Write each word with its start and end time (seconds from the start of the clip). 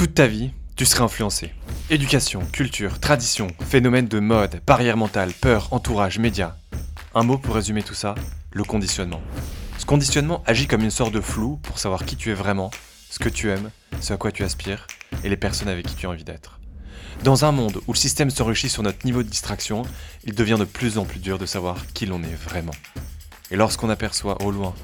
Toute 0.00 0.14
ta 0.14 0.26
vie, 0.26 0.50
tu 0.76 0.86
serais 0.86 1.02
influencé. 1.02 1.52
Éducation, 1.90 2.40
culture, 2.52 3.00
tradition, 3.00 3.48
phénomène 3.60 4.08
de 4.08 4.18
mode, 4.18 4.62
barrière 4.66 4.96
mentale, 4.96 5.30
peur, 5.34 5.74
entourage, 5.74 6.18
médias. 6.18 6.54
Un 7.14 7.22
mot 7.22 7.36
pour 7.36 7.54
résumer 7.54 7.82
tout 7.82 7.92
ça, 7.92 8.14
le 8.50 8.64
conditionnement. 8.64 9.20
Ce 9.76 9.84
conditionnement 9.84 10.42
agit 10.46 10.66
comme 10.66 10.80
une 10.80 10.90
sorte 10.90 11.12
de 11.12 11.20
flou 11.20 11.58
pour 11.58 11.78
savoir 11.78 12.06
qui 12.06 12.16
tu 12.16 12.30
es 12.30 12.32
vraiment, 12.32 12.70
ce 13.10 13.18
que 13.18 13.28
tu 13.28 13.50
aimes, 13.50 13.70
ce 14.00 14.14
à 14.14 14.16
quoi 14.16 14.32
tu 14.32 14.42
aspires 14.42 14.86
et 15.22 15.28
les 15.28 15.36
personnes 15.36 15.68
avec 15.68 15.86
qui 15.86 15.96
tu 15.96 16.06
as 16.06 16.08
envie 16.08 16.24
d'être. 16.24 16.60
Dans 17.22 17.44
un 17.44 17.52
monde 17.52 17.82
où 17.86 17.92
le 17.92 17.98
système 17.98 18.30
s'enrichit 18.30 18.70
sur 18.70 18.82
notre 18.82 19.04
niveau 19.04 19.22
de 19.22 19.28
distraction, 19.28 19.82
il 20.24 20.34
devient 20.34 20.56
de 20.58 20.64
plus 20.64 20.96
en 20.96 21.04
plus 21.04 21.20
dur 21.20 21.36
de 21.36 21.44
savoir 21.44 21.76
qui 21.92 22.06
l'on 22.06 22.22
est 22.22 22.42
vraiment. 22.42 22.72
Et 23.50 23.56
lorsqu'on 23.56 23.90
aperçoit 23.90 24.40
au 24.40 24.50
loin 24.50 24.74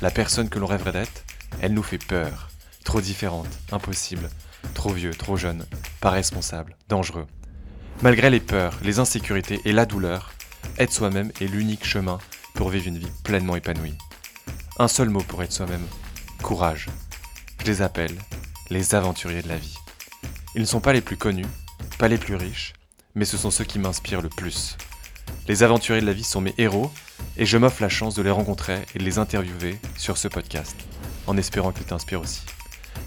la 0.00 0.10
personne 0.10 0.48
que 0.48 0.58
l'on 0.58 0.66
rêverait 0.66 0.92
d'être, 0.92 1.24
elle 1.60 1.74
nous 1.74 1.82
fait 1.82 2.02
peur. 2.02 2.48
Trop 2.84 3.02
différente, 3.02 3.48
impossible, 3.70 4.30
trop 4.74 4.92
vieux, 4.92 5.12
trop 5.12 5.36
jeune, 5.36 5.66
pas 6.00 6.10
responsable, 6.10 6.76
dangereux. 6.88 7.26
Malgré 8.02 8.30
les 8.30 8.40
peurs, 8.40 8.78
les 8.82 8.98
insécurités 8.98 9.60
et 9.64 9.72
la 9.72 9.86
douleur, 9.86 10.32
être 10.78 10.92
soi-même 10.92 11.30
est 11.40 11.46
l'unique 11.46 11.86
chemin 11.86 12.18
pour 12.54 12.68
vivre 12.68 12.88
une 12.88 12.98
vie 12.98 13.12
pleinement 13.24 13.56
épanouie. 13.56 13.96
Un 14.78 14.88
seul 14.88 15.08
mot 15.08 15.22
pour 15.22 15.42
être 15.42 15.52
soi-même, 15.52 15.86
courage. 16.42 16.88
Je 17.60 17.66
les 17.66 17.82
appelle 17.82 18.16
les 18.70 18.94
aventuriers 18.94 19.42
de 19.42 19.48
la 19.48 19.56
vie. 19.56 19.76
Ils 20.54 20.62
ne 20.62 20.66
sont 20.66 20.80
pas 20.80 20.92
les 20.92 21.00
plus 21.00 21.16
connus, 21.16 21.46
pas 21.98 22.08
les 22.08 22.18
plus 22.18 22.34
riches, 22.34 22.72
mais 23.14 23.24
ce 23.24 23.36
sont 23.36 23.50
ceux 23.50 23.64
qui 23.64 23.78
m'inspirent 23.78 24.22
le 24.22 24.28
plus. 24.28 24.76
Les 25.48 25.62
aventuriers 25.62 26.00
de 26.00 26.06
la 26.06 26.12
vie 26.12 26.24
sont 26.24 26.40
mes 26.40 26.54
héros 26.58 26.90
et 27.36 27.46
je 27.46 27.58
m'offre 27.58 27.82
la 27.82 27.88
chance 27.88 28.14
de 28.14 28.22
les 28.22 28.30
rencontrer 28.30 28.82
et 28.94 28.98
de 28.98 29.04
les 29.04 29.18
interviewer 29.18 29.78
sur 29.96 30.16
ce 30.16 30.28
podcast, 30.28 30.76
en 31.26 31.36
espérant 31.36 31.72
qu'ils 31.72 31.86
t'inspirent 31.86 32.20
aussi. 32.20 32.42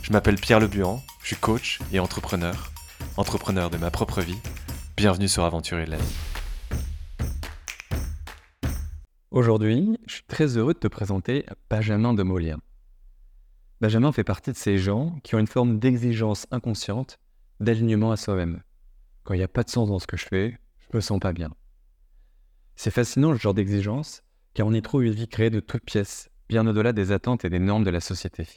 Je 0.02 0.12
m'appelle 0.12 0.36
Pierre 0.36 0.60
Lebuan, 0.60 1.02
je 1.22 1.28
suis 1.28 1.36
coach 1.36 1.80
et 1.92 2.00
entrepreneur, 2.00 2.72
entrepreneur 3.18 3.70
de 3.70 3.78
ma 3.78 3.92
propre 3.92 4.22
vie. 4.22 4.38
Bienvenue 4.98 5.28
sur 5.28 5.44
Aventurier 5.44 5.86
de 5.86 5.92
la 5.92 5.98
vie. 5.98 6.16
Aujourd'hui, 9.32 9.98
je 10.08 10.14
suis 10.14 10.24
très 10.24 10.58
heureux 10.58 10.74
de 10.74 10.80
te 10.80 10.88
présenter 10.88 11.46
Benjamin 11.70 12.14
de 12.14 12.24
Molien. 12.24 12.60
Benjamin 13.82 14.12
fait 14.12 14.24
partie 14.24 14.52
de 14.52 14.58
ces 14.58 14.78
gens 14.78 15.20
qui 15.24 15.36
ont 15.36 15.40
une 15.40 15.48
forme 15.48 15.80
d'exigence 15.80 16.48
inconsciente, 16.52 17.20
d'alignement 17.60 18.12
à 18.12 18.18
soi-même. 18.18 18.62
Quand 19.24 19.34
il 19.34 19.38
n'y 19.38 19.44
a 19.44 19.50
pas 19.50 19.64
de 19.64 19.70
sens 19.70 19.90
dans 19.90 20.00
ce 20.00 20.08
que 20.08 20.18
je 20.18 20.26
fais, 20.26 20.58
je 20.80 20.96
me 20.96 21.02
sens 21.02 21.20
pas 21.20 21.34
bien. 21.34 21.50
C'est 22.76 22.92
fascinant 22.92 23.32
le 23.32 23.38
genre 23.38 23.54
d'exigence, 23.54 24.22
car 24.54 24.68
on 24.68 24.74
y 24.74 24.82
trouve 24.82 25.04
une 25.04 25.14
vie 25.14 25.28
créée 25.28 25.50
de 25.50 25.60
toutes 25.60 25.84
pièces, 25.84 26.30
bien 26.48 26.66
au-delà 26.68 26.94
des 26.94 27.12
attentes 27.12 27.44
et 27.44 27.50
des 27.50 27.60
normes 27.60 27.84
de 27.84 27.90
la 27.90 28.00
société. 28.00 28.48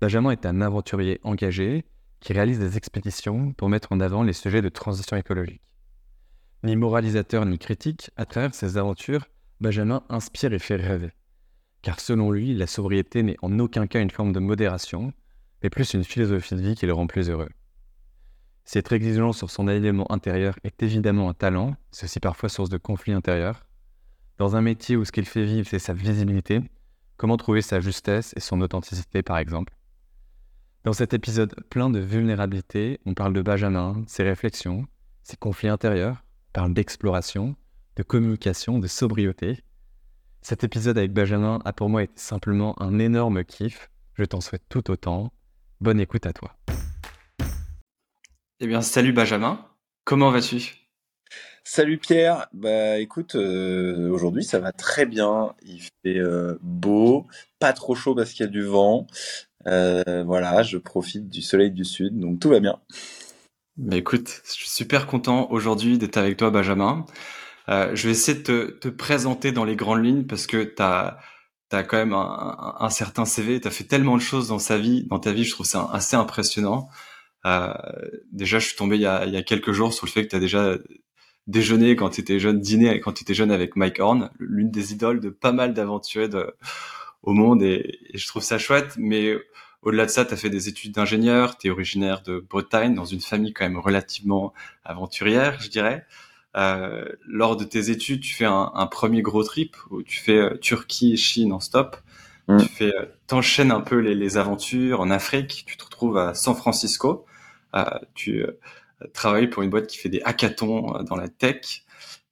Benjamin 0.00 0.30
est 0.30 0.46
un 0.46 0.60
aventurier 0.60 1.20
engagé 1.24 1.84
qui 2.20 2.32
réalise 2.32 2.60
des 2.60 2.76
expéditions 2.76 3.52
pour 3.54 3.68
mettre 3.68 3.90
en 3.90 3.98
avant 3.98 4.22
les 4.22 4.32
sujets 4.32 4.62
de 4.62 4.68
transition 4.68 5.16
écologique. 5.16 5.62
Ni 6.62 6.76
moralisateur 6.76 7.44
ni 7.46 7.58
critique, 7.58 8.10
à 8.16 8.24
travers 8.24 8.54
ses 8.54 8.78
aventures, 8.78 9.26
Benjamin 9.60 10.04
inspire 10.08 10.52
et 10.52 10.60
fait 10.60 10.76
rêver. 10.76 11.10
Car 11.82 11.98
selon 11.98 12.30
lui, 12.30 12.54
la 12.54 12.68
sobriété 12.68 13.22
n'est 13.24 13.36
en 13.42 13.58
aucun 13.58 13.86
cas 13.88 14.00
une 14.00 14.10
forme 14.10 14.32
de 14.32 14.40
modération, 14.40 15.12
mais 15.62 15.70
plus 15.70 15.94
une 15.94 16.04
philosophie 16.04 16.54
de 16.54 16.60
vie 16.60 16.74
qui 16.76 16.86
le 16.86 16.92
rend 16.92 17.06
plus 17.06 17.28
heureux. 17.28 17.50
Si 18.64 18.78
être 18.78 18.92
exigeant 18.92 19.32
sur 19.32 19.50
son 19.50 19.66
alignement 19.66 20.10
intérieur 20.12 20.58
est 20.62 20.82
évidemment 20.82 21.28
un 21.28 21.34
talent, 21.34 21.74
aussi 22.02 22.20
parfois 22.20 22.48
source 22.48 22.68
de 22.68 22.78
conflits 22.78 23.12
intérieurs. 23.14 23.66
Dans 24.36 24.54
un 24.54 24.60
métier 24.60 24.96
où 24.96 25.04
ce 25.04 25.10
qu'il 25.10 25.26
fait 25.26 25.44
vivre, 25.44 25.66
c'est 25.68 25.78
sa 25.78 25.94
visibilité, 25.94 26.60
comment 27.16 27.36
trouver 27.36 27.62
sa 27.62 27.80
justesse 27.80 28.32
et 28.36 28.40
son 28.40 28.60
authenticité 28.60 29.22
par 29.22 29.38
exemple? 29.38 29.77
Dans 30.84 30.92
cet 30.92 31.12
épisode 31.12 31.56
plein 31.70 31.90
de 31.90 31.98
vulnérabilité, 31.98 33.00
on 33.04 33.12
parle 33.12 33.32
de 33.32 33.42
Benjamin, 33.42 34.04
ses 34.06 34.22
réflexions, 34.22 34.86
ses 35.24 35.36
conflits 35.36 35.68
intérieurs, 35.68 36.24
on 36.50 36.52
parle 36.52 36.72
d'exploration, 36.72 37.56
de 37.96 38.04
communication, 38.04 38.78
de 38.78 38.86
sobriété. 38.86 39.64
Cet 40.40 40.62
épisode 40.62 40.96
avec 40.96 41.12
Benjamin 41.12 41.58
a 41.64 41.72
pour 41.72 41.88
moi 41.88 42.04
été 42.04 42.12
simplement 42.14 42.80
un 42.80 43.00
énorme 43.00 43.44
kiff. 43.44 43.90
Je 44.14 44.24
t'en 44.24 44.40
souhaite 44.40 44.62
tout 44.68 44.88
autant. 44.90 45.32
Bonne 45.80 45.98
écoute 45.98 46.26
à 46.26 46.32
toi. 46.32 46.56
Eh 48.60 48.66
bien, 48.68 48.80
salut 48.80 49.12
Benjamin. 49.12 49.66
Comment 50.04 50.30
vas-tu? 50.30 50.88
Salut 51.70 51.98
Pierre. 51.98 52.48
Bah 52.54 52.98
écoute, 52.98 53.34
euh, 53.34 54.08
aujourd'hui 54.10 54.42
ça 54.42 54.58
va 54.58 54.72
très 54.72 55.04
bien. 55.04 55.54
Il 55.62 55.82
fait 55.82 56.18
euh, 56.18 56.56
beau, 56.62 57.26
pas 57.58 57.74
trop 57.74 57.94
chaud 57.94 58.14
parce 58.14 58.32
qu'il 58.32 58.46
y 58.46 58.48
a 58.48 58.50
du 58.50 58.62
vent. 58.62 59.06
Euh, 59.66 60.22
voilà, 60.24 60.62
je 60.62 60.78
profite 60.78 61.28
du 61.28 61.42
soleil 61.42 61.70
du 61.70 61.84
sud, 61.84 62.18
donc 62.18 62.40
tout 62.40 62.48
va 62.48 62.60
bien. 62.60 62.78
Mais 63.76 63.98
écoute, 63.98 64.42
je 64.44 64.52
suis 64.52 64.68
super 64.68 65.06
content 65.06 65.50
aujourd'hui 65.50 65.98
d'être 65.98 66.16
avec 66.16 66.36
toi, 66.36 66.50
Benjamin. 66.50 67.06
Euh, 67.68 67.94
je 67.94 68.06
vais 68.06 68.12
essayer 68.12 68.38
de 68.38 68.42
te, 68.42 68.70
te, 68.70 68.88
présenter 68.88 69.52
dans 69.52 69.64
les 69.64 69.76
grandes 69.76 70.04
lignes 70.04 70.24
parce 70.24 70.46
que 70.46 70.64
tu 70.64 70.82
as, 70.82 71.18
quand 71.70 71.98
même 71.98 72.14
un, 72.14 72.76
un, 72.80 72.90
certain 72.90 73.24
CV, 73.24 73.60
tu 73.60 73.68
as 73.68 73.70
fait 73.70 73.84
tellement 73.84 74.16
de 74.16 74.22
choses 74.22 74.48
dans 74.48 74.58
sa 74.58 74.78
vie, 74.78 75.06
dans 75.10 75.18
ta 75.18 75.32
vie, 75.32 75.44
je 75.44 75.52
trouve 75.52 75.66
ça 75.66 75.88
assez 75.92 76.16
impressionnant. 76.16 76.88
Euh, 77.46 77.72
déjà, 78.32 78.58
je 78.58 78.68
suis 78.68 78.76
tombé 78.76 78.96
il 78.96 79.02
y, 79.02 79.06
a, 79.06 79.26
il 79.26 79.32
y 79.32 79.36
a 79.36 79.42
quelques 79.42 79.72
jours 79.72 79.92
sur 79.92 80.06
le 80.06 80.10
fait 80.10 80.24
que 80.24 80.30
tu 80.30 80.36
as 80.36 80.40
déjà 80.40 80.78
déjeuné 81.46 81.96
quand 81.96 82.10
tu 82.10 82.20
étais 82.20 82.38
jeune, 82.38 82.60
dîné 82.60 83.00
quand 83.00 83.12
tu 83.12 83.22
étais 83.22 83.34
jeune 83.34 83.50
avec 83.50 83.76
Mike 83.76 84.00
Horn, 84.00 84.30
l'une 84.38 84.70
des 84.70 84.92
idoles 84.92 85.20
de 85.20 85.30
pas 85.30 85.52
mal 85.52 85.74
d'aventuriers 85.74 86.28
au 87.22 87.32
monde 87.32 87.62
et, 87.62 87.98
et, 88.12 88.18
je 88.18 88.26
trouve 88.26 88.42
ça 88.42 88.58
chouette, 88.58 88.94
mais 88.96 89.36
au-delà 89.82 90.06
de 90.06 90.10
ça, 90.10 90.24
tu 90.24 90.34
as 90.34 90.36
fait 90.36 90.50
des 90.50 90.68
études 90.68 90.92
d'ingénieur, 90.92 91.56
tu 91.56 91.68
es 91.68 91.70
originaire 91.70 92.22
de 92.22 92.40
Bretagne, 92.40 92.94
dans 92.94 93.04
une 93.04 93.20
famille 93.20 93.52
quand 93.52 93.64
même 93.64 93.78
relativement 93.78 94.52
aventurière, 94.84 95.60
je 95.60 95.68
dirais. 95.68 96.06
Euh, 96.56 97.04
lors 97.26 97.56
de 97.56 97.64
tes 97.64 97.90
études, 97.90 98.20
tu 98.20 98.34
fais 98.34 98.44
un, 98.44 98.72
un, 98.74 98.86
premier 98.86 99.22
gros 99.22 99.44
trip 99.44 99.76
où 99.90 100.02
tu 100.02 100.18
fais 100.18 100.38
euh, 100.38 100.56
Turquie 100.56 101.12
et 101.12 101.16
Chine 101.16 101.52
en 101.52 101.60
stop. 101.60 101.96
Mm. 102.48 102.62
Tu 102.62 102.68
fais, 102.68 102.96
euh, 102.96 103.06
t'enchaînes 103.26 103.70
un 103.70 103.80
peu 103.80 103.98
les, 103.98 104.14
les, 104.14 104.36
aventures 104.38 105.00
en 105.00 105.10
Afrique. 105.10 105.64
Tu 105.66 105.76
te 105.76 105.84
retrouves 105.84 106.16
à 106.16 106.34
San 106.34 106.56
Francisco. 106.56 107.26
Euh, 107.76 107.84
tu 108.14 108.42
euh, 108.42 108.58
travailles 109.12 109.48
pour 109.48 109.62
une 109.62 109.70
boîte 109.70 109.86
qui 109.86 109.98
fait 109.98 110.08
des 110.08 110.22
hackathons 110.24 111.02
dans 111.04 111.16
la 111.16 111.28
tech. 111.28 111.84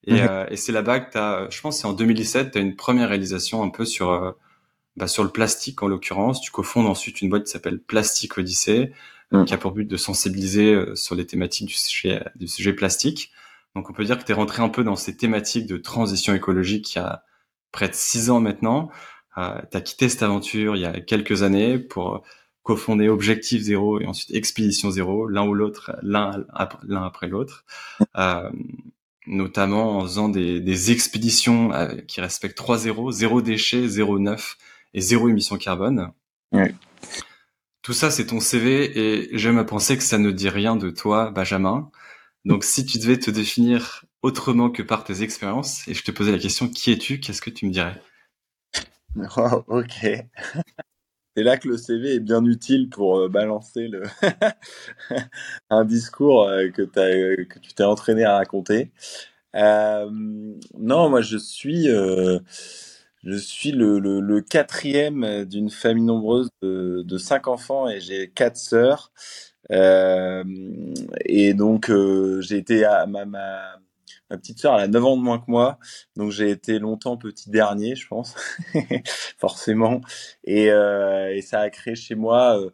Et, 0.05 0.15
mm-hmm. 0.15 0.47
et 0.51 0.57
c'est 0.57 0.73
là-bas 0.73 1.01
que 1.01 1.13
tu 1.13 1.19
as, 1.19 1.49
je 1.51 1.61
pense, 1.61 1.79
c'est 1.79 1.87
en 1.87 1.93
2017, 1.93 2.53
tu 2.53 2.59
as 2.59 2.61
une 2.61 2.77
première 2.77 3.09
réalisation 3.09 3.63
un 3.63 3.71
peu 3.71 3.85
sur 3.85 4.37
bah, 4.97 5.07
sur 5.07 5.25
le 5.25 5.31
plastique 5.31 5.83
en 5.83 5.89
l'occurrence. 5.89 6.41
Tu 6.41 6.51
cofondes 6.51 6.87
ensuite 6.87 7.21
une 7.23 7.29
boîte 7.29 7.45
qui 7.45 7.51
s'appelle 7.51 7.81
Plastic 7.81 8.37
Odyssey, 8.39 8.93
mm. 9.33 9.45
qui 9.45 9.55
a 9.55 9.59
pour 9.59 9.73
but 9.73 9.87
de 9.87 9.97
sensibiliser 9.97 10.77
sur 10.95 11.15
les 11.15 11.27
thématiques 11.27 11.69
du 11.69 11.75
sujet, 11.75 12.25
du 12.37 12.49
sujet 12.49 12.73
plastique. 12.73 13.33
Donc 13.77 13.91
on 13.91 13.93
peut 13.93 14.05
dire 14.05 14.19
que 14.19 14.25
tu 14.25 14.33
es 14.33 14.35
rentré 14.35 14.63
un 14.63 14.71
peu 14.71 14.85
dans 14.85 14.97
ces 14.97 15.17
thématiques 15.17 15.67
de 15.67 15.77
transition 15.77 16.35
écologique 16.35 16.95
il 16.95 16.99
y 16.99 17.01
a 17.03 17.25
près 17.73 17.89
de 17.89 17.95
six 17.95 18.31
ans 18.31 18.41
maintenant. 18.41 18.91
Euh, 19.37 19.61
tu 19.71 19.77
as 19.77 19.81
quitté 19.83 20.09
cette 20.09 20.23
aventure 20.23 20.77
il 20.77 20.83
y 20.83 20.87
a 20.87 20.99
quelques 21.01 21.43
années 21.43 21.79
pour 21.79 22.23
cofonder 22.63 23.11
Objectif 23.11 23.63
Zéro 23.63 24.01
et 24.01 24.07
ensuite 24.07 24.35
Expédition 24.35 24.91
Zéro, 24.91 25.29
l'un 25.29 25.47
ou 25.47 25.53
l'autre, 25.53 25.95
l'un 26.03 26.47
après 26.91 27.29
l'autre, 27.29 27.67
euh, 28.17 28.51
notamment 29.27 29.99
en 29.99 30.03
faisant 30.05 30.31
des, 30.31 30.61
des 30.61 30.91
expéditions 30.91 31.73
euh, 31.75 31.97
qui 32.09 32.23
respectent 32.23 32.57
trois 32.57 32.79
zéros, 32.79 33.13
zéro 33.13 33.43
déchet, 33.43 33.89
zéro 33.89 34.19
neuf 34.19 34.57
et 34.97 35.01
zéro 35.01 35.29
émission 35.29 35.57
carbone. 35.59 36.11
Tout 37.83 37.93
ça, 37.93 38.11
c'est 38.11 38.27
ton 38.27 38.41
CV 38.41 38.99
et 38.99 39.39
j'aime 39.39 39.59
à 39.59 39.65
penser 39.65 39.97
que 39.97 40.03
ça 40.03 40.19
ne 40.19 40.33
dit 40.33 40.49
rien 40.49 40.75
de 40.75 40.91
toi, 40.91 41.31
Benjamin. 41.31 41.91
Donc, 42.45 42.65
si 42.65 42.85
tu 42.85 42.99
devais 42.99 43.19
te 43.19 43.31
définir 43.31 44.05
autrement 44.23 44.71
que 44.71 44.83
par 44.83 45.05
tes 45.05 45.23
expériences, 45.23 45.87
et 45.87 45.95
je 45.95 46.03
te 46.03 46.11
posais 46.11 46.33
la 46.33 46.39
question, 46.39 46.69
qui 46.69 46.91
es-tu 46.91 47.21
Qu'est-ce 47.21 47.43
que 47.43 47.51
tu 47.51 47.67
me 47.67 47.71
dirais? 47.71 48.01
Oh, 49.37 49.63
Ok. 49.69 50.07
C'est 51.37 51.43
là 51.43 51.59
que 51.59 51.69
le 51.69 51.77
CV 51.77 52.15
est 52.15 52.21
bien 52.21 52.43
utile 52.47 52.89
pour 52.89 53.19
euh, 53.19 53.29
balancer 53.29 53.89
le 53.89 54.05
un 55.71 55.85
discours 55.85 56.45
euh, 56.49 56.71
que, 56.71 56.83
as, 56.83 57.45
que 57.45 57.59
tu 57.59 57.75
t'es 57.75 57.85
entraîné 57.85 58.25
à 58.25 58.37
raconter. 58.37 58.91
Euh, 59.55 60.09
non, 60.79 61.11
moi 61.11 61.21
je 61.21 61.37
suis, 61.37 61.91
euh, 61.91 62.39
je 63.27 63.37
suis 63.37 63.73
le, 63.73 63.99
le, 63.99 64.21
le 64.21 64.41
quatrième 64.41 65.45
d'une 65.45 65.71
famille 65.71 66.05
nombreuse 66.05 66.49
de, 66.63 67.03
de, 67.05 67.19
cinq 67.19 67.49
enfants 67.49 67.89
et 67.89 68.01
j'ai 68.01 68.31
quatre 68.31 68.57
sœurs. 68.57 69.13
Euh, 69.73 70.45
et 71.25 71.55
donc, 71.55 71.91
euh, 71.91 72.41
j'ai 72.41 72.59
été 72.59 72.85
à 72.85 73.07
ma, 73.07 73.25
ma, 73.25 73.79
ma 74.31 74.39
petite 74.39 74.61
sœur, 74.61 74.77
elle 74.77 74.85
a 74.85 74.89
9 74.89 75.05
ans 75.05 75.17
de 75.17 75.23
moins 75.23 75.39
que 75.39 75.47
moi, 75.51 75.79
donc 76.17 76.31
j'ai 76.33 76.51
été 76.51 76.79
longtemps 76.79 77.17
petit 77.17 77.51
dernier, 77.51 77.97
je 77.97 78.07
pense, 78.09 78.35
forcément. 79.39 80.01
Et, 80.45 80.71
euh, 80.71 81.35
et, 81.35 81.43
ça 81.43 81.61
a 81.61 81.71
créé 81.71 81.95
chez 81.97 82.15
moi, 82.15 82.61
euh, 82.61 82.71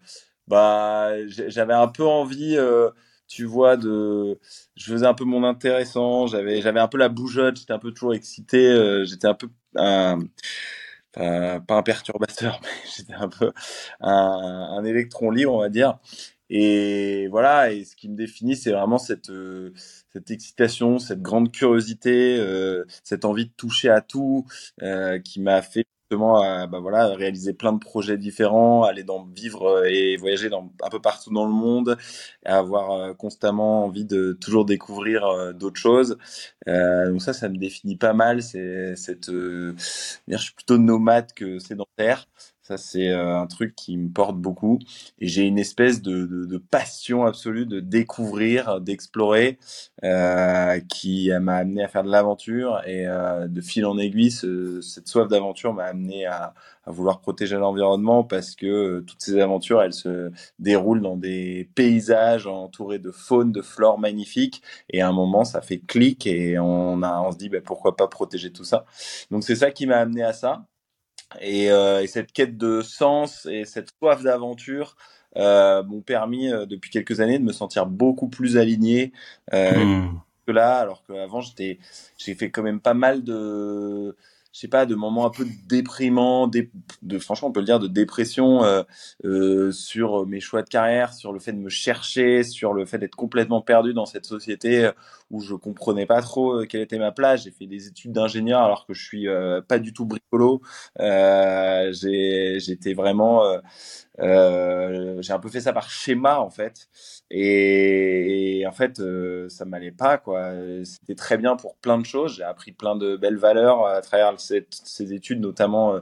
bah, 0.49 1.13
j'avais 1.29 1.75
un 1.75 1.89
peu 1.89 2.05
envie, 2.05 2.57
euh, 2.59 2.91
tu 3.29 3.45
vois, 3.45 3.77
de, 3.79 4.39
je 4.77 4.93
faisais 4.93 5.07
un 5.07 5.15
peu 5.15 5.25
mon 5.25 5.45
intéressant, 5.45 6.27
j'avais, 6.27 6.61
j'avais 6.63 6.81
un 6.81 6.89
peu 6.89 6.99
la 6.99 7.09
bougeotte, 7.09 7.57
j'étais 7.57 7.73
un 7.73 7.79
peu 7.79 7.93
toujours 7.93 8.15
excité, 8.15 8.69
euh, 8.69 9.05
j'étais 9.05 9.27
un 9.29 9.35
peu 9.35 9.49
un, 9.77 10.19
pas 11.13 11.63
un 11.69 11.83
perturbateur, 11.83 12.61
mais 12.65 12.91
j'étais 12.97 13.15
un 13.15 13.29
peu 13.29 13.53
un, 14.01 14.11
un 14.11 14.85
électron 14.85 15.31
libre, 15.31 15.55
on 15.55 15.61
va 15.61 15.69
dire. 15.69 15.99
Et 16.51 17.29
voilà, 17.29 17.73
et 17.73 17.85
ce 17.85 17.97
qui 17.97 18.11
me 18.11 18.17
définit, 18.17 18.57
c'est 18.57 18.73
vraiment 18.73 18.99
cette, 18.99 19.31
cette 20.13 20.31
excitation, 20.31 20.99
cette 20.99 21.23
grande 21.23 21.51
curiosité, 21.51 22.39
cette 23.05 23.25
envie 23.25 23.47
de 23.47 23.53
toucher 23.57 23.89
à 23.89 24.03
tout, 24.03 24.47
qui 25.25 25.41
m'a 25.41 25.63
fait 25.63 25.87
à 26.13 26.67
bah 26.67 26.79
voilà, 26.81 27.09
réaliser 27.15 27.53
plein 27.53 27.73
de 27.73 27.79
projets 27.79 28.19
différents, 28.19 28.85
aller 28.85 29.05
dans 29.05 29.25
vivre 29.25 29.87
et 29.87 30.17
voyager 30.17 30.49
dans, 30.49 30.71
un 30.83 30.89
peu 30.91 31.01
partout 31.01 31.33
dans 31.33 31.47
le 31.47 31.53
monde, 31.53 31.97
avoir 32.45 33.17
constamment 33.17 33.85
envie 33.85 34.05
de 34.05 34.33
toujours 34.41 34.65
découvrir 34.65 35.55
d'autres 35.55 35.81
choses. 35.81 36.19
Euh, 36.69 37.11
donc 37.11 37.23
ça, 37.23 37.33
ça 37.33 37.49
me 37.49 37.57
définit 37.57 37.97
pas 37.97 38.13
mal. 38.13 38.43
C'est 38.43 38.97
cette, 38.97 39.31
je 39.31 39.75
suis 40.37 40.55
plutôt 40.55 40.79
nomade 40.79 41.33
que 41.35 41.59
sédentaire. 41.59 42.27
C'est 42.77 43.11
euh, 43.11 43.39
un 43.39 43.47
truc 43.47 43.75
qui 43.75 43.97
me 43.97 44.09
porte 44.11 44.37
beaucoup. 44.37 44.79
Et 45.19 45.29
j'ai 45.29 45.43
une 45.43 45.59
espèce 45.59 46.03
de, 46.03 46.63
passion 46.71 47.25
absolue 47.25 47.67
de 47.67 47.81
découvrir, 47.81 48.81
d'explorer, 48.81 49.59
euh, 50.05 50.81
qui 50.89 51.31
m'a 51.41 51.57
amené 51.57 51.83
à 51.83 51.89
faire 51.89 52.05
de 52.05 52.11
l'aventure. 52.11 52.83
Et 52.87 53.07
euh, 53.07 53.49
de 53.49 53.61
fil 53.61 53.87
en 53.87 53.99
aiguille, 53.99 54.31
ce, 54.31 54.81
cette 54.81 55.09
soif 55.09 55.29
d'aventure 55.29 55.75
m'a 55.75 55.85
amené 55.85 56.27
à, 56.27 56.55
vouloir 56.87 57.21
protéger 57.21 57.57
l'environnement 57.57 58.25
parce 58.25 58.57
que 58.57 59.05
toutes 59.07 59.23
ces 59.23 59.39
aventures, 59.39 59.81
elles 59.83 59.93
se 59.93 60.33
déroulent 60.59 61.01
dans 61.01 61.17
des 61.17 61.71
paysages 61.77 62.49
entourés 62.49 62.99
de 62.99 63.13
faune, 63.13 63.53
de 63.53 63.63
flore 63.63 64.01
magnifiques. 64.01 64.63
Et 64.91 65.01
à 65.01 65.09
un 65.09 65.13
moment, 65.13 65.45
ça 65.45 65.61
fait 65.61 65.79
clic 65.79 66.27
et 66.27 66.59
on, 66.59 67.03
a, 67.05 67.21
on 67.21 67.31
se 67.31 67.39
dit, 67.39 67.49
bah, 67.49 67.61
pourquoi 67.65 67.97
pas 67.97 68.09
protéger 68.09 68.53
tout 68.53 68.65
ça. 68.65 68.85
Donc 69.31 69.45
c'est 69.45 69.57
ça 69.57 69.71
qui 69.71 69.87
m'a 69.87 69.99
amené 69.99 70.23
à 70.25 70.33
ça. 70.33 70.67
Et, 71.41 71.71
euh, 71.71 72.03
et, 72.03 72.07
cette 72.07 72.33
quête 72.33 72.57
de 72.57 72.83
sens 72.83 73.47
et 73.47 73.65
cette 73.65 73.91
soif 73.99 74.23
d'aventure 74.23 74.97
euh, 75.37 75.83
m'ont 75.83 76.03
permis 76.03 76.53
euh, 76.53 76.67
depuis 76.67 76.91
quelques 76.91 77.21
années 77.21 77.39
de 77.39 77.45
me 77.45 77.53
sentir 77.53 77.87
beaucoup 77.87 78.29
plus 78.29 78.59
aligné 78.59 79.13
euh, 79.55 79.73
mmh. 79.83 80.21
que 80.47 80.53
là, 80.53 80.79
alors 80.79 81.03
qu'avant 81.07 81.41
j'étais, 81.41 81.79
j'ai 82.19 82.35
fait 82.35 82.51
quand 82.51 82.63
même 82.63 82.81
pas 82.81 82.93
mal 82.93 83.25
de 83.25 84.15
je 84.53 84.61
sais 84.61 84.69
pas, 84.69 84.85
de 84.87 84.95
moments 84.95 85.25
un 85.27 85.31
peu 85.31 85.47
déprimants, 85.67 86.47
de, 86.47 86.69
de 87.03 87.19
franchement, 87.19 87.49
on 87.49 87.53
peut 87.53 87.61
le 87.61 87.67
dire, 87.67 87.81
de 87.81 87.89
dépression 87.89 88.63
euh, 88.65 88.83
euh, 89.25 89.73
sur 89.73 90.27
mes 90.27 90.41
choix 90.41 90.63
de 90.63 90.69
carrière, 90.69 91.15
sur 91.15 91.33
le 91.33 91.39
fait 91.39 91.53
de 91.53 91.59
me 91.59 91.71
chercher, 91.71 92.43
sur 92.43 92.75
le 92.75 92.85
fait 92.85 92.99
d'être 92.99 93.17
complètement 93.17 93.63
perdu 93.63 93.95
dans 93.95 94.05
cette 94.07 94.27
société 94.27 94.85
euh, 94.85 94.93
où 95.31 95.41
je 95.41 95.55
comprenais 95.55 96.05
pas 96.07 96.21
trop 96.21 96.61
euh, 96.61 96.67
quelle 96.67 96.83
était 96.83 96.99
ma 96.99 97.13
place. 97.13 97.45
J'ai 97.45 97.51
fait 97.51 97.67
des 97.67 97.89
études 97.89 98.13
d'ingénieur 98.13 98.61
alors 98.61 98.85
que 98.87 98.93
je 98.93 99.03
suis 99.03 99.27
euh, 99.27 99.63
pas 99.63 99.79
du 99.79 99.95
tout 99.95 100.05
bricolo. 100.05 100.61
J'étais 100.99 102.93
vraiment 102.95 103.43
j'ai 104.19 105.33
un 105.33 105.39
peu 105.41 105.49
fait 105.49 105.61
ça 105.61 105.73
par 105.73 105.89
schéma 105.91 106.39
en 106.41 106.51
fait, 106.51 106.89
et, 107.31 108.65
en 108.69 108.73
fait 108.73 109.01
ça 109.49 109.65
m'allait 109.65 109.91
pas 109.93 110.19
quoi. 110.19 110.53
C'était 110.85 111.15
très 111.15 111.39
bien 111.39 111.57
pour 111.57 111.77
plein 111.77 111.99
de 111.99 112.05
choses. 112.05 112.37
J'ai 112.37 112.43
appris 112.43 112.73
plein 112.73 112.97
de 112.97 113.17
belles 113.17 113.39
valeurs 113.39 113.87
à 113.87 114.01
travers 114.03 114.33
ces 114.43 115.13
études, 115.15 115.41
notamment 115.41 116.01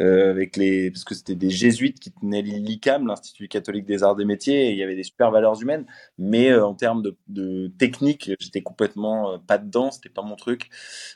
euh, 0.00 0.30
avec 0.30 0.56
les 0.56 0.90
parce 0.90 1.04
que 1.04 1.14
c'était 1.14 1.34
des 1.34 1.50
jésuites 1.50 2.00
qui 2.00 2.12
tenaient 2.12 2.42
l'ICAM, 2.42 3.06
l'Institut 3.06 3.48
catholique 3.48 3.86
des 3.86 4.02
arts 4.02 4.16
des 4.16 4.24
métiers, 4.24 4.68
et 4.68 4.70
il 4.72 4.78
y 4.78 4.82
avait 4.82 4.96
des 4.96 5.02
super 5.02 5.30
valeurs 5.30 5.60
humaines. 5.60 5.86
Mais 6.18 6.54
en 6.54 6.74
termes 6.74 7.02
de, 7.02 7.16
de 7.28 7.68
technique, 7.78 8.30
j'étais 8.40 8.62
complètement 8.62 9.38
pas 9.38 9.58
dedans. 9.58 9.90
C'était 9.90 10.08
pas 10.08 10.22
mon 10.22 10.36
truc. 10.36 10.70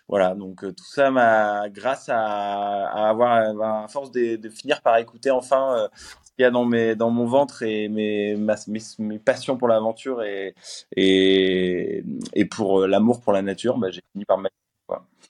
Voilà, 0.08 0.34
donc 0.34 0.60
tout 0.60 0.84
ça 0.84 1.10
m'a 1.10 1.68
grâce 1.68 2.08
à, 2.08 3.08
avoir 3.08 3.84
à 3.84 3.88
force 3.88 4.10
de, 4.12 4.38
finir 4.48 4.82
par 4.82 4.98
écouter 4.98 5.30
enfin 5.30 5.88
qu'il 6.36 6.42
y 6.42 6.46
a 6.46 6.50
dans, 6.50 6.64
mes, 6.64 6.96
dans 6.96 7.10
mon 7.10 7.26
ventre 7.26 7.62
et 7.62 7.88
mes, 7.88 8.36
mes, 8.36 9.18
passions 9.18 9.56
pour 9.56 9.68
l'aventure 9.68 10.22
et, 10.22 10.54
et, 10.96 12.04
et 12.34 12.44
pour 12.44 12.82
euh, 12.82 12.86
l'amour 12.86 13.20
pour 13.20 13.32
la 13.32 13.42
nature, 13.42 13.78
bah, 13.78 13.90
j'ai 13.90 14.02
fini 14.12 14.24
par 14.24 14.38
mettre. 14.38 14.54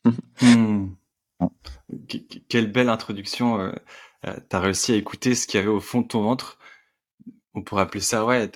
Quelle 2.49 2.71
belle 2.71 2.89
introduction. 2.89 3.61
Euh, 3.61 3.73
euh 4.27 4.35
tu 4.49 4.57
as 4.57 4.61
réussi 4.61 4.93
à 4.93 4.97
écouter 4.97 5.35
ce 5.35 5.47
qu'il 5.47 5.59
y 5.61 5.63
avait 5.63 5.73
au 5.73 5.81
fond 5.81 6.01
de 6.01 6.09
ton 6.09 6.23
ventre. 6.23 6.59
On 7.55 7.63
pourrait 7.63 7.83
appeler 7.83 8.01
ça, 8.01 8.25
ouais, 8.25 8.51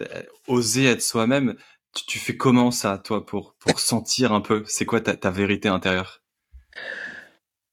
oser 0.49 0.87
être 0.87 1.03
soi-même. 1.03 1.57
Tu, 1.95 2.05
tu, 2.07 2.19
fais 2.19 2.37
comment 2.37 2.71
ça, 2.71 2.99
toi, 2.99 3.25
pour, 3.25 3.55
pour 3.59 3.79
sentir 3.81 4.33
un 4.33 4.41
peu? 4.41 4.65
C'est 4.67 4.87
quoi 4.87 5.01
ta, 5.01 5.17
ta 5.17 5.31
vérité 5.31 5.69
intérieure? 5.69 6.23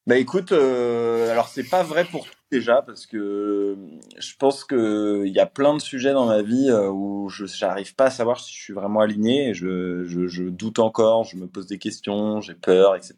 Bah 0.06 0.16
écoute, 0.18 0.52
euh, 0.52 1.32
alors 1.32 1.48
c'est 1.48 1.68
pas 1.68 1.82
vrai 1.82 2.04
pour 2.04 2.26
tout 2.26 2.32
déjà 2.52 2.80
parce 2.80 3.06
que 3.06 3.76
je 4.16 4.36
pense 4.38 4.62
que 4.62 5.24
il 5.26 5.32
y 5.32 5.40
a 5.40 5.46
plein 5.46 5.74
de 5.74 5.80
sujets 5.80 6.12
dans 6.12 6.26
ma 6.26 6.42
vie 6.42 6.70
euh, 6.70 6.88
où 6.88 7.28
je 7.28 7.46
j'arrive 7.46 7.96
pas 7.96 8.04
à 8.04 8.10
savoir 8.10 8.38
si 8.38 8.54
je 8.54 8.60
suis 8.60 8.72
vraiment 8.72 9.00
aligné. 9.00 9.52
Je, 9.52 10.04
je, 10.04 10.28
je 10.28 10.44
doute 10.44 10.78
encore, 10.78 11.24
je 11.24 11.36
me 11.36 11.48
pose 11.48 11.66
des 11.66 11.78
questions, 11.78 12.40
j'ai 12.40 12.54
peur, 12.54 12.94
etc. 12.94 13.14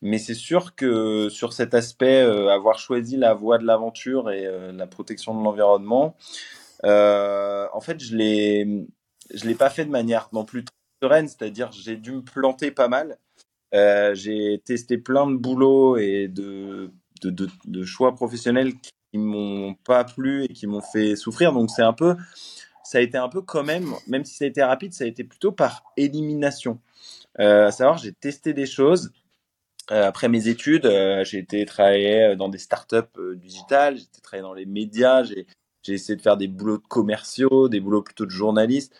Mais 0.00 0.18
c'est 0.18 0.34
sûr 0.34 0.74
que 0.76 1.28
sur 1.28 1.52
cet 1.52 1.74
aspect, 1.74 2.22
euh, 2.22 2.48
avoir 2.48 2.78
choisi 2.78 3.16
la 3.16 3.34
voie 3.34 3.58
de 3.58 3.64
l'aventure 3.64 4.30
et 4.30 4.46
euh, 4.46 4.72
la 4.72 4.86
protection 4.86 5.38
de 5.38 5.42
l'environnement, 5.42 6.16
en 6.84 7.80
fait, 7.80 8.00
je 8.02 8.16
l'ai 8.16 8.86
je 9.34 9.46
l'ai 9.46 9.54
pas 9.54 9.70
fait 9.70 9.84
de 9.84 9.90
manière 9.90 10.28
non 10.32 10.44
plus 10.44 10.64
sereine, 11.02 11.28
c'est-à-dire 11.28 11.70
j'ai 11.72 11.96
dû 11.96 12.12
me 12.12 12.22
planter 12.22 12.70
pas 12.70 12.88
mal. 12.88 13.18
Euh, 13.74 14.14
j'ai 14.14 14.62
testé 14.64 14.98
plein 14.98 15.30
de 15.30 15.36
boulots 15.36 15.96
et 15.98 16.28
de, 16.28 16.90
choix 17.84 18.14
professionnels 18.14 18.72
qui 18.80 19.18
m'ont 19.18 19.74
pas 19.74 20.04
plu 20.04 20.44
et 20.44 20.48
qui 20.48 20.66
m'ont 20.66 20.80
fait 20.80 21.16
souffrir. 21.16 21.52
Donc 21.52 21.70
c'est 21.70 21.82
un 21.82 21.92
peu, 21.92 22.16
ça 22.84 22.98
a 22.98 23.00
été 23.00 23.18
un 23.18 23.28
peu 23.28 23.42
quand 23.42 23.64
même, 23.64 23.92
même 24.06 24.24
si 24.24 24.34
ça 24.34 24.44
a 24.44 24.48
été 24.48 24.62
rapide, 24.62 24.94
ça 24.94 25.04
a 25.04 25.06
été 25.06 25.24
plutôt 25.24 25.52
par 25.52 25.84
élimination. 25.96 26.80
Euh, 27.40 27.66
à 27.66 27.70
savoir, 27.70 27.98
j'ai 27.98 28.12
testé 28.12 28.52
des 28.54 28.66
choses. 28.66 29.12
Euh, 29.90 30.06
après 30.06 30.28
mes 30.28 30.48
études, 30.48 30.86
euh, 30.86 31.24
j'ai 31.24 31.38
été 31.38 31.64
travailler 31.64 32.36
dans 32.36 32.48
des 32.48 32.58
startups 32.58 32.96
euh, 33.18 33.36
digitales, 33.36 33.96
j'ai 33.96 34.04
été 34.04 34.20
travailler 34.20 34.42
dans 34.42 34.54
les 34.54 34.66
médias, 34.66 35.22
j'ai 35.22 35.46
essayé 35.86 36.16
de 36.16 36.22
faire 36.22 36.36
des 36.36 36.48
boulots 36.48 36.78
de 36.78 36.86
commerciaux, 36.86 37.68
des 37.68 37.80
boulots 37.80 38.02
plutôt 38.02 38.26
de 38.26 38.30
journaliste. 38.30 38.94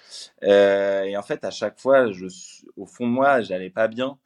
Euh, 0.45 1.03
et 1.05 1.17
en 1.17 1.23
fait, 1.23 1.45
à 1.45 1.51
chaque 1.51 1.79
fois, 1.79 2.11
je, 2.13 2.27
au 2.77 2.87
fond 2.87 3.07
de 3.07 3.13
moi, 3.13 3.43
j'allais 3.43 3.71
pas 3.71 3.89
bien. 3.89 4.19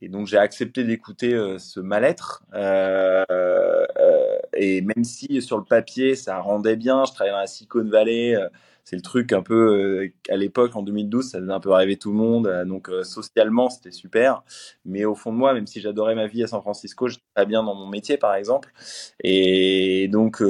Et 0.00 0.08
donc 0.08 0.26
j'ai 0.26 0.38
accepté 0.38 0.84
d'écouter 0.84 1.34
euh, 1.34 1.58
ce 1.58 1.80
mal-être. 1.80 2.44
Euh, 2.54 3.24
euh, 3.30 4.38
et 4.54 4.80
même 4.80 5.04
si 5.04 5.42
sur 5.42 5.58
le 5.58 5.64
papier 5.64 6.14
ça 6.14 6.38
rendait 6.40 6.76
bien, 6.76 7.04
je 7.04 7.12
travaillais 7.12 7.32
dans 7.32 7.40
la 7.40 7.46
Silicon 7.46 7.84
Valley, 7.84 8.34
euh, 8.36 8.48
c'est 8.88 8.96
le 8.96 9.02
truc 9.02 9.34
un 9.34 9.42
peu 9.42 9.54
euh, 9.54 10.12
à 10.30 10.36
l'époque 10.36 10.74
en 10.76 10.82
2012, 10.82 11.30
ça 11.30 11.40
faisait 11.40 11.52
un 11.52 11.60
peu 11.60 11.70
rêver 11.70 11.96
tout 11.96 12.10
le 12.10 12.16
monde. 12.16 12.64
donc 12.66 12.90
socialement 13.02 13.68
c'était 13.68 13.90
super, 13.90 14.42
mais 14.86 15.04
au 15.04 15.14
fond 15.14 15.30
de 15.32 15.36
moi, 15.36 15.52
même 15.52 15.66
si 15.66 15.80
j'adorais 15.80 16.14
ma 16.14 16.26
vie 16.26 16.42
à 16.42 16.46
San 16.46 16.62
Francisco, 16.62 17.08
j'étais 17.08 17.22
pas 17.34 17.44
bien 17.44 17.62
dans 17.62 17.74
mon 17.74 17.86
métier 17.86 18.16
par 18.16 18.34
exemple. 18.34 18.72
Et 19.22 20.08
donc 20.08 20.42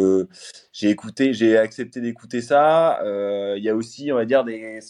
j'ai 0.72 0.90
écouté, 0.90 1.32
j'ai 1.32 1.58
accepté 1.58 2.00
d'écouter 2.00 2.40
ça. 2.40 3.00
Il 3.56 3.62
y 3.62 3.68
a 3.68 3.74
aussi, 3.74 4.12
on 4.12 4.16
va 4.16 4.24
dire, 4.24 4.44
des, 4.44 4.80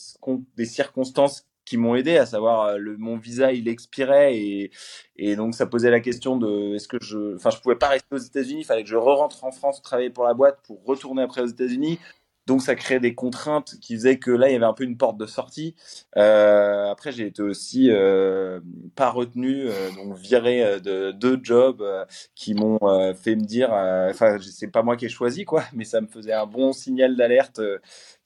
circonstances 0.64 1.48
qui 1.68 1.76
m'ont 1.76 1.94
aidé, 1.94 2.16
à 2.16 2.24
savoir 2.24 2.64
euh, 2.64 2.76
le, 2.78 2.96
mon 2.96 3.18
visa 3.18 3.52
il 3.52 3.68
expirait 3.68 4.38
et, 4.38 5.36
donc 5.36 5.54
ça 5.54 5.66
posait 5.66 5.90
la 5.90 6.00
question 6.00 6.38
de 6.38 6.74
est-ce 6.74 6.88
que 6.88 6.96
je, 7.02 7.34
enfin 7.36 7.50
je 7.50 7.60
pouvais 7.60 7.76
pas 7.76 7.88
rester 7.88 8.08
aux 8.10 8.18
États-Unis, 8.18 8.60
il 8.60 8.64
fallait 8.64 8.84
que 8.84 8.88
je 8.88 8.96
re-rentre 8.96 9.44
en 9.44 9.50
France 9.52 9.82
travailler 9.82 10.08
pour 10.08 10.24
la 10.24 10.32
boîte 10.32 10.60
pour 10.64 10.82
retourner 10.84 11.22
après 11.22 11.42
aux 11.42 11.46
États-Unis. 11.46 11.98
Donc 12.48 12.62
ça 12.62 12.74
créait 12.74 12.98
des 12.98 13.14
contraintes 13.14 13.76
qui 13.80 13.94
faisaient 13.94 14.18
que 14.18 14.30
là 14.30 14.48
il 14.48 14.54
y 14.54 14.56
avait 14.56 14.64
un 14.64 14.72
peu 14.72 14.84
une 14.84 14.96
porte 14.96 15.18
de 15.18 15.26
sortie. 15.26 15.74
Euh, 16.16 16.90
après 16.90 17.12
j'ai 17.12 17.26
été 17.26 17.42
aussi 17.42 17.90
euh, 17.90 18.60
pas 18.96 19.10
retenu, 19.10 19.66
euh, 19.68 19.90
donc 19.92 20.16
viré 20.16 20.64
euh, 20.64 20.80
de 20.80 21.12
deux 21.12 21.38
jobs 21.42 21.82
euh, 21.82 22.06
qui 22.34 22.54
m'ont 22.54 22.78
fait 23.14 23.36
me 23.36 23.44
dire, 23.44 23.70
enfin 23.70 24.38
c'est 24.40 24.68
pas 24.68 24.82
moi 24.82 24.96
qui 24.96 25.04
ai 25.04 25.08
choisi 25.10 25.44
quoi, 25.44 25.62
mais 25.74 25.84
ça 25.84 26.00
me 26.00 26.06
faisait 26.08 26.32
un 26.32 26.46
bon 26.46 26.72
signal 26.72 27.16
d'alerte 27.16 27.60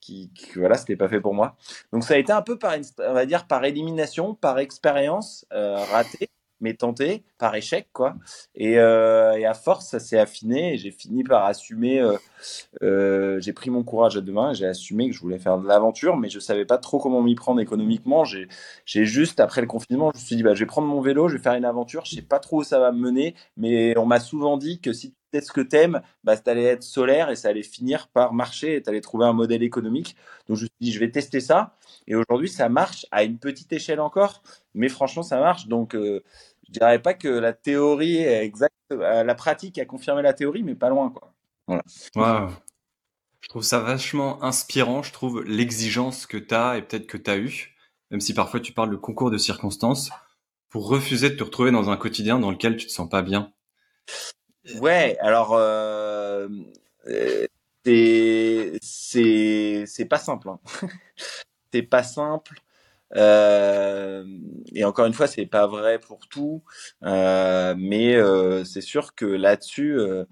qui, 0.00 0.30
qui, 0.34 0.58
voilà, 0.58 0.76
c'était 0.76 0.96
pas 0.96 1.08
fait 1.08 1.20
pour 1.20 1.34
moi. 1.34 1.56
Donc 1.92 2.04
ça 2.04 2.14
a 2.14 2.18
été 2.18 2.32
un 2.32 2.42
peu 2.42 2.58
par, 2.58 2.74
on 2.98 3.12
va 3.14 3.26
dire, 3.26 3.46
par 3.46 3.64
élimination, 3.64 4.34
par 4.34 4.58
expérience 4.60 5.46
euh, 5.52 5.76
ratée, 5.84 6.28
mais 6.62 6.74
tentée, 6.74 7.24
par 7.38 7.54
échec, 7.54 7.88
quoi. 7.92 8.14
Et, 8.54 8.78
euh, 8.78 9.36
et 9.36 9.44
à 9.44 9.54
force, 9.54 9.88
ça 9.88 10.00
s'est 10.00 10.18
affiné 10.18 10.62
j'ai 10.78 10.90
fini 10.90 11.24
par 11.24 11.44
assumer. 11.44 12.00
Euh, 12.00 12.16
euh, 12.82 13.40
j'ai 13.40 13.52
pris 13.52 13.70
mon 13.70 13.82
courage 13.82 14.16
à 14.16 14.20
deux 14.20 14.32
mains, 14.32 14.52
j'ai 14.52 14.66
assumé 14.66 15.08
que 15.08 15.14
je 15.14 15.20
voulais 15.20 15.38
faire 15.38 15.58
de 15.58 15.66
l'aventure, 15.66 16.16
mais 16.16 16.28
je 16.28 16.38
savais 16.38 16.64
pas 16.64 16.78
trop 16.78 16.98
comment 16.98 17.22
m'y 17.22 17.34
prendre 17.34 17.60
économiquement. 17.60 18.24
J'ai, 18.24 18.48
j'ai 18.84 19.04
juste 19.04 19.40
après 19.40 19.60
le 19.60 19.66
confinement, 19.66 20.10
je 20.14 20.18
me 20.18 20.24
suis 20.24 20.36
dit, 20.36 20.42
bah, 20.42 20.54
je 20.54 20.60
vais 20.60 20.66
prendre 20.66 20.88
mon 20.88 21.00
vélo, 21.00 21.28
je 21.28 21.36
vais 21.36 21.42
faire 21.42 21.54
une 21.54 21.64
aventure. 21.64 22.04
Je 22.04 22.14
sais 22.16 22.22
pas 22.22 22.38
trop 22.38 22.60
où 22.60 22.64
ça 22.64 22.78
va 22.78 22.92
me 22.92 22.98
mener, 22.98 23.34
mais 23.56 23.96
on 23.98 24.06
m'a 24.06 24.20
souvent 24.20 24.56
dit 24.56 24.80
que 24.80 24.92
si 24.92 25.14
peut-être 25.30 25.46
ce 25.46 25.52
que 25.52 25.60
t'aimes, 25.62 26.02
bah, 26.24 26.36
ça 26.36 26.42
allait 26.46 26.64
être 26.64 26.82
solaire 26.82 27.30
et 27.30 27.36
ça 27.36 27.48
allait 27.48 27.62
finir 27.62 28.08
par 28.08 28.34
marcher 28.34 28.76
et 28.76 28.82
tu 28.82 28.90
allais 28.90 29.00
trouver 29.00 29.24
un 29.24 29.32
modèle 29.32 29.62
économique. 29.62 30.16
Donc 30.48 30.58
je 30.58 30.64
me 30.64 30.68
suis 30.68 30.76
dit, 30.80 30.92
je 30.92 31.00
vais 31.00 31.10
tester 31.10 31.40
ça. 31.40 31.76
Et 32.06 32.14
aujourd'hui, 32.14 32.48
ça 32.48 32.68
marche 32.68 33.06
à 33.10 33.22
une 33.22 33.38
petite 33.38 33.72
échelle 33.72 34.00
encore, 34.00 34.42
mais 34.74 34.88
franchement, 34.88 35.22
ça 35.22 35.38
marche. 35.40 35.68
Donc 35.68 35.96
je 36.72 36.78
dirais 36.78 37.02
pas 37.02 37.14
que 37.14 37.28
la 37.28 37.52
théorie 37.52 38.16
est 38.16 38.44
exacte, 38.44 38.74
euh, 38.92 39.24
la 39.24 39.34
pratique 39.34 39.78
a 39.78 39.84
confirmé 39.84 40.22
la 40.22 40.32
théorie, 40.32 40.62
mais 40.62 40.74
pas 40.74 40.88
loin, 40.88 41.10
quoi. 41.10 41.34
Voilà. 41.66 41.82
Wow. 42.16 42.50
Je 43.40 43.48
trouve 43.48 43.62
ça 43.62 43.80
vachement 43.80 44.42
inspirant, 44.42 45.02
je 45.02 45.12
trouve, 45.12 45.42
l'exigence 45.44 46.26
que 46.26 46.38
tu 46.38 46.54
as 46.54 46.78
et 46.78 46.82
peut-être 46.82 47.06
que 47.06 47.18
tu 47.18 47.30
as 47.30 47.36
eu, 47.36 47.74
même 48.10 48.20
si 48.20 48.32
parfois 48.34 48.60
tu 48.60 48.72
parles 48.72 48.90
de 48.90 48.96
concours 48.96 49.30
de 49.30 49.38
circonstances, 49.38 50.10
pour 50.70 50.88
refuser 50.88 51.28
de 51.28 51.34
te 51.34 51.44
retrouver 51.44 51.70
dans 51.70 51.90
un 51.90 51.96
quotidien 51.96 52.38
dans 52.38 52.50
lequel 52.50 52.76
tu 52.76 52.86
te 52.86 52.92
sens 52.92 53.08
pas 53.08 53.20
bien. 53.20 53.52
Ouais, 54.80 55.18
alors 55.20 55.52
euh, 55.54 56.48
c'est 57.84 58.78
c'est 58.80 60.04
pas 60.08 60.18
simple. 60.18 60.48
Hein. 60.48 60.60
c'est 61.72 61.82
pas 61.82 62.02
simple. 62.02 62.62
Euh, 63.16 64.24
et 64.74 64.84
encore 64.84 65.06
une 65.06 65.12
fois, 65.14 65.26
c'est 65.26 65.46
pas 65.46 65.66
vrai 65.66 65.98
pour 65.98 66.28
tout, 66.28 66.62
euh, 67.04 67.74
mais 67.78 68.14
euh, 68.16 68.64
c'est 68.64 68.80
sûr 68.80 69.14
que 69.14 69.26
là-dessus, 69.26 69.98
euh, 69.98 70.24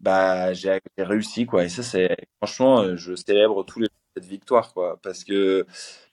bah 0.00 0.52
j'ai 0.54 0.80
réussi 0.98 1.46
quoi. 1.46 1.64
Et 1.64 1.68
ça, 1.68 1.82
c'est 1.82 2.16
franchement, 2.38 2.80
euh, 2.82 2.96
je 2.96 3.14
célèbre 3.14 3.64
tous 3.64 3.80
les 3.80 3.88
cette 4.16 4.24
victoire 4.26 4.72
quoi, 4.74 4.98
parce 5.02 5.22
que 5.24 5.66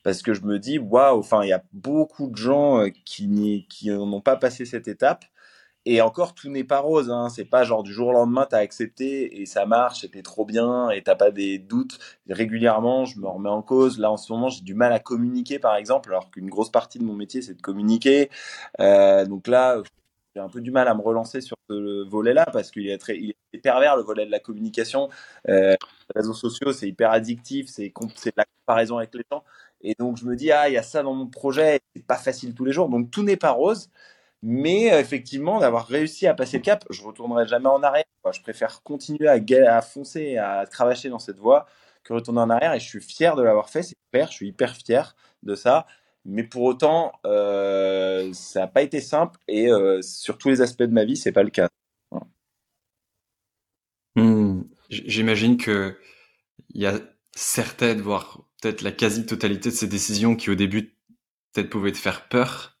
parce 0.04 0.22
que 0.22 0.32
je 0.34 0.42
me 0.42 0.58
dis 0.60 0.78
waouh, 0.78 1.18
enfin 1.18 1.42
il 1.42 1.48
y 1.48 1.52
a 1.52 1.64
beaucoup 1.72 2.28
de 2.30 2.36
gens 2.36 2.84
qui 3.04 3.66
qui 3.68 3.90
n'ont 3.90 4.20
pas 4.20 4.36
passé 4.36 4.64
cette 4.66 4.86
étape 4.88 5.24
et 5.90 6.02
encore, 6.02 6.34
tout 6.34 6.50
n'est 6.50 6.64
pas 6.64 6.80
rose. 6.80 7.10
Hein. 7.10 7.30
C'est 7.30 7.46
pas 7.46 7.64
genre 7.64 7.82
du 7.82 7.92
jour 7.94 8.08
au 8.08 8.12
lendemain, 8.12 8.46
t'as 8.48 8.58
accepté 8.58 9.40
et 9.40 9.46
ça 9.46 9.64
marche 9.64 10.04
et 10.04 10.10
t'es 10.10 10.20
trop 10.20 10.44
bien 10.44 10.90
et 10.90 11.02
t'as 11.02 11.14
pas 11.14 11.30
des 11.30 11.58
doutes. 11.58 11.98
Régulièrement, 12.28 13.06
je 13.06 13.18
me 13.18 13.26
remets 13.26 13.48
en 13.48 13.62
cause. 13.62 13.98
Là, 13.98 14.10
en 14.10 14.18
ce 14.18 14.30
moment, 14.30 14.50
j'ai 14.50 14.60
du 14.62 14.74
mal 14.74 14.92
à 14.92 14.98
communiquer, 14.98 15.58
par 15.58 15.76
exemple, 15.76 16.10
alors 16.10 16.30
qu'une 16.30 16.50
grosse 16.50 16.70
partie 16.70 16.98
de 16.98 17.04
mon 17.04 17.14
métier, 17.14 17.40
c'est 17.40 17.54
de 17.54 17.62
communiquer. 17.62 18.28
Euh, 18.80 19.24
donc 19.24 19.46
là, 19.46 19.82
j'ai 20.34 20.42
un 20.42 20.50
peu 20.50 20.60
du 20.60 20.70
mal 20.70 20.88
à 20.88 20.94
me 20.94 21.00
relancer 21.00 21.40
sur 21.40 21.56
ce 21.70 22.06
volet-là 22.06 22.46
parce 22.52 22.70
qu'il 22.70 22.86
est 22.88 22.98
pervers 23.62 23.96
le 23.96 24.02
volet 24.02 24.26
de 24.26 24.30
la 24.30 24.40
communication. 24.40 25.08
Euh, 25.48 25.70
les 26.14 26.20
réseaux 26.20 26.34
sociaux, 26.34 26.72
c'est 26.72 26.88
hyper 26.88 27.10
addictif, 27.10 27.68
c'est 27.68 27.92
c'est 28.14 28.36
la 28.36 28.44
comparaison 28.44 28.98
avec 28.98 29.14
les 29.14 29.24
gens. 29.32 29.42
Et 29.80 29.94
donc 29.98 30.18
je 30.18 30.26
me 30.26 30.36
dis 30.36 30.52
ah 30.52 30.68
il 30.68 30.74
y 30.74 30.76
a 30.76 30.82
ça 30.82 31.02
dans 31.02 31.14
mon 31.14 31.28
projet, 31.28 31.80
c'est 31.96 32.04
pas 32.06 32.16
facile 32.18 32.54
tous 32.54 32.64
les 32.64 32.72
jours. 32.72 32.88
Donc 32.90 33.10
tout 33.10 33.22
n'est 33.22 33.36
pas 33.36 33.52
rose. 33.52 33.90
Mais 34.42 34.92
euh, 34.92 35.00
effectivement, 35.00 35.58
d'avoir 35.58 35.86
réussi 35.86 36.26
à 36.26 36.34
passer 36.34 36.58
le 36.58 36.62
cap, 36.62 36.84
je 36.90 37.02
retournerai 37.02 37.46
jamais 37.46 37.68
en 37.68 37.82
arrière. 37.82 38.04
Je 38.32 38.40
préfère 38.40 38.82
continuer 38.82 39.28
à, 39.28 39.76
à 39.76 39.82
foncer, 39.82 40.36
à 40.36 40.66
cravacher 40.66 41.08
dans 41.08 41.18
cette 41.18 41.38
voie 41.38 41.66
que 42.04 42.12
retourner 42.12 42.40
en 42.40 42.50
arrière. 42.50 42.74
Et 42.74 42.80
je 42.80 42.86
suis 42.86 43.00
fier 43.00 43.36
de 43.36 43.42
l'avoir 43.42 43.68
fait, 43.70 43.82
c'est 43.82 43.96
clair. 44.12 44.28
Je 44.28 44.34
suis 44.34 44.48
hyper 44.48 44.76
fier 44.76 45.16
de 45.42 45.54
ça. 45.54 45.86
Mais 46.24 46.44
pour 46.44 46.62
autant, 46.62 47.12
euh, 47.24 48.32
ça 48.32 48.60
n'a 48.60 48.66
pas 48.68 48.82
été 48.82 49.00
simple. 49.00 49.38
Et 49.48 49.70
euh, 49.70 50.02
sur 50.02 50.38
tous 50.38 50.48
les 50.48 50.60
aspects 50.60 50.82
de 50.82 50.92
ma 50.92 51.04
vie, 51.04 51.16
c'est 51.16 51.32
pas 51.32 51.42
le 51.42 51.50
cas. 51.50 51.68
Hmm. 54.14 54.62
J'imagine 54.90 55.56
que 55.56 55.96
il 56.74 56.82
y 56.82 56.86
a 56.86 56.98
certaines, 57.34 58.00
voire 58.00 58.42
peut-être 58.60 58.82
la 58.82 58.92
quasi-totalité 58.92 59.70
de 59.70 59.74
ces 59.74 59.86
décisions 59.86 60.36
qui 60.36 60.50
au 60.50 60.54
début 60.54 60.94
peut-être 61.52 61.70
pouvaient 61.70 61.92
te 61.92 61.98
faire 61.98 62.28
peur. 62.28 62.76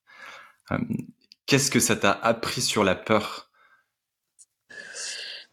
Qu'est-ce 1.48 1.70
que 1.70 1.80
ça 1.80 1.96
t'a 1.96 2.12
appris 2.12 2.60
sur 2.60 2.84
la 2.84 2.94
peur? 2.94 3.50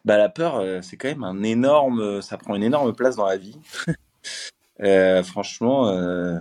Bah, 0.04 0.18
la 0.18 0.28
peur, 0.28 0.56
euh, 0.56 0.82
c'est 0.82 0.98
quand 0.98 1.08
même 1.08 1.24
un 1.24 1.42
énorme, 1.42 2.20
ça 2.20 2.36
prend 2.36 2.54
une 2.54 2.62
énorme 2.62 2.94
place 2.94 3.16
dans 3.16 3.24
la 3.24 3.38
vie. 3.38 3.58
euh, 4.82 5.22
franchement, 5.22 5.88
euh, 5.88 6.38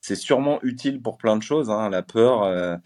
c'est 0.00 0.16
sûrement 0.16 0.58
utile 0.64 1.00
pour 1.00 1.16
plein 1.16 1.36
de 1.36 1.44
choses. 1.44 1.70
Hein. 1.70 1.90
La 1.90 2.02
peur, 2.02 2.80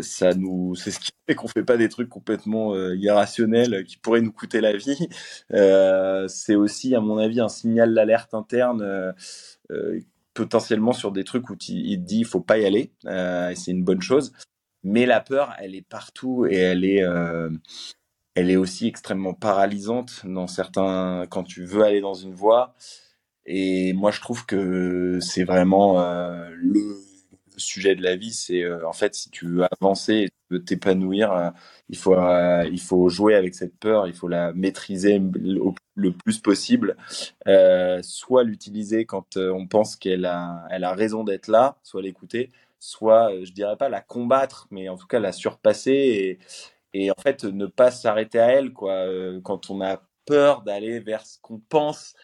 ça 0.00 0.32
nous, 0.32 0.74
c'est 0.74 0.90
ce 0.90 1.00
qui 1.00 1.10
fait 1.28 1.34
qu'on 1.34 1.48
fait 1.48 1.64
pas 1.64 1.76
des 1.76 1.90
trucs 1.90 2.08
complètement 2.08 2.74
irrationnels 2.94 3.84
qui 3.84 3.98
pourraient 3.98 4.22
nous 4.22 4.32
coûter 4.32 4.62
la 4.62 4.74
vie. 4.74 5.06
c'est 6.28 6.54
aussi, 6.54 6.94
à 6.94 7.00
mon 7.00 7.18
avis, 7.18 7.40
un 7.40 7.50
signal 7.50 7.92
d'alerte 7.92 8.32
interne 8.32 9.12
potentiellement 10.32 10.94
sur 10.94 11.12
des 11.12 11.24
trucs 11.24 11.50
où 11.50 11.56
il 11.68 11.98
te 11.98 12.06
dit 12.06 12.20
il 12.20 12.24
faut 12.24 12.40
pas 12.40 12.56
y 12.56 12.64
aller 12.64 12.90
et 13.06 13.54
c'est 13.54 13.70
une 13.70 13.84
bonne 13.84 14.00
chose 14.00 14.32
mais 14.84 15.06
la 15.06 15.20
peur, 15.20 15.54
elle 15.58 15.74
est 15.74 15.86
partout 15.86 16.46
et 16.46 16.56
elle 16.56 16.84
est, 16.84 17.02
euh, 17.02 17.50
elle 18.34 18.50
est 18.50 18.56
aussi 18.56 18.86
extrêmement 18.88 19.34
paralysante 19.34 20.22
dans 20.24 20.46
certains, 20.46 21.26
quand 21.30 21.44
tu 21.44 21.64
veux 21.64 21.82
aller 21.82 22.00
dans 22.00 22.14
une 22.14 22.34
voie. 22.34 22.74
Et 23.46 23.92
moi, 23.94 24.10
je 24.10 24.20
trouve 24.20 24.46
que 24.46 25.18
c'est 25.20 25.44
vraiment 25.44 26.00
euh, 26.00 26.48
le 26.56 26.96
sujet 27.56 27.94
de 27.94 28.02
la 28.02 28.16
vie. 28.16 28.32
C'est 28.32 28.62
euh, 28.64 28.86
en 28.88 28.92
fait, 28.92 29.14
si 29.14 29.30
tu 29.30 29.46
veux 29.46 29.64
avancer, 29.80 30.14
et 30.14 30.28
tu 30.30 30.54
veux 30.56 30.64
t'épanouir, 30.64 31.52
il 31.88 31.96
faut, 31.96 32.16
il 32.16 32.80
faut 32.80 33.08
jouer 33.08 33.34
avec 33.34 33.54
cette 33.54 33.76
peur. 33.78 34.06
Il 34.08 34.14
faut 34.14 34.28
la 34.28 34.52
maîtriser 34.52 35.18
le, 35.20 35.60
le 35.94 36.12
plus 36.12 36.38
possible. 36.38 36.96
soit 38.02 38.44
l'utiliser 38.44 39.04
quand 39.06 39.36
on 39.36 39.66
pense 39.66 39.96
qu'elle 39.96 40.24
a, 40.26 40.64
elle 40.70 40.84
a 40.84 40.94
raison 40.94 41.24
d'être 41.24 41.48
là, 41.48 41.76
soit 41.82 42.02
l'écouter 42.02 42.50
soit, 42.82 43.32
euh, 43.32 43.44
je 43.44 43.52
dirais 43.52 43.76
pas 43.76 43.88
la 43.88 44.00
combattre, 44.00 44.66
mais 44.70 44.88
en 44.88 44.96
tout 44.96 45.06
cas 45.06 45.20
la 45.20 45.32
surpasser 45.32 46.38
et, 46.94 47.10
en 47.10 47.22
fait 47.22 47.44
ne 47.44 47.66
pas 47.66 47.90
s'arrêter 47.92 48.40
à 48.40 48.48
elle, 48.48 48.72
quoi. 48.72 48.92
Euh, 48.92 49.40
quand 49.40 49.70
on 49.70 49.80
a 49.80 50.02
peur 50.26 50.62
d'aller 50.62 50.98
vers 50.98 51.24
ce 51.24 51.38
qu'on 51.40 51.60
pense 51.60 52.14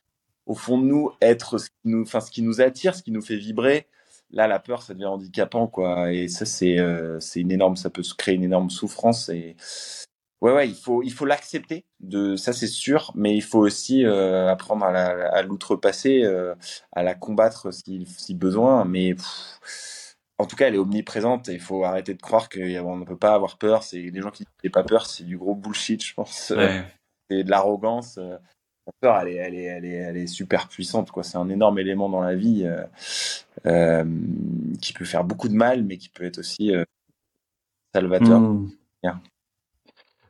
au 0.47 0.55
fond 0.55 0.79
de 0.79 0.85
nous 0.85 1.13
être 1.21 1.59
ce 1.59 1.71
qui 1.71 1.77
nous, 1.85 2.03
enfin 2.03 2.21
ce 2.21 2.31
qui 2.31 2.43
nous 2.43 2.61
attire, 2.61 2.95
ce 2.95 3.03
qui 3.03 3.13
nous 3.13 3.23
fait 3.23 3.37
vibrer. 3.37 3.87
Là, 4.31 4.47
la 4.47 4.59
peur, 4.59 4.83
ça 4.83 4.95
devient 4.95 5.07
handicapant, 5.07 5.69
quoi. 5.69 6.13
Et 6.13 6.29
ça, 6.29 6.45
c'est 6.45 6.79
euh, 6.79 7.19
c'est 7.21 7.41
une 7.41 7.53
énorme, 7.53 7.77
ça 7.77 7.91
peut 7.91 8.03
se 8.03 8.15
créer 8.15 8.35
une 8.35 8.45
énorme 8.45 8.71
souffrance. 8.71 9.29
Et 9.31 9.57
ouais, 10.43 10.53
ouais, 10.53 10.69
il 10.69 10.75
faut 10.75 11.03
il 11.03 11.13
faut 11.13 11.25
l'accepter. 11.25 11.87
De 12.01 12.37
ça, 12.37 12.53
c'est 12.53 12.67
sûr, 12.67 13.13
mais 13.15 13.35
il 13.37 13.43
faut 13.43 13.61
aussi 13.61 14.05
apprendre 14.05 14.85
à, 14.87 15.43
l'outrepasser, 15.43 16.25
à 16.93 17.03
la 17.03 17.15
combattre 17.15 17.73
si, 17.73 18.07
si 18.07 18.35
besoin. 18.35 18.85
Mais 18.85 19.15
en 20.39 20.47
tout 20.47 20.57
cas, 20.57 20.69
elle 20.69 20.77
est 20.77 20.79
omniprésente 20.79 21.49
et 21.49 21.55
il 21.55 21.61
faut 21.61 21.85
arrêter 21.85 22.15
de 22.15 22.23
croire 22.23 22.49
qu'on 22.49 22.97
ne 22.97 23.05
peut 23.05 23.17
pas 23.17 23.35
avoir 23.35 23.59
peur. 23.59 23.83
C'est 23.83 23.99
les 23.99 24.21
gens 24.23 24.31
qui 24.31 24.45
n'ont 24.65 24.71
pas 24.71 24.85
peur, 24.85 25.07
c'est 25.07 25.25
du 25.25 25.37
gros 25.37 25.55
bullshit, 25.55 26.05
je 26.05 26.15
pense. 26.15 26.53
C'est 27.31 27.43
de 27.45 27.51
l'arrogance. 27.51 28.19
La 28.19 28.93
peur, 29.01 29.19
elle 29.21 29.29
est, 29.29 29.35
elle 29.35 29.55
est, 29.55 29.65
elle 29.65 29.85
est, 29.85 29.95
elle 29.95 30.17
est 30.17 30.27
super 30.27 30.69
puissante. 30.69 31.11
Quoi. 31.11 31.23
C'est 31.23 31.37
un 31.37 31.51
énorme 31.51 31.79
élément 31.79 32.09
dans 32.09 32.23
la 32.23 32.35
vie 32.35 32.65
euh, 32.65 32.83
euh, 33.67 34.05
qui 34.81 34.95
peut 34.95 35.05
faire 35.05 35.25
beaucoup 35.25 35.49
de 35.49 35.55
mal, 35.55 35.85
mais 35.85 35.99
qui 35.99 36.09
peut 36.09 36.25
être 36.25 36.39
aussi 36.39 36.75
euh, 36.75 36.85
salvateur. 37.95 38.41
Mmh. 38.41 38.71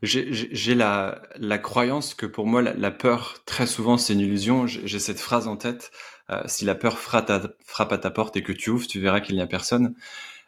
J'ai 0.02 0.74
la, 0.74 1.22
la 1.36 1.58
croyance 1.58 2.14
que 2.14 2.26
pour 2.26 2.46
moi, 2.46 2.62
la, 2.62 2.72
la 2.74 2.90
peur, 2.92 3.42
très 3.46 3.66
souvent, 3.66 3.96
c'est 3.98 4.12
une 4.12 4.20
illusion. 4.20 4.66
J'ai 4.66 4.98
cette 5.00 5.20
phrase 5.20 5.48
en 5.48 5.56
tête. 5.56 5.90
Euh, 6.30 6.42
si 6.46 6.64
la 6.64 6.74
peur 6.74 6.98
frappe 6.98 7.30
à, 7.30 7.98
ta 7.98 8.10
porte 8.10 8.36
et 8.36 8.42
que 8.42 8.52
tu 8.52 8.70
ouvres, 8.70 8.86
tu 8.86 9.00
verras 9.00 9.20
qu'il 9.20 9.34
n'y 9.34 9.42
a 9.42 9.46
personne. 9.46 9.94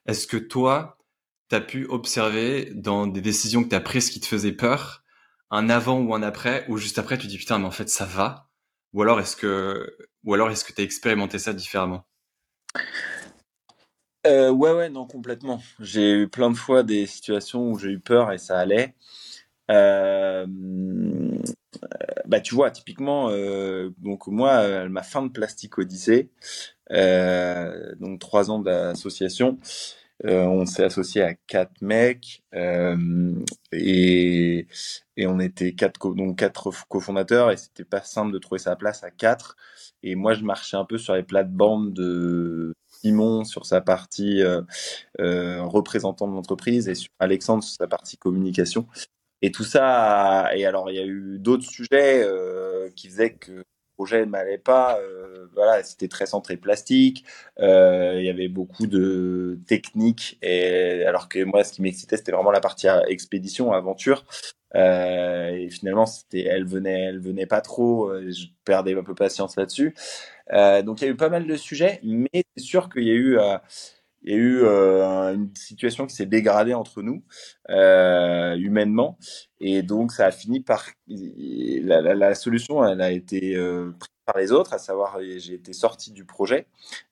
Est-ce 0.07 0.27
que 0.27 0.37
toi, 0.37 0.99
tu 1.49 1.57
as 1.57 1.61
pu 1.61 1.87
observer 1.87 2.71
dans 2.75 3.07
des 3.07 3.21
décisions 3.21 3.65
que 3.65 3.71
tu 3.71 3.75
as 3.75 3.81
prises 3.81 4.11
qui 4.11 4.21
te 4.21 4.27
faisaient 4.27 4.53
peur, 4.53 5.05
un 5.51 5.71
avant 5.71 6.01
ou 6.01 6.15
un 6.15 6.23
après, 6.23 6.67
ou 6.69 6.77
juste 6.77 6.99
après 6.99 7.19
tu 7.19 7.27
dis 7.27 7.39
putain 7.39 7.59
mais 7.59 7.67
en 7.67 7.71
fait 7.71 7.89
ça 7.89 8.05
va? 8.05 8.49
Ou 8.93 9.03
alors 9.03 9.21
est-ce 9.21 9.37
que 9.37 9.97
ou 10.25 10.35
alors 10.35 10.51
est-ce 10.51 10.65
que 10.65 10.73
tu 10.73 10.81
as 10.81 10.85
expérimenté 10.85 11.39
ça 11.39 11.53
différemment? 11.53 12.07
Euh, 14.27 14.51
ouais 14.51 14.73
ouais 14.73 14.91
non 14.91 15.07
complètement. 15.07 15.63
J'ai 15.81 16.13
eu 16.13 16.29
plein 16.29 16.51
de 16.51 16.57
fois 16.57 16.83
des 16.83 17.07
situations 17.07 17.71
où 17.71 17.79
j'ai 17.79 17.91
eu 17.91 18.01
peur 18.01 18.33
et 18.33 18.39
ça 18.39 18.59
allait. 18.59 18.95
Euh, 19.71 20.47
bah, 22.27 22.41
tu 22.41 22.55
vois, 22.55 22.71
typiquement, 22.71 23.31
euh, 23.31 23.91
donc 23.99 24.27
moi, 24.27 24.51
euh, 24.61 24.89
ma 24.89 25.03
fin 25.03 25.23
de 25.23 25.31
Plastique 25.31 25.79
Odyssée, 25.79 26.31
euh, 26.93 27.95
donc 28.01 28.21
trois 28.21 28.51
ans 28.51 28.59
d'association, 28.59 29.59
euh, 30.27 30.45
on 30.45 30.67
s'est 30.67 30.85
associé 30.85 31.23
à 31.23 31.35
quatre 31.35 31.81
mecs 31.81 32.43
euh, 32.55 33.35
et, 33.73 34.67
et 35.17 35.27
on 35.27 35.41
était 35.41 35.73
quatre 35.73 36.15
donc 36.15 36.39
quatre 36.39 36.71
cofondateurs 36.89 37.51
et 37.51 37.57
c'était 37.57 37.85
pas 37.85 38.03
simple 38.03 38.33
de 38.33 38.39
trouver 38.39 38.59
sa 38.59 38.77
place 38.77 39.03
à 39.03 39.11
quatre. 39.11 39.57
Et 40.03 40.17
moi, 40.17 40.35
je 40.35 40.45
marchais 40.45 40.77
un 40.77 40.85
peu 40.85 40.99
sur 40.99 41.15
les 41.15 41.23
plates-bandes 41.23 41.95
de 41.95 42.75
Simon 42.89 43.45
sur 43.45 43.65
sa 43.65 43.81
partie 43.81 44.43
euh, 44.43 45.63
représentant 45.63 46.29
de 46.29 46.35
l'entreprise 46.35 46.89
et 46.89 46.95
sur 46.95 47.11
Alexandre 47.19 47.63
sur 47.65 47.77
sa 47.77 47.87
partie 47.87 48.19
communication. 48.19 48.87
Et 49.43 49.51
tout 49.51 49.65
ça, 49.65 50.51
et 50.55 50.67
alors 50.67 50.91
il 50.91 50.97
y 50.97 51.01
a 51.01 51.07
eu 51.07 51.39
d'autres 51.39 51.65
sujets 51.65 52.23
euh, 52.25 52.91
qui 52.97 53.09
faisaient 53.09 53.33
que 53.35 53.53
le 53.53 53.65
projet 53.97 54.21
ne 54.21 54.31
m'allait 54.31 54.59
pas. 54.59 54.99
Euh, 55.01 55.47
voilà, 55.55 55.83
c'était 55.83 56.09
très 56.09 56.27
centré 56.27 56.57
plastique. 56.57 57.25
Euh, 57.59 58.17
il 58.19 58.25
y 58.27 58.29
avait 58.31 58.49
beaucoup 58.49 58.87
de 58.87 59.59
techniques. 59.67 60.39
Et 60.43 61.05
alors 61.05 61.29
que 61.29 61.43
moi, 61.45 61.65
ce 61.65 61.73
qui 61.73 61.83
m'excitait, 61.83 62.17
c'était 62.17 62.33
vraiment 62.33 62.51
la 62.51 62.61
partie 62.61 62.87
expédition, 63.09 63.73
aventure. 63.73 64.25
Euh, 64.77 65.49
et 65.51 65.71
finalement, 65.71 66.07
c'était, 66.07 66.45
elle 66.45 66.67
venait, 66.67 67.01
elle 67.05 67.21
venait 67.21 67.47
pas 67.47 67.61
trop. 67.61 68.13
Je 68.31 68.47
perdais 68.65 68.95
un 68.97 69.03
peu 69.03 69.15
patience 69.15 69.57
là-dessus. 69.57 69.95
Euh, 70.53 70.83
donc 70.83 71.01
il 71.01 71.05
y 71.05 71.09
a 71.09 71.11
eu 71.11 71.17
pas 71.17 71.29
mal 71.29 71.47
de 71.47 71.57
sujets, 71.57 72.01
mais 72.03 72.45
c'est 72.57 72.65
sûr 72.65 72.89
qu'il 72.89 73.05
y 73.05 73.11
a 73.11 73.15
eu 73.15 73.39
il 74.23 74.31
y 74.33 74.35
a 74.35 74.39
eu 74.39 74.61
euh, 74.63 75.35
une 75.35 75.55
situation 75.55 76.07
qui 76.07 76.15
s'est 76.15 76.27
dégradée 76.27 76.75
entre 76.75 77.03
nous 77.03 77.23
euh, 77.71 78.55
humainement. 78.57 79.19
Et 79.61 79.83
donc 79.83 80.13
ça 80.13 80.27
a 80.27 80.31
fini 80.31 80.61
par 80.61 80.87
la, 81.09 82.01
la, 82.03 82.15
la 82.15 82.35
solution 82.35 82.87
elle 82.87 83.01
a 83.01 83.11
été 83.11 83.57
euh, 83.57 83.93
prise 83.99 84.11
par 84.27 84.39
les 84.39 84.53
autres 84.53 84.75
à 84.75 84.79
savoir 84.79 85.19
j'ai 85.21 85.55
été 85.55 85.73
sorti 85.73 86.13
du 86.13 86.25
projet. 86.25 86.67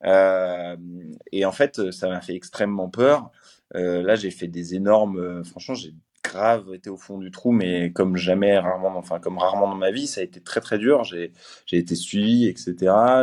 Et 0.04 1.44
en 1.44 1.52
fait 1.52 1.90
ça 1.90 2.08
m'a 2.08 2.20
fait 2.20 2.34
extrêmement 2.34 2.88
peur. 2.88 3.30
Là 3.74 4.14
j'ai 4.14 4.30
fait 4.30 4.48
des 4.48 4.74
énormes 4.74 5.44
franchement 5.44 5.74
j'ai 5.74 5.94
grave 6.22 6.74
été 6.74 6.90
au 6.90 6.96
fond 6.98 7.16
du 7.16 7.30
trou 7.30 7.52
mais 7.52 7.90
comme 7.92 8.16
jamais 8.16 8.58
rarement 8.58 8.96
enfin 8.98 9.18
comme 9.18 9.38
rarement 9.38 9.68
dans 9.68 9.76
ma 9.76 9.90
vie 9.90 10.06
ça 10.06 10.20
a 10.20 10.24
été 10.24 10.42
très 10.42 10.60
très 10.60 10.78
dur. 10.78 11.04
J'ai 11.04 11.32
j'ai 11.64 11.78
été 11.78 11.94
suivi 11.94 12.48
etc 12.48 12.74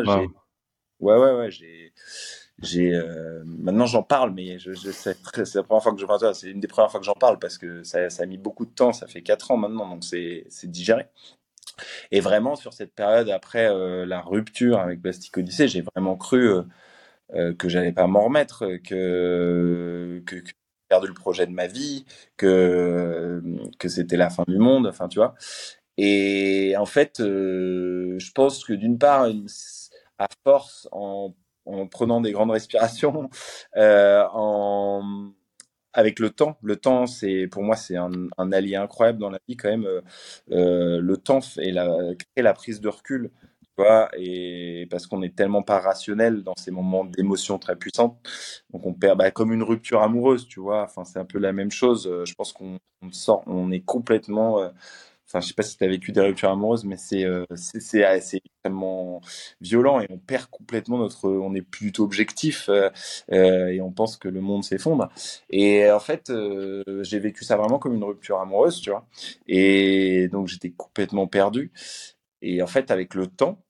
wow. 0.05 0.31
ouais 1.01 1.17
ouais 1.17 1.33
ouais 1.33 1.51
j'ai 1.51 1.93
euh, 2.63 3.43
maintenant 3.45 3.85
j'en 3.85 4.03
parle, 4.03 4.31
mais 4.31 4.57
c'est 4.59 5.55
la 5.55 5.63
première 5.63 5.83
fois 5.83 5.93
que 5.93 5.99
je 5.99 6.33
c'est 6.33 6.49
une 6.49 6.59
des 6.59 6.67
premières 6.67 6.89
fois 6.89 6.99
que 6.99 7.05
j'en 7.05 7.13
parle 7.13 7.37
parce 7.39 7.57
que 7.57 7.83
ça, 7.83 8.07
a 8.07 8.25
mis 8.25 8.37
beaucoup 8.37 8.65
de 8.65 8.71
temps, 8.71 8.93
ça 8.93 9.07
fait 9.07 9.21
quatre 9.21 9.51
ans 9.51 9.57
maintenant, 9.57 9.89
donc 9.89 10.03
c'est 10.03 10.47
digéré. 10.65 11.07
Et 12.11 12.21
vraiment 12.21 12.55
sur 12.55 12.73
cette 12.73 12.93
période 12.93 13.29
après 13.29 13.67
euh, 13.69 14.05
la 14.05 14.21
rupture 14.21 14.79
avec 14.79 15.01
Plastic 15.01 15.37
Odyssey, 15.37 15.67
j'ai 15.67 15.81
vraiment 15.81 16.15
cru 16.15 16.49
euh, 16.49 16.63
euh 17.35 17.53
que 17.55 17.69
j'allais 17.69 17.91
pas 17.93 18.07
m'en 18.07 18.25
remettre, 18.25 18.65
que, 18.83 20.23
que, 20.25 20.35
perdu 20.89 21.07
le 21.07 21.13
projet 21.13 21.47
de 21.47 21.51
ma 21.51 21.67
vie, 21.67 22.05
que 22.37 23.41
c'était 23.87 24.17
la 24.17 24.29
fin 24.29 24.43
du 24.47 24.59
monde, 24.59 24.87
enfin 24.87 25.07
tu 25.09 25.19
vois. 25.19 25.35
Et 25.97 26.75
en 26.77 26.85
fait, 26.85 27.17
je 27.19 28.31
pense 28.33 28.63
que 28.65 28.73
d'une 28.73 28.97
part, 28.99 29.27
à 30.19 30.27
force 30.43 30.87
en 30.91 31.33
en 31.65 31.87
prenant 31.87 32.21
des 32.21 32.31
grandes 32.31 32.51
respirations, 32.51 33.29
euh, 33.77 34.23
avec 35.93 36.19
le 36.19 36.29
temps. 36.29 36.57
Le 36.61 36.75
temps, 36.75 37.07
c'est 37.07 37.47
pour 37.47 37.63
moi, 37.63 37.75
c'est 37.75 37.95
un, 37.97 38.51
allié 38.51 38.75
incroyable 38.75 39.19
dans 39.19 39.29
la 39.29 39.39
vie 39.47 39.55
quand 39.55 39.69
même. 39.69 39.87
Euh, 40.51 40.99
le 41.01 41.17
temps 41.17 41.39
et 41.57 41.71
la, 41.71 42.53
prise 42.53 42.81
de 42.81 42.89
recul, 42.89 43.31
tu 43.61 43.69
vois, 43.77 44.09
et 44.17 44.87
parce 44.89 45.07
qu'on 45.07 45.21
est 45.21 45.35
tellement 45.35 45.63
pas 45.63 45.79
rationnel 45.79 46.43
dans 46.43 46.55
ces 46.57 46.71
moments 46.71 47.05
d'émotion 47.05 47.59
très 47.59 47.75
puissantes, 47.75 48.17
donc 48.71 48.85
on 48.85 48.93
perd, 48.93 49.17
bah, 49.17 49.31
comme 49.31 49.53
une 49.53 49.63
rupture 49.63 50.01
amoureuse, 50.01 50.47
tu 50.47 50.59
vois. 50.59 50.83
Enfin, 50.83 51.05
c'est 51.05 51.19
un 51.19 51.25
peu 51.25 51.39
la 51.39 51.53
même 51.53 51.71
chose. 51.71 52.09
Je 52.25 52.33
pense 52.35 52.53
qu'on 52.53 52.79
sort, 53.11 53.43
on 53.47 53.71
est 53.71 53.81
complètement 53.81 54.59
euh, 54.61 54.69
Enfin, 55.27 55.41
je 55.41 55.47
sais 55.47 55.53
pas 55.53 55.63
si 55.63 55.77
tu 55.77 55.83
as 55.83 55.87
vécu 55.87 56.11
des 56.11 56.21
ruptures 56.21 56.51
amoureuses, 56.51 56.85
mais 56.85 56.97
c'est 56.97 57.25
euh, 57.25 57.45
c'est 57.55 58.41
extrêmement 58.45 59.21
violent 59.59 59.99
et 59.99 60.05
on 60.09 60.17
perd 60.17 60.45
complètement 60.47 60.97
notre. 60.97 61.29
On 61.29 61.51
du 61.51 61.91
tout 61.91 62.03
objectif 62.03 62.69
euh, 62.69 62.89
euh, 63.31 63.67
et 63.67 63.81
on 63.81 63.91
pense 63.91 64.17
que 64.17 64.27
le 64.27 64.41
monde 64.41 64.63
s'effondre. 64.63 65.09
Et 65.49 65.89
en 65.89 65.99
fait, 65.99 66.31
j'ai 67.01 67.19
vécu 67.19 67.43
ça 67.43 67.57
vraiment 67.57 67.79
comme 67.79 67.95
une 67.95 68.03
rupture 68.03 68.39
amoureuse, 68.39 68.81
tu 68.81 68.91
vois. 68.91 69.07
Et 69.47 70.27
donc 70.29 70.47
j'étais 70.47 70.71
complètement 70.71 71.27
perdu. 71.27 71.71
Et 72.41 72.61
en 72.61 72.67
fait, 72.67 72.91
avec 72.91 73.15
le 73.15 73.27
temps, 73.27 73.63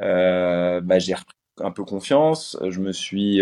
bah, 0.00 0.98
j'ai 0.98 1.14
repris 1.14 1.36
un 1.60 1.70
peu 1.70 1.84
confiance. 1.84 2.58
Je 2.68 2.80
me 2.80 2.92
suis 2.92 3.40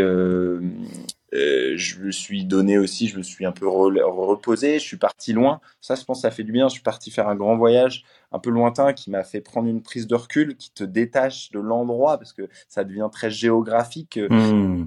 euh, 1.35 1.55
euh, 1.75 1.77
je 1.77 2.01
me 2.01 2.11
suis 2.11 2.45
donné 2.45 2.79
aussi, 2.79 3.09
je 3.09 3.17
me 3.17 3.23
suis 3.23 3.45
un 3.45 3.53
peu 3.53 3.67
reposé, 3.69 4.79
je 4.79 4.85
suis 4.85 4.97
parti 4.97 5.33
loin. 5.33 5.61
Ça, 5.81 5.95
je 5.95 6.05
pense, 6.05 6.23
ça 6.23 6.31
fait 6.31 6.45
du 6.45 6.53
bien. 6.53 6.69
Je 6.69 6.75
suis 6.75 6.83
parti 6.83 7.11
faire 7.11 7.29
un 7.29 7.35
grand 7.35 7.57
voyage 7.57 8.05
un 8.33 8.39
peu 8.39 8.51
lointain 8.51 8.93
qui 8.93 9.11
m'a 9.11 9.25
fait 9.25 9.41
prendre 9.41 9.69
une 9.69 9.83
prise 9.83 10.07
de 10.07 10.15
recul, 10.15 10.57
qui 10.57 10.71
te 10.73 10.85
détache 10.85 11.51
de 11.51 11.61
l'endroit 11.61 12.19
parce 12.19 12.33
que 12.33 12.49
ça 12.69 12.85
devient 12.85 13.09
très 13.13 13.31
géographique. 13.31 14.19
Mmh. 14.19 14.87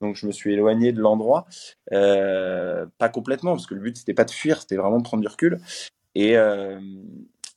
Donc, 0.00 0.16
je 0.16 0.26
me 0.26 0.32
suis 0.32 0.52
éloigné 0.52 0.92
de 0.92 1.00
l'endroit, 1.00 1.46
euh, 1.92 2.84
pas 2.98 3.08
complètement 3.08 3.52
parce 3.52 3.66
que 3.66 3.74
le 3.74 3.80
but 3.80 3.96
c'était 3.96 4.12
pas 4.14 4.24
de 4.24 4.30
fuir, 4.30 4.60
c'était 4.60 4.76
vraiment 4.76 4.98
de 4.98 5.04
prendre 5.04 5.22
du 5.22 5.28
recul. 5.28 5.60
Et, 6.14 6.36
euh, 6.36 6.78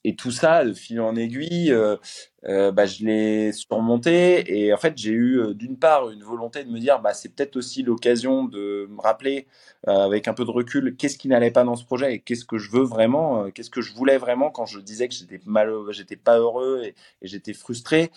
et 0.07 0.15
tout 0.15 0.31
ça, 0.31 0.63
de 0.63 0.73
fil 0.73 1.01
en 1.01 1.17
aiguille, 1.17 1.69
euh, 1.73 1.97
euh, 2.45 2.71
bah, 2.71 2.85
je 2.85 3.03
l'ai 3.03 3.51
surmonté. 3.51 4.57
Et 4.57 4.73
en 4.73 4.77
fait, 4.77 4.97
j'ai 4.97 5.11
eu 5.11 5.39
euh, 5.41 5.53
d'une 5.53 5.77
part 5.77 6.09
une 6.09 6.23
volonté 6.23 6.63
de 6.63 6.71
me 6.71 6.79
dire, 6.79 7.01
bah, 7.01 7.13
c'est 7.13 7.27
peut-être 7.35 7.57
aussi 7.57 7.83
l'occasion 7.83 8.45
de 8.45 8.87
me 8.89 9.01
rappeler 9.01 9.47
avec 9.85 10.27
un 10.27 10.33
peu 10.33 10.45
de 10.45 10.51
recul 10.51 10.95
qu'est-ce 10.97 11.17
qui 11.17 11.27
n'allait 11.27 11.51
pas 11.51 11.63
dans 11.63 11.75
ce 11.75 11.83
projet 11.85 12.15
et 12.15 12.19
qu'est-ce 12.19 12.45
que 12.45 12.57
je 12.57 12.71
veux 12.71 12.83
vraiment, 12.83 13.49
qu'est-ce 13.51 13.69
que 13.69 13.81
je 13.81 13.93
voulais 13.93 14.17
vraiment 14.17 14.49
quand 14.49 14.65
je 14.65 14.79
disais 14.79 15.07
que 15.07 15.13
j'étais 15.13 15.39
malheureux, 15.45 15.91
j'étais 15.93 16.15
pas 16.15 16.37
heureux 16.39 16.81
et, 16.83 16.95
j'étais 17.21 17.53
frustré. 17.53 18.11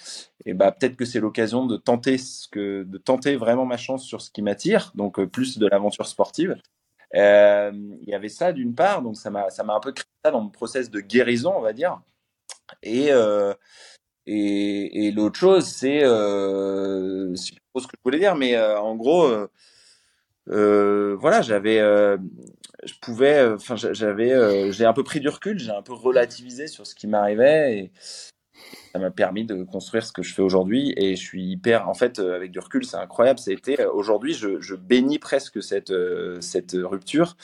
Et 0.47 0.55
bah 0.55 0.73
peut-être 0.73 0.97
que 0.97 1.05
c'est 1.05 1.21
l'occasion 1.21 1.67
de 1.67 1.77
tenter 1.77 3.37
vraiment 3.37 3.67
ma 3.67 3.77
chance 3.77 4.05
sur 4.05 4.21
ce 4.23 4.31
qui 4.31 4.43
m'attire, 4.43 4.93
donc 4.95 5.23
plus 5.27 5.59
de 5.59 5.67
l'aventure 5.67 6.07
sportive. 6.07 6.57
Euh, 7.17 7.73
il 8.03 8.09
y 8.09 8.15
avait 8.15 8.29
ça 8.29 8.53
d'une 8.53 8.75
part, 8.75 9.03
donc 9.03 9.17
ça 9.17 9.31
m'a 9.31 9.51
ça 9.51 9.65
m'a 9.65 9.75
un 9.75 9.81
peu 9.81 9.93
créé 9.93 10.07
ça 10.25 10.31
dans 10.31 10.41
mon 10.43 10.51
process 10.51 10.91
de 10.91 11.01
guérison, 11.01 11.53
on 11.57 11.61
va 11.61 11.73
dire. 11.73 12.01
Et 12.83 13.09
euh, 13.13 13.55
et, 14.27 15.11
l'autre 15.13 15.39
chose, 15.39 15.67
c'est 15.67 16.05
euh, 16.05 17.35
c'est 17.35 17.55
pas 17.73 17.81
ce 17.81 17.87
que 17.87 17.97
je 17.97 18.03
voulais 18.05 18.19
dire, 18.19 18.37
mais 18.37 18.55
euh, 18.57 18.79
en 18.79 18.95
gros, 18.97 19.29
voilà, 20.47 21.43
j'avais, 21.43 21.79
je 21.79 22.95
pouvais, 23.01 23.45
enfin 23.53 23.77
j'avais, 23.77 24.73
j'ai 24.73 24.85
un 24.85 24.93
peu 24.93 25.05
pris 25.05 25.21
du 25.21 25.29
recul, 25.29 25.59
j'ai 25.59 25.73
un 25.73 25.83
peu 25.83 25.95
relativisé 25.95 26.69
sur 26.69 26.87
ce 26.87 26.95
qui 26.95 27.07
m'arrivait 27.09 27.91
ça 28.93 28.99
m'a 28.99 29.11
permis 29.11 29.45
de 29.45 29.63
construire 29.63 30.05
ce 30.05 30.13
que 30.13 30.23
je 30.23 30.35
fais 30.35 30.43
aujourd'hui 30.43 30.93
et 30.97 31.15
je 31.15 31.21
suis 31.21 31.45
hyper 31.45 31.89
en 31.89 31.95
fait 31.95 32.19
euh, 32.19 32.35
avec 32.35 32.51
du 32.51 32.59
recul 32.59 32.85
c'est 32.85 32.97
incroyable. 32.97 33.39
C'était 33.39 33.81
euh, 33.81 33.93
aujourd'hui 33.93 34.35
je, 34.35 34.61
je, 34.61 34.75
bénis 34.75 35.19
presque 35.19 35.63
cette 35.63 35.91
euh, 35.91 36.41
cette 36.41 36.73
rupture. 36.75 37.37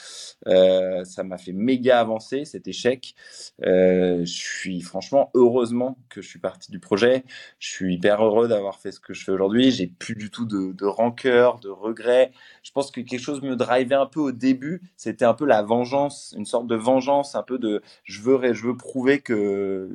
Ça 0.45 1.23
m'a 1.23 1.37
fait 1.37 1.53
méga 1.53 1.99
avancer 1.99 2.45
cet 2.45 2.67
échec. 2.67 3.15
Je 3.61 4.23
suis 4.25 4.81
franchement 4.81 5.31
heureusement 5.33 5.97
que 6.09 6.21
je 6.21 6.27
suis 6.27 6.39
parti 6.39 6.71
du 6.71 6.79
projet. 6.79 7.23
Je 7.59 7.69
suis 7.69 7.95
hyper 7.95 8.23
heureux 8.23 8.47
d'avoir 8.47 8.79
fait 8.79 8.91
ce 8.91 8.99
que 8.99 9.13
je 9.13 9.23
fais 9.23 9.31
aujourd'hui. 9.31 9.71
J'ai 9.71 9.87
plus 9.87 10.15
du 10.15 10.29
tout 10.29 10.45
de, 10.45 10.73
de 10.73 10.85
rancœur 10.85 11.59
de 11.59 11.69
regret 11.69 12.31
je 12.63 12.71
pense 12.71 12.91
que 12.91 13.01
quelque 13.01 13.21
chose 13.21 13.41
me 13.41 13.55
drivait 13.55 13.95
un 13.95 14.05
peu 14.05 14.19
au 14.19 14.31
début 14.31 14.81
c'était 14.97 15.25
un 15.25 15.33
peu 15.33 15.45
la 15.45 15.61
vengeance 15.61 16.35
une 16.37 16.45
sorte 16.45 16.67
de 16.67 16.75
vengeance 16.75 17.35
un 17.35 17.43
peu 17.43 17.57
de 17.57 17.81
je 18.03 18.21
veux 18.21 18.53
je 18.53 18.67
veux 18.67 18.75
prouver 18.75 19.19
que 19.19 19.89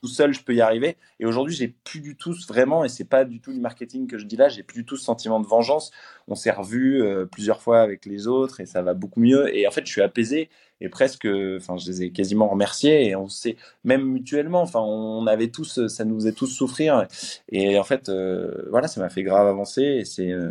tout 0.00 0.08
seul 0.08 0.31
je 0.32 0.42
peux 0.42 0.54
y 0.54 0.60
arriver. 0.60 0.96
Et 1.20 1.26
aujourd'hui, 1.26 1.54
j'ai 1.54 1.68
plus 1.68 2.00
du 2.00 2.16
tout 2.16 2.34
vraiment, 2.48 2.84
et 2.84 2.88
c'est 2.88 3.04
pas 3.04 3.24
du 3.24 3.40
tout 3.40 3.52
du 3.52 3.60
marketing 3.60 4.06
que 4.06 4.18
je 4.18 4.26
dis 4.26 4.36
là, 4.36 4.48
j'ai 4.48 4.62
plus 4.62 4.80
du 4.80 4.84
tout 4.84 4.96
ce 4.96 5.04
sentiment 5.04 5.40
de 5.40 5.46
vengeance. 5.46 5.90
On 6.28 6.34
s'est 6.34 6.50
revu 6.50 7.02
euh, 7.02 7.26
plusieurs 7.26 7.60
fois 7.60 7.80
avec 7.80 8.06
les 8.06 8.26
autres 8.26 8.60
et 8.60 8.66
ça 8.66 8.82
va 8.82 8.94
beaucoup 8.94 9.20
mieux. 9.20 9.54
Et 9.56 9.66
en 9.66 9.70
fait, 9.70 9.86
je 9.86 9.92
suis 9.92 10.02
apaisé 10.02 10.48
et 10.82 10.88
presque, 10.88 11.28
enfin, 11.56 11.76
je 11.76 11.86
les 11.86 12.02
ai 12.02 12.10
quasiment 12.10 12.48
remerciés 12.48 13.06
et 13.06 13.14
on 13.14 13.28
sait 13.28 13.56
même 13.84 14.02
mutuellement. 14.02 14.62
Enfin, 14.62 14.80
on 14.80 15.28
avait 15.28 15.46
tous, 15.48 15.86
ça 15.86 16.04
nous 16.04 16.16
faisait 16.16 16.32
tous 16.32 16.48
souffrir. 16.48 17.06
Et 17.50 17.78
en 17.78 17.84
fait, 17.84 18.08
euh, 18.08 18.66
voilà, 18.68 18.88
ça 18.88 19.00
m'a 19.00 19.08
fait 19.08 19.22
grave 19.22 19.46
avancer. 19.46 19.82
Et 19.82 20.04
c'est 20.04 20.32
euh, 20.32 20.50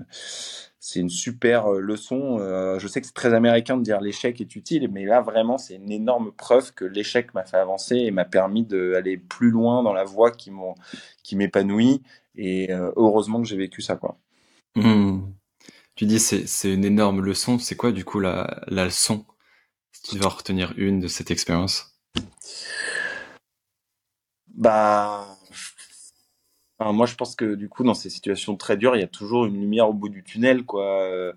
c'est 0.83 0.99
une 0.99 1.09
super 1.09 1.71
euh, 1.71 1.79
leçon. 1.79 2.39
Euh, 2.39 2.79
je 2.79 2.87
sais 2.87 2.99
que 2.99 3.07
c'est 3.07 3.13
très 3.13 3.35
américain 3.35 3.77
de 3.77 3.83
dire 3.83 4.01
l'échec 4.01 4.41
est 4.41 4.55
utile, 4.55 4.89
mais 4.91 5.05
là 5.05 5.21
vraiment 5.21 5.59
c'est 5.59 5.75
une 5.75 5.91
énorme 5.91 6.31
preuve 6.33 6.73
que 6.73 6.83
l'échec 6.83 7.35
m'a 7.35 7.45
fait 7.45 7.57
avancer 7.57 7.97
et 7.97 8.09
m'a 8.09 8.25
permis 8.25 8.65
d'aller 8.65 9.17
plus 9.17 9.51
loin 9.51 9.83
dans 9.83 9.93
la 9.93 10.03
voie 10.03 10.31
qui 10.31 10.51
m'épanouit. 11.35 12.01
Et 12.35 12.73
euh, 12.73 12.91
heureusement 12.95 13.41
que 13.41 13.47
j'ai 13.47 13.57
vécu 13.57 13.83
ça 13.83 13.95
quoi. 13.95 14.17
Mmh. 14.75 15.19
Tu 15.95 16.05
dis 16.05 16.19
c'est 16.19 16.47
c'est 16.47 16.73
une 16.73 16.83
énorme 16.83 17.21
leçon. 17.21 17.59
C'est 17.59 17.75
quoi 17.75 17.91
du 17.91 18.03
coup 18.03 18.19
la, 18.19 18.63
la 18.67 18.85
leçon 18.85 19.23
Si 19.91 20.01
tu 20.01 20.15
dois 20.19 20.29
retenir 20.29 20.73
une 20.77 20.99
de 20.99 21.07
cette 21.07 21.29
expérience? 21.29 21.95
Bah 24.47 25.30
Enfin, 26.81 26.93
moi, 26.93 27.05
je 27.05 27.15
pense 27.15 27.35
que 27.35 27.53
du 27.55 27.69
coup, 27.69 27.83
dans 27.83 27.93
ces 27.93 28.09
situations 28.09 28.55
très 28.57 28.75
dures, 28.75 28.95
il 28.95 29.01
y 29.01 29.03
a 29.03 29.07
toujours 29.07 29.45
une 29.45 29.59
lumière 29.59 29.87
au 29.89 29.93
bout 29.93 30.09
du 30.09 30.23
tunnel, 30.23 30.65
quoi. 30.65 31.33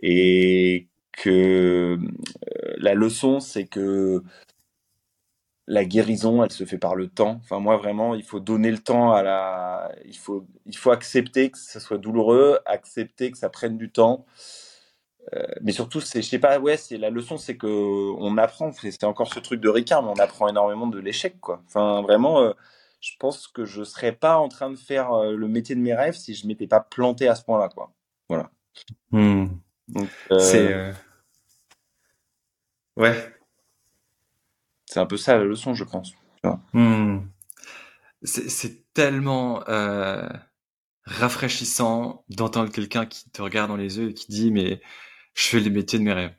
Et 0.00 0.88
que 1.12 1.98
euh, 1.98 2.74
la 2.78 2.94
leçon, 2.94 3.40
c'est 3.40 3.66
que 3.66 4.22
la 5.66 5.84
guérison, 5.84 6.44
elle 6.44 6.52
se 6.52 6.64
fait 6.64 6.78
par 6.78 6.94
le 6.94 7.08
temps. 7.08 7.40
Enfin, 7.42 7.58
moi, 7.58 7.76
vraiment, 7.76 8.14
il 8.14 8.22
faut 8.22 8.38
donner 8.40 8.70
le 8.70 8.78
temps 8.78 9.12
à 9.12 9.22
la. 9.22 9.92
Il 10.04 10.16
faut, 10.16 10.46
il 10.66 10.76
faut 10.76 10.90
accepter 10.92 11.50
que 11.50 11.58
ça 11.58 11.80
soit 11.80 11.98
douloureux, 11.98 12.60
accepter 12.66 13.30
que 13.32 13.38
ça 13.38 13.48
prenne 13.50 13.78
du 13.78 13.90
temps. 13.90 14.26
Euh, 15.34 15.42
mais 15.62 15.72
surtout, 15.72 16.00
c'est, 16.00 16.22
je 16.22 16.28
sais 16.28 16.38
pas, 16.38 16.58
ouais, 16.60 16.76
c'est 16.76 16.98
la 16.98 17.10
leçon, 17.10 17.38
c'est 17.38 17.56
que 17.56 17.66
on 17.66 18.36
apprend. 18.38 18.70
C'est 18.72 19.04
encore 19.04 19.32
ce 19.32 19.40
truc 19.40 19.60
de 19.60 19.68
Ricard, 19.68 20.02
mais 20.02 20.10
on 20.10 20.22
apprend 20.22 20.48
énormément 20.48 20.86
de 20.86 20.98
l'échec, 21.00 21.40
quoi. 21.40 21.62
Enfin, 21.66 22.02
vraiment. 22.02 22.42
Euh, 22.42 22.52
je 23.04 23.16
pense 23.18 23.48
que 23.48 23.66
je 23.66 23.84
serais 23.84 24.12
pas 24.12 24.38
en 24.38 24.48
train 24.48 24.70
de 24.70 24.76
faire 24.76 25.12
euh, 25.12 25.36
le 25.36 25.46
métier 25.46 25.74
de 25.74 25.80
mes 25.80 25.94
rêves 25.94 26.14
si 26.14 26.34
je 26.34 26.46
m'étais 26.46 26.66
pas 26.66 26.80
planté 26.80 27.28
à 27.28 27.34
ce 27.34 27.44
point-là, 27.44 27.68
quoi. 27.68 27.92
Voilà. 28.30 28.50
Mmh. 29.10 29.46
Euh... 30.30 30.38
C'est 30.38 30.72
euh... 30.72 30.92
ouais. 32.96 33.36
C'est 34.86 35.00
un 35.00 35.06
peu 35.06 35.18
ça 35.18 35.36
la 35.36 35.44
leçon, 35.44 35.74
je 35.74 35.84
pense. 35.84 36.14
Mmh. 36.72 37.20
C'est 38.22 38.92
tellement 38.94 39.68
euh... 39.68 40.26
rafraîchissant 41.04 42.24
d'entendre 42.30 42.72
quelqu'un 42.72 43.04
qui 43.04 43.28
te 43.30 43.42
regarde 43.42 43.68
dans 43.68 43.76
les 43.76 43.98
yeux 43.98 44.10
et 44.10 44.14
qui 44.14 44.28
dit 44.28 44.50
mais 44.50 44.80
je 45.34 45.48
fais 45.48 45.60
les 45.60 45.70
métiers 45.70 45.98
de 45.98 46.04
mes 46.04 46.12
rêves. 46.12 46.34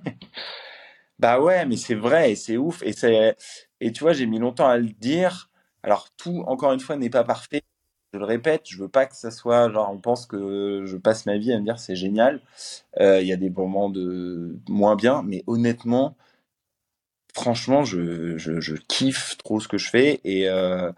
bah 1.19 1.41
ouais, 1.41 1.65
mais 1.65 1.75
c'est 1.75 1.95
vrai 1.95 2.31
et 2.31 2.35
c'est 2.35 2.55
ouf 2.55 2.81
et 2.81 2.93
c'est 2.93 3.35
et 3.81 3.91
tu 3.91 4.03
vois 4.03 4.13
j'ai 4.13 4.25
mis 4.25 4.39
longtemps 4.39 4.69
à 4.69 4.77
le 4.77 4.89
dire. 4.89 5.48
Alors 5.83 6.09
tout 6.17 6.43
encore 6.47 6.73
une 6.73 6.79
fois 6.79 6.95
n'est 6.95 7.09
pas 7.09 7.23
parfait. 7.23 7.63
Je 8.13 8.19
le 8.19 8.25
répète, 8.25 8.63
je 8.67 8.77
veux 8.77 8.89
pas 8.89 9.05
que 9.05 9.15
ça 9.15 9.31
soit 9.31 9.71
genre 9.71 9.89
on 9.91 9.99
pense 9.99 10.25
que 10.25 10.83
je 10.85 10.97
passe 10.97 11.25
ma 11.27 11.37
vie 11.37 11.53
à 11.53 11.59
me 11.59 11.65
dire 11.65 11.79
c'est 11.79 11.95
génial. 11.95 12.41
Euh, 12.99 13.21
il 13.21 13.27
y 13.27 13.33
a 13.33 13.37
des 13.37 13.49
moments 13.49 13.89
de 13.89 14.57
moins 14.67 14.95
bien, 14.95 15.23
mais 15.23 15.43
honnêtement, 15.47 16.15
franchement, 17.33 17.83
je, 17.83 18.75
kiffe 18.87 19.37
trop 19.37 19.59
ce 19.59 19.67
que 19.67 19.77
je 19.77 19.89
fais 19.89 20.19
et, 20.23 20.49
euh, 20.49 20.91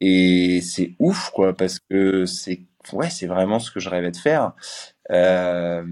et 0.00 0.60
c'est 0.62 0.94
ouf, 0.98 1.30
quoi, 1.30 1.54
parce 1.54 1.78
que 1.78 2.26
c'est 2.26 2.60
ouais, 2.92 3.10
c'est 3.10 3.26
vraiment 3.26 3.58
ce 3.58 3.70
que 3.70 3.80
je 3.80 3.88
rêvais 3.90 4.10
de 4.10 4.16
faire. 4.16 4.52
Euh, 5.10 5.84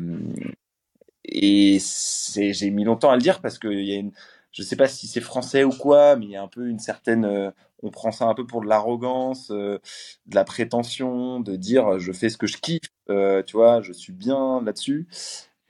et 1.24 1.78
j'ai 1.80 2.70
mis 2.70 2.84
longtemps 2.84 3.10
à 3.10 3.16
le 3.16 3.22
dire 3.22 3.40
parce 3.40 3.58
que 3.58 3.68
y 3.68 3.92
a 3.92 3.96
une, 3.96 4.12
je 4.52 4.62
sais 4.62 4.76
pas 4.76 4.88
si 4.88 5.06
c'est 5.06 5.20
français 5.20 5.64
ou 5.64 5.70
quoi, 5.70 6.16
mais 6.16 6.26
il 6.26 6.30
y 6.32 6.36
a 6.36 6.42
un 6.42 6.48
peu 6.48 6.68
une 6.68 6.78
certaine, 6.78 7.52
on 7.82 7.90
prend 7.90 8.12
ça 8.12 8.26
un 8.26 8.34
peu 8.34 8.46
pour 8.46 8.60
de 8.62 8.66
l'arrogance, 8.66 9.50
euh, 9.50 9.78
de 10.26 10.34
la 10.34 10.44
prétention, 10.44 11.40
de 11.40 11.56
dire 11.56 11.98
je 11.98 12.12
fais 12.12 12.28
ce 12.28 12.38
que 12.38 12.46
je 12.46 12.58
kiffe, 12.58 12.80
euh, 13.10 13.42
tu 13.42 13.56
vois, 13.56 13.82
je 13.82 13.92
suis 13.92 14.12
bien 14.12 14.62
là-dessus. 14.62 15.08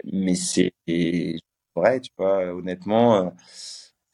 Mais 0.05 0.35
c'est 0.35 0.73
vrai, 1.77 2.01
tu 2.01 2.11
vois, 2.19 2.55
honnêtement 2.55 3.33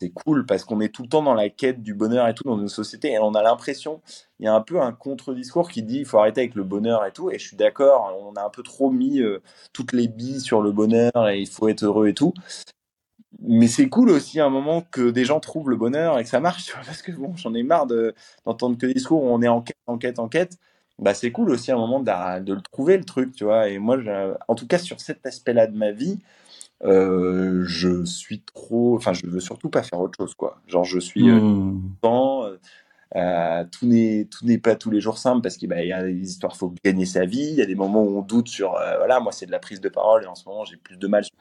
c'est 0.01 0.11
cool 0.11 0.45
parce 0.47 0.65
qu'on 0.65 0.81
est 0.81 0.89
tout 0.95 1.03
le 1.03 1.09
temps 1.09 1.23
dans 1.23 1.35
la 1.35 1.49
quête 1.49 1.83
du 1.83 1.95
bonheur 1.95 2.29
et 2.29 2.35
tout 2.35 2.45
dans 2.45 2.59
une 2.59 2.69
société 2.69 3.13
et 3.13 3.19
on 3.19 3.35
a 3.35 3.43
l'impression, 3.43 4.03
il 4.39 4.45
y 4.47 4.49
a 4.49 4.55
un 4.55 4.61
peu 4.61 4.81
un 4.81 4.93
contre-discours 4.93 5.71
qui 5.71 5.83
dit 5.83 5.99
il 6.01 6.05
faut 6.05 6.19
arrêter 6.19 6.43
avec 6.43 6.55
le 6.55 6.65
bonheur 6.65 7.05
et 7.07 7.13
tout. 7.13 7.31
Et 7.31 7.39
je 7.39 7.47
suis 7.47 7.57
d'accord, 7.57 8.13
on 8.21 8.35
a 8.35 8.45
un 8.45 8.51
peu 8.51 8.63
trop 8.63 8.91
mis 8.91 9.21
euh, 9.21 9.41
toutes 9.73 9.93
les 9.93 10.09
billes 10.09 10.41
sur 10.41 10.63
le 10.63 10.73
bonheur 10.73 11.29
et 11.29 11.41
il 11.41 11.49
faut 11.49 11.69
être 11.69 11.85
heureux 11.85 12.09
et 12.09 12.15
tout. 12.15 12.35
Mais 13.43 13.67
c'est 13.67 13.89
cool 13.89 14.11
aussi 14.11 14.41
à 14.41 14.47
un 14.47 14.51
moment 14.51 14.83
que 14.91 15.11
des 15.11 15.25
gens 15.25 15.41
trouvent 15.41 15.71
le 15.71 15.77
bonheur 15.77 16.19
et 16.19 16.25
que 16.25 16.29
ça 16.29 16.41
marche, 16.41 16.73
parce 16.87 17.03
que 17.03 17.13
bon, 17.13 17.35
j'en 17.37 17.55
ai 17.55 17.63
marre 17.63 17.87
d'entendre 18.45 18.79
que 18.79 18.87
des 18.87 18.95
discours 18.95 19.23
où 19.23 19.29
on 19.29 19.43
est 19.43 19.49
en 19.49 19.61
quête, 19.61 19.77
en 19.87 19.99
quête, 19.99 20.19
en 20.19 20.29
quête. 20.29 20.59
Bah, 21.01 21.13
c'est 21.13 21.33
cool 21.33 21.51
aussi 21.51 21.73
à 21.73 21.75
un 21.75 21.79
moment 21.79 22.01
de, 22.01 22.41
de 22.41 22.55
le 22.55 22.61
trouver 22.61 22.97
le 22.97 23.05
truc, 23.05 23.35
tu 23.35 23.45
vois. 23.45 23.69
Et 23.69 23.79
moi, 23.79 23.99
en 24.47 24.55
tout 24.55 24.67
cas, 24.67 24.79
sur 24.79 25.01
cet 25.01 25.27
aspect-là 25.27 25.67
de 25.67 25.77
ma 25.77 25.91
vie, 25.91 26.21
euh, 26.85 27.65
je 27.67 28.05
suis 28.05 28.41
trop, 28.41 28.97
enfin, 28.97 29.13
je 29.13 29.27
veux 29.27 29.41
surtout 29.41 29.71
pas 29.71 29.83
faire 29.83 30.01
autre 30.01 30.17
chose, 30.19 30.35
quoi. 30.35 30.61
Genre, 30.67 30.85
je 30.85 30.99
suis 30.99 31.29
euh, 31.31 31.41
mmh. 31.41 31.97
euh, 32.05 32.57
euh, 33.17 33.65
tout 33.71 33.87
n'est 33.87 34.27
tout 34.31 34.45
n'est 34.45 34.59
pas 34.59 34.75
tous 34.77 34.91
les 34.91 35.01
jours 35.01 35.19
simple 35.19 35.43
parce 35.43 35.57
qu'il 35.57 35.69
bah, 35.69 35.83
y 35.83 35.93
a 35.93 36.03
des 36.03 36.13
histoires, 36.13 36.57
faut 36.57 36.75
gagner 36.85 37.07
sa 37.07 37.25
vie. 37.25 37.49
Il 37.51 37.55
y 37.55 37.63
a 37.63 37.67
des 37.67 37.75
moments 37.75 38.03
où 38.03 38.19
on 38.19 38.23
doute 38.23 38.49
sur, 38.49 38.73
voilà, 38.73 39.21
moi 39.21 39.33
c'est 39.33 39.47
de 39.47 39.53
la 39.53 39.61
prise 39.61 39.81
de 39.81 39.89
parole 39.89 40.25
et 40.25 40.27
en 40.27 40.35
ce 40.35 40.49
moment 40.49 40.65
j'ai 40.65 40.77
plus 40.77 40.97
de 40.97 41.07
mal 41.07 41.25
sur 41.25 41.35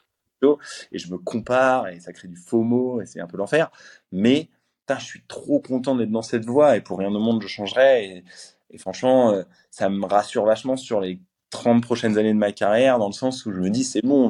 et 0.92 0.98
je 0.98 1.10
me 1.10 1.18
compare 1.18 1.88
et 1.88 2.00
ça 2.00 2.12
crée 2.12 2.28
du 2.28 2.36
FOMO 2.36 3.00
et 3.00 3.06
c'est 3.06 3.20
un 3.20 3.26
peu 3.26 3.36
l'enfer. 3.36 3.70
Mais 4.12 4.50
je 4.88 5.04
suis 5.04 5.22
trop 5.26 5.60
content 5.60 5.94
d'être 5.94 6.10
dans 6.10 6.22
cette 6.22 6.44
voie 6.44 6.76
et 6.76 6.80
pour 6.80 6.98
rien 6.98 7.08
au 7.14 7.18
monde 7.18 7.42
je 7.42 7.48
changerais. 7.48 8.24
Et, 8.70 8.78
franchement, 8.78 9.34
ça 9.70 9.88
me 9.88 10.04
rassure 10.04 10.44
vachement 10.44 10.76
sur 10.76 11.00
les 11.00 11.20
30 11.50 11.82
prochaines 11.82 12.18
années 12.18 12.34
de 12.34 12.38
ma 12.38 12.50
carrière, 12.50 12.98
dans 12.98 13.06
le 13.06 13.12
sens 13.12 13.46
où 13.46 13.52
je 13.52 13.60
me 13.60 13.70
dis, 13.70 13.84
c'est 13.84 14.02
bon, 14.04 14.28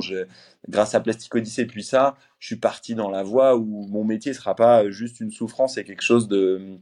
grâce 0.68 0.94
à 0.94 1.00
Plastic 1.00 1.34
Odyssey, 1.34 1.64
puis 1.64 1.82
ça, 1.82 2.16
je 2.38 2.48
suis 2.48 2.56
parti 2.56 2.94
dans 2.94 3.08
la 3.08 3.22
voie 3.22 3.56
où 3.56 3.86
mon 3.88 4.04
métier 4.04 4.34
sera 4.34 4.54
pas 4.54 4.90
juste 4.90 5.20
une 5.20 5.30
souffrance 5.30 5.78
et 5.78 5.84
quelque 5.84 6.02
chose 6.02 6.28
de 6.28 6.78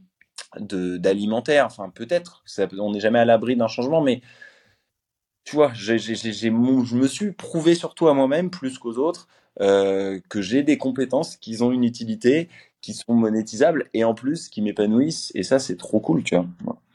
d'alimentaire. 0.59 1.65
Enfin, 1.65 1.89
peut-être, 1.89 2.43
on 2.77 2.91
n'est 2.91 2.99
jamais 2.99 3.19
à 3.19 3.25
l'abri 3.25 3.55
d'un 3.55 3.69
changement, 3.69 4.01
mais 4.01 4.21
tu 5.43 5.55
vois, 5.55 5.71
j'ai, 5.73 5.97
j'ai, 5.97 6.49
mon, 6.49 6.83
je 6.83 6.95
me 6.95 7.07
suis 7.07 7.31
prouvé 7.31 7.75
surtout 7.75 8.07
à 8.07 8.13
moi-même, 8.13 8.49
plus 8.49 8.77
qu'aux 8.77 8.97
autres, 8.97 9.27
euh, 9.61 10.19
que 10.29 10.41
j'ai 10.41 10.63
des 10.63 10.77
compétences 10.77 11.37
qui 11.37 11.61
ont 11.61 11.71
une 11.71 11.83
utilité, 11.83 12.49
qui 12.81 12.93
sont 12.93 13.13
monétisables, 13.13 13.89
et 13.93 14.03
en 14.03 14.13
plus, 14.13 14.49
qui 14.49 14.61
m'épanouissent, 14.61 15.31
et 15.35 15.43
ça, 15.43 15.59
c'est 15.59 15.77
trop 15.77 15.99
cool, 15.99 16.23
tu 16.23 16.35
vois. 16.35 16.47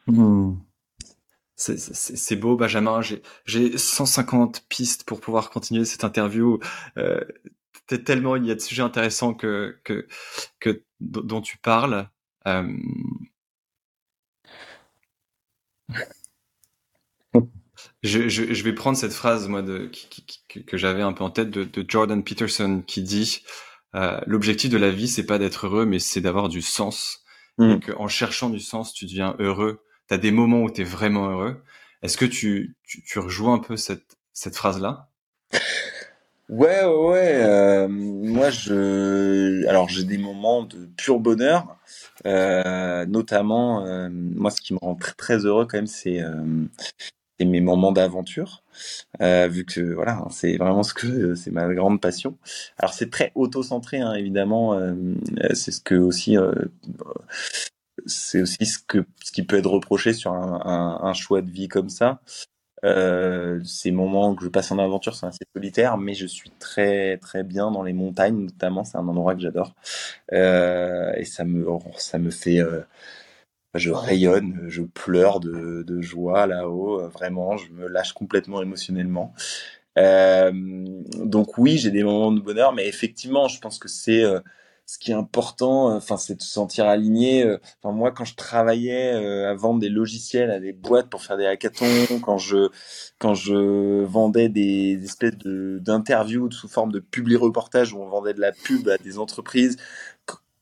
Mmh. 0.07 0.57
C'est 1.57 2.37
beau, 2.37 2.57
Benjamin. 2.57 3.01
J'ai 3.45 3.77
150 3.77 4.65
pistes 4.69 5.03
pour 5.05 5.21
pouvoir 5.21 5.51
continuer 5.51 5.85
cette 5.85 6.05
interview. 6.05 6.61
Euh, 6.97 7.21
tellement 7.97 8.37
il 8.37 8.47
y 8.47 8.51
a 8.51 8.55
de 8.55 8.61
sujets 8.61 8.83
intéressants 8.83 9.35
que, 9.35 9.79
que, 9.83 10.07
que 10.61 10.85
dont 11.01 11.41
tu 11.41 11.59
parles. 11.59 12.09
Euh... 12.47 12.77
Je, 18.03 18.29
je, 18.29 18.53
je, 18.55 18.63
vais 18.63 18.73
prendre 18.73 18.97
cette 18.97 19.13
phrase 19.13 19.49
moi 19.49 19.63
de, 19.63 19.87
qui, 19.87 20.25
qui, 20.49 20.65
que 20.65 20.77
j'avais 20.77 21.03
un 21.03 21.13
peu 21.13 21.25
en 21.25 21.31
tête 21.31 21.51
de, 21.51 21.65
de 21.65 21.85
Jordan 21.89 22.23
Peterson 22.23 22.83
qui 22.87 23.03
dit 23.03 23.43
euh, 23.97 24.21
l'objectif 24.27 24.71
de 24.71 24.79
la 24.79 24.91
vie 24.91 25.09
c'est 25.09 25.27
pas 25.27 25.39
d'être 25.39 25.67
heureux 25.67 25.85
mais 25.85 25.99
c'est 25.99 26.21
d'avoir 26.21 26.49
du 26.49 26.63
sens 26.63 27.25
mmh. 27.59 27.71
et 27.71 27.81
qu'en 27.81 28.07
cherchant 28.07 28.51
du 28.51 28.61
sens 28.61 28.93
tu 28.93 29.07
deviens 29.07 29.35
heureux 29.41 29.83
tu 30.09 30.15
as 30.15 30.19
des 30.19 30.31
moments 30.31 30.63
où 30.63 30.71
tu 30.71 30.81
es 30.81 30.85
vraiment 30.85 31.29
heureux. 31.29 31.63
Est-ce 32.03 32.17
que 32.17 32.25
tu, 32.25 32.77
tu, 32.83 33.03
tu, 33.03 33.19
rejoins 33.19 33.55
un 33.55 33.59
peu 33.59 33.77
cette, 33.77 34.17
cette 34.33 34.57
phrase-là? 34.57 35.09
Ouais, 36.49 36.85
ouais, 36.85 37.11
ouais. 37.11 37.43
Euh, 37.43 37.89
moi, 37.89 38.49
je, 38.51 39.67
alors 39.67 39.89
j'ai 39.89 40.05
des 40.05 40.17
moments 40.17 40.63
de 40.63 40.89
pur 40.97 41.19
bonheur, 41.19 41.77
euh, 42.25 43.05
notamment, 43.05 43.85
euh, 43.85 44.09
moi, 44.11 44.51
ce 44.51 44.61
qui 44.61 44.73
me 44.73 44.79
rend 44.79 44.95
très, 44.95 45.13
très 45.13 45.45
heureux 45.45 45.67
quand 45.67 45.77
même, 45.77 45.87
c'est 45.87 46.23
euh, 46.23 46.65
mes 47.45 47.61
moments 47.61 47.93
d'aventure, 47.93 48.63
euh, 49.21 49.49
vu 49.49 49.65
que 49.65 49.81
voilà, 49.81 50.19
hein, 50.19 50.29
c'est 50.31 50.57
vraiment 50.57 50.83
ce 50.83 50.95
que 50.95 51.35
c'est 51.35 51.51
ma 51.51 51.73
grande 51.75 52.01
passion. 52.01 52.37
Alors 52.79 52.93
c'est 52.93 53.11
très 53.11 53.33
auto-centré, 53.35 54.01
hein, 54.01 54.15
évidemment. 54.15 54.79
c'est 55.55 55.73
ce 55.73 55.81
que 55.81 55.95
aussi 55.95 56.37
c'est 58.07 58.41
aussi 58.43 58.67
ce 58.67 58.79
que 58.79 59.05
ce 59.23 59.33
qui 59.33 59.43
peut 59.45 59.57
être 59.59 59.71
reproché 59.71 60.13
sur 60.13 60.33
un, 60.33 61.01
un, 61.03 61.15
choix 61.15 61.43
de 61.43 61.51
vie 61.51 61.69
comme 61.69 61.89
ça. 61.89 62.21
Euh, 62.85 63.61
ces 63.65 63.91
moments 63.91 64.35
que 64.37 64.45
je 64.45 64.49
passe 64.51 64.71
en 64.71 64.79
aventure 64.79 65.17
sont 65.17 65.27
assez 65.27 65.45
solitaires, 65.55 65.99
mais 65.99 66.15
je 66.15 66.27
suis 66.27 66.51
très 66.61 67.19
très 67.19 67.43
bien 67.43 67.71
dans 67.71 67.83
les 67.83 67.93
montagnes, 67.93 68.45
notamment. 68.45 68.85
C'est 68.85 68.99
un 68.99 69.09
endroit 69.09 69.35
que 69.35 69.41
j'adore 69.41 69.75
euh, 70.33 71.13
et 71.17 71.25
ça 71.25 71.45
me 71.45 71.67
ça 71.99 72.19
me 72.19 72.31
fait 72.31 72.61
euh, 72.61 72.83
je 73.75 73.91
rayonne, 73.91 74.65
je 74.69 74.83
pleure 74.83 75.41
de, 75.41 75.83
de 75.87 76.01
joie 76.01 76.47
là-haut. 76.47 77.09
Vraiment, 77.09 77.57
je 77.57 77.71
me 77.73 77.87
lâche 77.89 78.13
complètement 78.13 78.63
émotionnellement. 78.63 79.35
Euh, 79.99 80.53
donc 81.25 81.59
oui, 81.59 81.79
j'ai 81.79 81.91
des 81.91 82.05
moments 82.05 82.33
de 82.33 82.41
bonheur, 82.41 82.73
mais 82.73 82.87
effectivement, 82.87 83.49
je 83.49 83.61
pense 83.61 83.79
que 83.79 83.89
c'est 83.89 84.23
euh, 84.23 84.41
ce 84.89 84.99
qui 84.99 85.11
est 85.11 85.15
important, 85.15 85.97
euh, 85.97 86.17
c'est 86.17 86.37
de 86.37 86.43
se 86.43 86.49
sentir 86.51 86.87
aligné. 86.87 87.45
Euh, 87.45 87.59
enfin, 87.83 87.95
moi, 87.95 88.11
quand 88.11 88.25
je 88.25 88.35
travaillais 88.37 89.13
euh, 89.13 89.51
à 89.51 89.55
vendre 89.55 89.81
des 89.81 89.91
logiciels 89.91 90.51
à 90.51 90.61
des 90.61 90.73
boîtes 90.73 91.11
pour 91.11 91.23
faire 91.23 91.37
des 91.37 91.47
hackathons, 91.47 92.21
quand 92.23 92.39
je 92.39 92.71
quand 93.19 93.35
je 93.35 94.03
vendais 94.05 94.49
des 94.49 94.99
espèces 95.05 95.37
de 95.37 95.79
d'interviews 95.81 96.51
sous 96.51 96.69
forme 96.69 96.91
de 96.91 97.01
publi 97.01 97.37
reportage 97.37 97.93
où 97.93 97.99
on 98.01 98.09
vendait 98.09 98.35
de 98.35 98.41
la 98.41 98.53
pub 98.53 98.89
à 98.89 98.97
des 98.99 99.19
entreprises, 99.19 99.77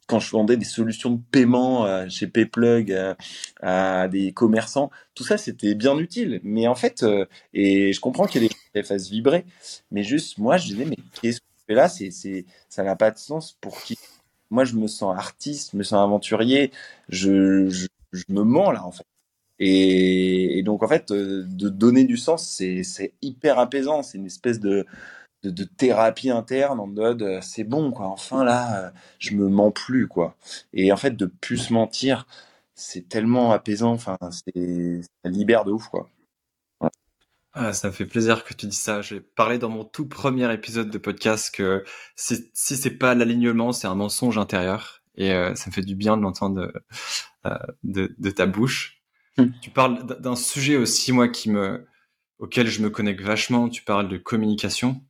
quand 0.07 0.21
je 0.21 0.31
vendais 0.31 0.57
des 0.57 0.65
solutions 0.65 1.11
de 1.11 1.21
paiement 1.31 2.09
chez 2.09 2.27
Payplug 2.27 3.15
à, 3.61 4.09
des 4.09 4.33
commerçants, 4.33 4.91
tout 5.15 5.25
ça 5.25 5.39
c'était 5.39 5.75
bien 5.75 5.99
utile. 5.99 6.41
Mais 6.45 6.69
en 6.69 6.75
fait, 6.75 7.05
et 7.55 7.93
je 7.93 8.01
comprends 8.01 8.27
qu'il 8.27 8.43
y 8.43 8.47
ait 8.47 8.49
des 8.49 8.55
choses 8.55 8.83
qui 8.83 8.89
fassent 8.89 9.11
vibrer, 9.11 9.45
mais 9.91 10.03
juste 10.03 10.39
moi 10.39 10.57
je 10.59 10.67
disais 10.69 10.85
mais 10.85 10.97
qu'est-ce 11.21 11.41
que 11.41 11.47
je 11.59 11.65
fais 11.67 11.75
là? 11.75 11.89
C'est 11.89 12.11
c'est 12.11 12.47
ça 12.69 12.85
n'a 12.85 12.97
pas 12.97 13.11
de 13.11 13.19
sens 13.19 13.57
pour 13.61 13.83
qui? 13.83 13.99
Moi, 14.51 14.65
je 14.65 14.75
me 14.77 14.87
sens 14.87 15.17
artiste, 15.17 15.71
je 15.73 15.77
me 15.77 15.83
sens 15.83 16.05
aventurier, 16.05 16.71
je, 17.09 17.69
je, 17.69 17.87
me 18.29 18.43
mens 18.43 18.71
là, 18.71 18.85
en 18.85 18.93
fait. 18.93 19.05
Et, 19.59 20.59
et 20.59 20.63
donc, 20.63 20.83
en 20.83 20.89
fait, 20.89 21.11
euh, 21.11 21.45
de 21.49 21.69
donner 21.69 22.05
du 22.05 22.17
sens, 22.17 22.49
c'est 22.49 23.15
hyper 23.23 23.59
apaisant. 23.59 24.03
C'est 24.03 24.19
une 24.19 24.27
espèce 24.27 24.61
de, 24.61 24.87
de, 25.47 25.51
de, 25.51 25.65
thérapie 25.65 26.31
interne 26.31 26.81
en 26.81 26.87
mode 26.87 27.23
euh, 27.23 27.41
c'est 27.43 27.65
bon, 27.65 27.93
quoi. 27.93 28.07
Enfin, 28.07 28.45
là, 28.45 28.87
euh, 28.87 28.91
je 29.19 29.35
me 29.35 29.49
mens 29.49 29.71
plus, 29.71 30.09
quoi. 30.09 30.37
Et 30.73 30.93
en 30.93 30.97
fait, 30.97 31.17
de 31.17 31.27
plus 31.27 31.59
se 31.59 31.73
mentir, 31.73 32.27
c'est 32.75 33.09
tellement 33.09 33.53
apaisant. 33.53 33.93
Enfin, 33.93 34.19
c'est 34.31 35.01
ça 35.03 35.31
libère 35.31 35.65
de 35.65 35.73
ouf, 35.73 35.89
quoi. 35.89 36.09
Ah, 37.59 37.73
ça 37.73 37.89
me 37.89 37.93
fait 37.93 38.05
plaisir 38.05 38.45
que 38.45 38.53
tu 38.53 38.67
dis 38.67 38.77
ça. 38.77 39.01
J'ai 39.01 39.21
parlé 39.21 39.59
dans 39.59 39.71
mon 39.71 39.85
tout 39.85 40.07
premier 40.07 40.53
épisode 40.53 40.91
de 40.91 40.99
podcast 40.99 41.55
que 41.55 41.85
si, 42.15 42.51
si 42.53 42.77
c'est 42.77 42.91
pas 42.91 43.15
l'alignement, 43.15 43.73
c'est 43.73 43.87
un 43.87 43.95
mensonge 43.95 44.37
intérieur. 44.37 45.03
Et 45.17 45.33
euh, 45.33 45.55
ça 45.55 45.71
me 45.71 45.73
fait 45.73 45.83
du 45.83 45.95
bien 45.95 46.19
de 46.19 46.23
l'entendre 46.23 46.71
de, 47.83 48.15
de, 48.19 48.31
ta 48.31 48.45
bouche. 48.45 49.03
Hmm. 49.39 49.47
Tu 49.63 49.71
parles 49.71 50.05
d'un 50.21 50.37
sujet 50.37 50.77
aussi, 50.77 51.13
moi, 51.13 51.29
qui 51.29 51.49
me, 51.51 51.87
auquel 52.39 52.67
je 52.69 52.83
me 52.83 52.91
connecte 52.91 53.23
vachement. 53.23 53.69
Tu 53.69 53.83
parles 53.83 54.09
de 54.09 54.19
communication. 54.19 55.03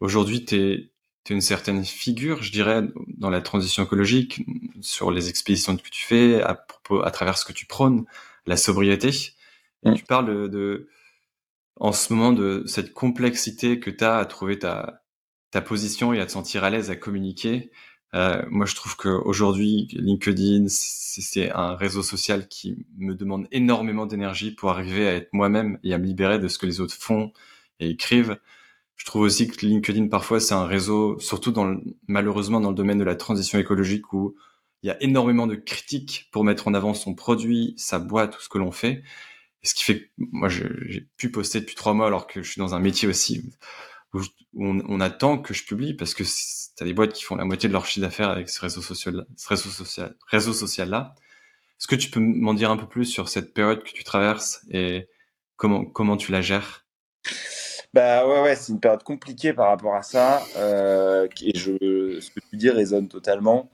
Aujourd'hui, 0.00 0.44
tu 0.44 0.56
es, 0.56 0.90
une 1.28 1.40
certaine 1.40 1.84
figure, 1.84 2.42
je 2.42 2.52
dirais, 2.52 2.82
dans 3.16 3.30
la 3.30 3.40
transition 3.40 3.82
écologique, 3.82 4.42
sur 4.80 5.10
les 5.10 5.28
expéditions 5.28 5.76
que 5.76 5.88
tu 5.90 6.04
fais, 6.04 6.40
à, 6.40 6.54
propos, 6.54 7.02
à 7.02 7.10
travers 7.10 7.36
ce 7.36 7.44
que 7.44 7.52
tu 7.52 7.66
prônes, 7.66 8.04
la 8.46 8.56
sobriété. 8.56 9.10
Mm. 9.82 9.94
Tu 9.94 10.04
parles 10.04 10.48
de, 10.48 10.88
en 11.76 11.92
ce 11.92 12.12
moment 12.12 12.32
de 12.32 12.62
cette 12.66 12.92
complexité 12.92 13.80
que 13.80 13.90
tu 13.90 14.04
as 14.04 14.18
à 14.18 14.24
trouver 14.24 14.58
ta, 14.58 15.02
ta 15.50 15.60
position 15.60 16.12
et 16.12 16.20
à 16.20 16.26
te 16.26 16.32
sentir 16.32 16.64
à 16.64 16.70
l'aise 16.70 16.90
à 16.90 16.96
communiquer. 16.96 17.70
Euh, 18.14 18.42
moi, 18.50 18.66
je 18.66 18.74
trouve 18.74 18.96
qu'aujourd'hui, 18.96 19.88
LinkedIn, 19.92 20.66
c'est 20.68 21.50
un 21.52 21.74
réseau 21.74 22.02
social 22.02 22.48
qui 22.48 22.86
me 22.98 23.14
demande 23.14 23.46
énormément 23.50 24.06
d'énergie 24.06 24.52
pour 24.52 24.70
arriver 24.70 25.08
à 25.08 25.14
être 25.14 25.32
moi-même 25.32 25.78
et 25.82 25.92
à 25.92 25.98
me 25.98 26.06
libérer 26.06 26.38
de 26.38 26.48
ce 26.48 26.58
que 26.58 26.66
les 26.66 26.80
autres 26.80 26.94
font 26.94 27.32
et 27.80 27.90
écrivent. 27.90 28.38
Je 28.96 29.04
trouve 29.04 29.22
aussi 29.22 29.46
que 29.46 29.64
LinkedIn, 29.64 30.08
parfois, 30.08 30.40
c'est 30.40 30.54
un 30.54 30.66
réseau, 30.66 31.18
surtout 31.18 31.52
dans 31.52 31.64
le, 31.64 31.80
malheureusement 32.08 32.60
dans 32.60 32.70
le 32.70 32.74
domaine 32.74 32.98
de 32.98 33.04
la 33.04 33.14
transition 33.14 33.58
écologique, 33.58 34.12
où 34.12 34.34
il 34.82 34.88
y 34.88 34.90
a 34.90 35.02
énormément 35.02 35.46
de 35.46 35.54
critiques 35.54 36.28
pour 36.32 36.44
mettre 36.44 36.68
en 36.68 36.74
avant 36.74 36.94
son 36.94 37.14
produit, 37.14 37.74
sa 37.76 37.98
boîte, 37.98 38.32
tout 38.32 38.42
ce 38.42 38.48
que 38.48 38.58
l'on 38.58 38.72
fait. 38.72 39.02
Ce 39.62 39.74
qui 39.74 39.84
fait 39.84 40.00
que 40.00 40.10
moi, 40.18 40.48
j'ai 40.48 41.08
pu 41.16 41.30
poster 41.30 41.60
depuis 41.60 41.74
trois 41.74 41.92
mois 41.92 42.06
alors 42.06 42.26
que 42.26 42.42
je 42.42 42.50
suis 42.50 42.60
dans 42.60 42.74
un 42.74 42.78
métier 42.78 43.08
aussi 43.08 43.50
où, 44.14 44.20
on, 44.54 45.00
attend 45.00 45.38
que 45.38 45.54
je 45.54 45.64
publie 45.64 45.94
parce 45.94 46.14
que 46.14 46.22
t'as 46.76 46.84
des 46.84 46.94
boîtes 46.94 47.12
qui 47.12 47.24
font 47.24 47.36
la 47.36 47.44
moitié 47.44 47.68
de 47.68 47.72
leur 47.72 47.86
chiffre 47.86 48.06
d'affaires 48.06 48.30
avec 48.30 48.48
ce 48.48 48.60
réseau 48.60 48.80
social, 48.80 49.26
ce 49.36 49.48
réseau 49.48 49.70
social, 49.70 50.16
réseau 50.28 50.52
social 50.52 50.88
là. 50.88 51.14
Est-ce 51.78 51.88
que 51.88 51.96
tu 51.96 52.10
peux 52.10 52.20
m'en 52.20 52.54
dire 52.54 52.70
un 52.70 52.76
peu 52.76 52.86
plus 52.86 53.04
sur 53.04 53.28
cette 53.28 53.52
période 53.52 53.82
que 53.82 53.92
tu 53.92 54.04
traverses 54.04 54.64
et 54.70 55.08
comment 55.56 55.84
comment 55.84 56.16
tu 56.16 56.32
la 56.32 56.40
gères? 56.40 56.86
Bah 57.96 58.26
ouais, 58.28 58.42
ouais, 58.42 58.56
c'est 58.56 58.72
une 58.72 58.80
période 58.80 59.02
compliquée 59.02 59.54
par 59.54 59.68
rapport 59.68 59.94
à 59.94 60.02
ça. 60.02 60.42
Euh, 60.58 61.26
et 61.40 61.56
je, 61.56 62.20
ce 62.20 62.30
que 62.30 62.40
tu 62.50 62.56
dis 62.58 62.68
résonne 62.68 63.08
totalement. 63.08 63.70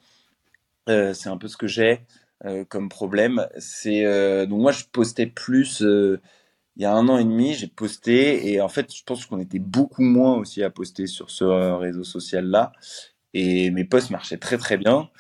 Euh, 0.89 1.13
c'est 1.13 1.29
un 1.29 1.37
peu 1.39 1.49
ce 1.49 1.57
que 1.57 1.67
j'ai 1.67 2.07
euh, 2.45 2.65
comme 2.65 2.89
problème. 2.89 3.49
C'est 3.59 4.05
donc 4.47 4.61
moi 4.61 4.71
je 4.71 4.85
postais 4.93 5.27
plus 5.27 5.81
il 5.81 6.83
y 6.83 6.85
a 6.85 6.95
un 6.95 7.09
an 7.09 7.19
et 7.19 7.25
demi, 7.25 7.55
j'ai 7.55 7.67
posté 7.67 8.53
et 8.53 8.61
en 8.61 8.69
fait 8.69 8.95
je 8.95 9.03
pense 9.05 9.27
qu'on 9.27 9.41
était 9.41 9.59
beaucoup 9.59 10.03
moins 10.03 10.37
aussi 10.37 10.63
à 10.63 10.71
poster 10.71 11.09
sur 11.09 11.31
ce 11.31 11.45
réseau 11.45 12.05
social 12.05 12.47
là. 12.47 12.73
Et 13.35 13.73
mes 13.73 13.85
posts 13.85 14.11
marchaient 14.11 14.39
très 14.39 14.59
très 14.59 14.79
bien, 14.79 15.11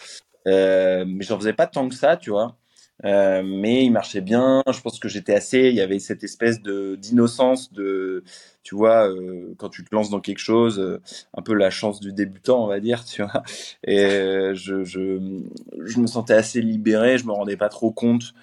mais 0.46 1.22
j'en 1.22 1.38
faisais 1.38 1.54
pas 1.54 1.66
tant 1.66 1.88
que 1.88 1.96
ça, 1.96 2.16
tu 2.16 2.30
vois. 2.30 2.56
Euh, 3.04 3.42
mais 3.44 3.84
il 3.84 3.90
marchait 3.90 4.20
bien. 4.20 4.62
Je 4.72 4.80
pense 4.80 4.98
que 4.98 5.08
j'étais 5.08 5.34
assez. 5.34 5.60
Il 5.68 5.74
y 5.74 5.80
avait 5.80 5.98
cette 5.98 6.24
espèce 6.24 6.62
de 6.62 6.96
d'innocence 6.96 7.72
de, 7.72 8.22
tu 8.62 8.74
vois, 8.76 9.08
euh, 9.08 9.54
quand 9.58 9.68
tu 9.70 9.84
te 9.84 9.94
lances 9.94 10.10
dans 10.10 10.20
quelque 10.20 10.38
chose, 10.38 10.78
euh, 10.78 11.00
un 11.36 11.42
peu 11.42 11.54
la 11.54 11.70
chance 11.70 12.00
du 12.00 12.12
débutant, 12.12 12.64
on 12.64 12.66
va 12.68 12.80
dire, 12.80 13.04
tu 13.06 13.22
vois. 13.22 13.42
Et 13.84 14.54
je, 14.54 14.84
je, 14.84 15.40
je 15.84 16.00
me 16.00 16.06
sentais 16.06 16.34
assez 16.34 16.60
libéré. 16.60 17.18
Je 17.18 17.26
me 17.26 17.32
rendais 17.32 17.56
pas 17.56 17.68
trop 17.68 17.92
compte 17.92 18.34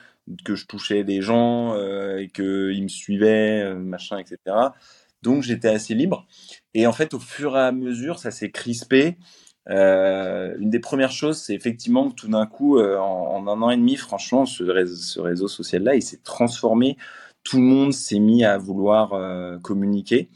que 0.46 0.56
je 0.56 0.68
touchais 0.68 1.04
des 1.04 1.22
gens 1.22 1.76
et 2.18 2.30
qu'ils 2.30 2.84
me 2.84 2.88
suivaient, 2.88 3.74
machin, 3.76 4.20
etc. 4.20 4.38
Donc 5.22 5.44
j'étais 5.44 5.70
assez 5.70 5.96
libre. 5.96 6.28
Et 6.74 6.88
en 6.88 6.94
fait, 6.94 7.14
au 7.14 7.20
fur 7.20 7.58
et 7.58 7.62
à 7.62 7.72
mesure, 7.72 8.20
ça 8.20 8.32
s'est 8.32 8.52
crispé. 8.52 9.18
Euh, 9.70 10.56
une 10.60 10.70
des 10.70 10.80
premières 10.80 11.12
choses, 11.12 11.38
c'est 11.38 11.54
effectivement 11.54 12.10
que 12.10 12.16
tout 12.16 12.28
d'un 12.28 12.46
coup, 12.46 12.78
euh, 12.78 12.98
en, 12.98 13.48
un 13.48 13.62
an 13.62 13.70
et 13.70 13.78
demi, 13.78 13.96
franchement, 13.96 14.46
ce 14.46 14.64
réseau, 14.64 15.48
social-là, 15.48 15.96
il 15.96 16.02
s'est 16.02 16.22
transformé. 16.24 16.98
Tout 17.44 17.58
le 17.58 17.64
monde 17.64 17.94
s'est 17.94 18.20
mis 18.20 18.44
à 18.44 18.58
vouloir 18.58 19.14
euh, 19.14 19.58
communiquer. 19.60 20.30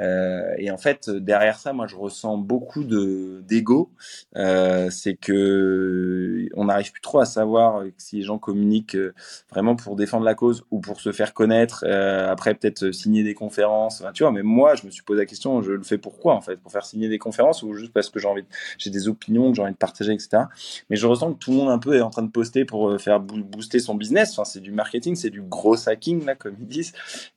Euh, 0.00 0.54
et 0.58 0.70
en 0.70 0.78
fait, 0.78 1.10
derrière 1.10 1.58
ça, 1.58 1.72
moi, 1.72 1.86
je 1.86 1.96
ressens 1.96 2.38
beaucoup 2.38 2.84
de 2.84 3.42
d'ego. 3.46 3.90
Euh, 4.36 4.90
c'est 4.90 5.14
que 5.14 6.48
on 6.54 6.66
n'arrive 6.66 6.92
plus 6.92 7.00
trop 7.00 7.20
à 7.20 7.24
savoir 7.24 7.84
si 7.96 8.16
les 8.16 8.22
gens 8.22 8.38
communiquent 8.38 8.94
euh, 8.96 9.14
vraiment 9.50 9.76
pour 9.76 9.96
défendre 9.96 10.24
la 10.24 10.34
cause 10.34 10.64
ou 10.70 10.80
pour 10.80 11.00
se 11.00 11.12
faire 11.12 11.34
connaître. 11.34 11.84
Euh, 11.86 12.30
après, 12.30 12.54
peut-être 12.54 12.90
signer 12.92 13.22
des 13.22 13.34
conférences. 13.34 14.02
Tu 14.14 14.22
vois, 14.22 14.32
mais 14.32 14.42
moi, 14.42 14.74
je 14.74 14.86
me 14.86 14.90
suis 14.90 15.02
posé 15.02 15.20
la 15.20 15.26
question, 15.26 15.62
je 15.62 15.72
le 15.72 15.82
fais 15.82 15.98
pourquoi 15.98 16.34
en 16.34 16.40
fait? 16.40 16.56
Pour 16.56 16.72
faire 16.72 16.84
signer 16.84 17.08
des 17.08 17.18
conférences 17.18 17.62
ou 17.62 17.74
juste 17.74 17.92
parce 17.92 18.10
que 18.10 18.18
j'ai 18.18 18.28
envie, 18.28 18.44
j'ai 18.78 18.90
des 18.90 19.08
opinions 19.08 19.50
que 19.50 19.56
j'ai 19.56 19.62
envie 19.62 19.72
de 19.72 19.76
partager, 19.78 20.12
etc. 20.12 20.44
Mais 20.90 20.96
je 20.96 21.06
ressens 21.06 21.34
que 21.34 21.38
tout 21.38 21.50
le 21.50 21.56
monde 21.56 21.70
un 21.70 21.78
peu 21.78 21.94
est 21.96 22.00
en 22.00 22.10
train 22.10 22.22
de 22.22 22.30
poster 22.30 22.64
pour 22.64 22.88
euh, 22.90 22.98
faire 22.98 23.20
booster 23.20 23.80
son 23.80 23.94
business. 23.94 24.32
Enfin, 24.32 24.44
c'est 24.44 24.60
du 24.60 24.72
marketing, 24.72 25.16
c'est 25.16 25.30
du 25.30 25.42
gros 25.42 25.88
hacking 25.88 26.24
là, 26.24 26.34
comme 26.34 26.56
ils 26.60 26.66
disent. 26.66 26.92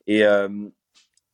Et 0.06 0.24
euh, 0.24 0.48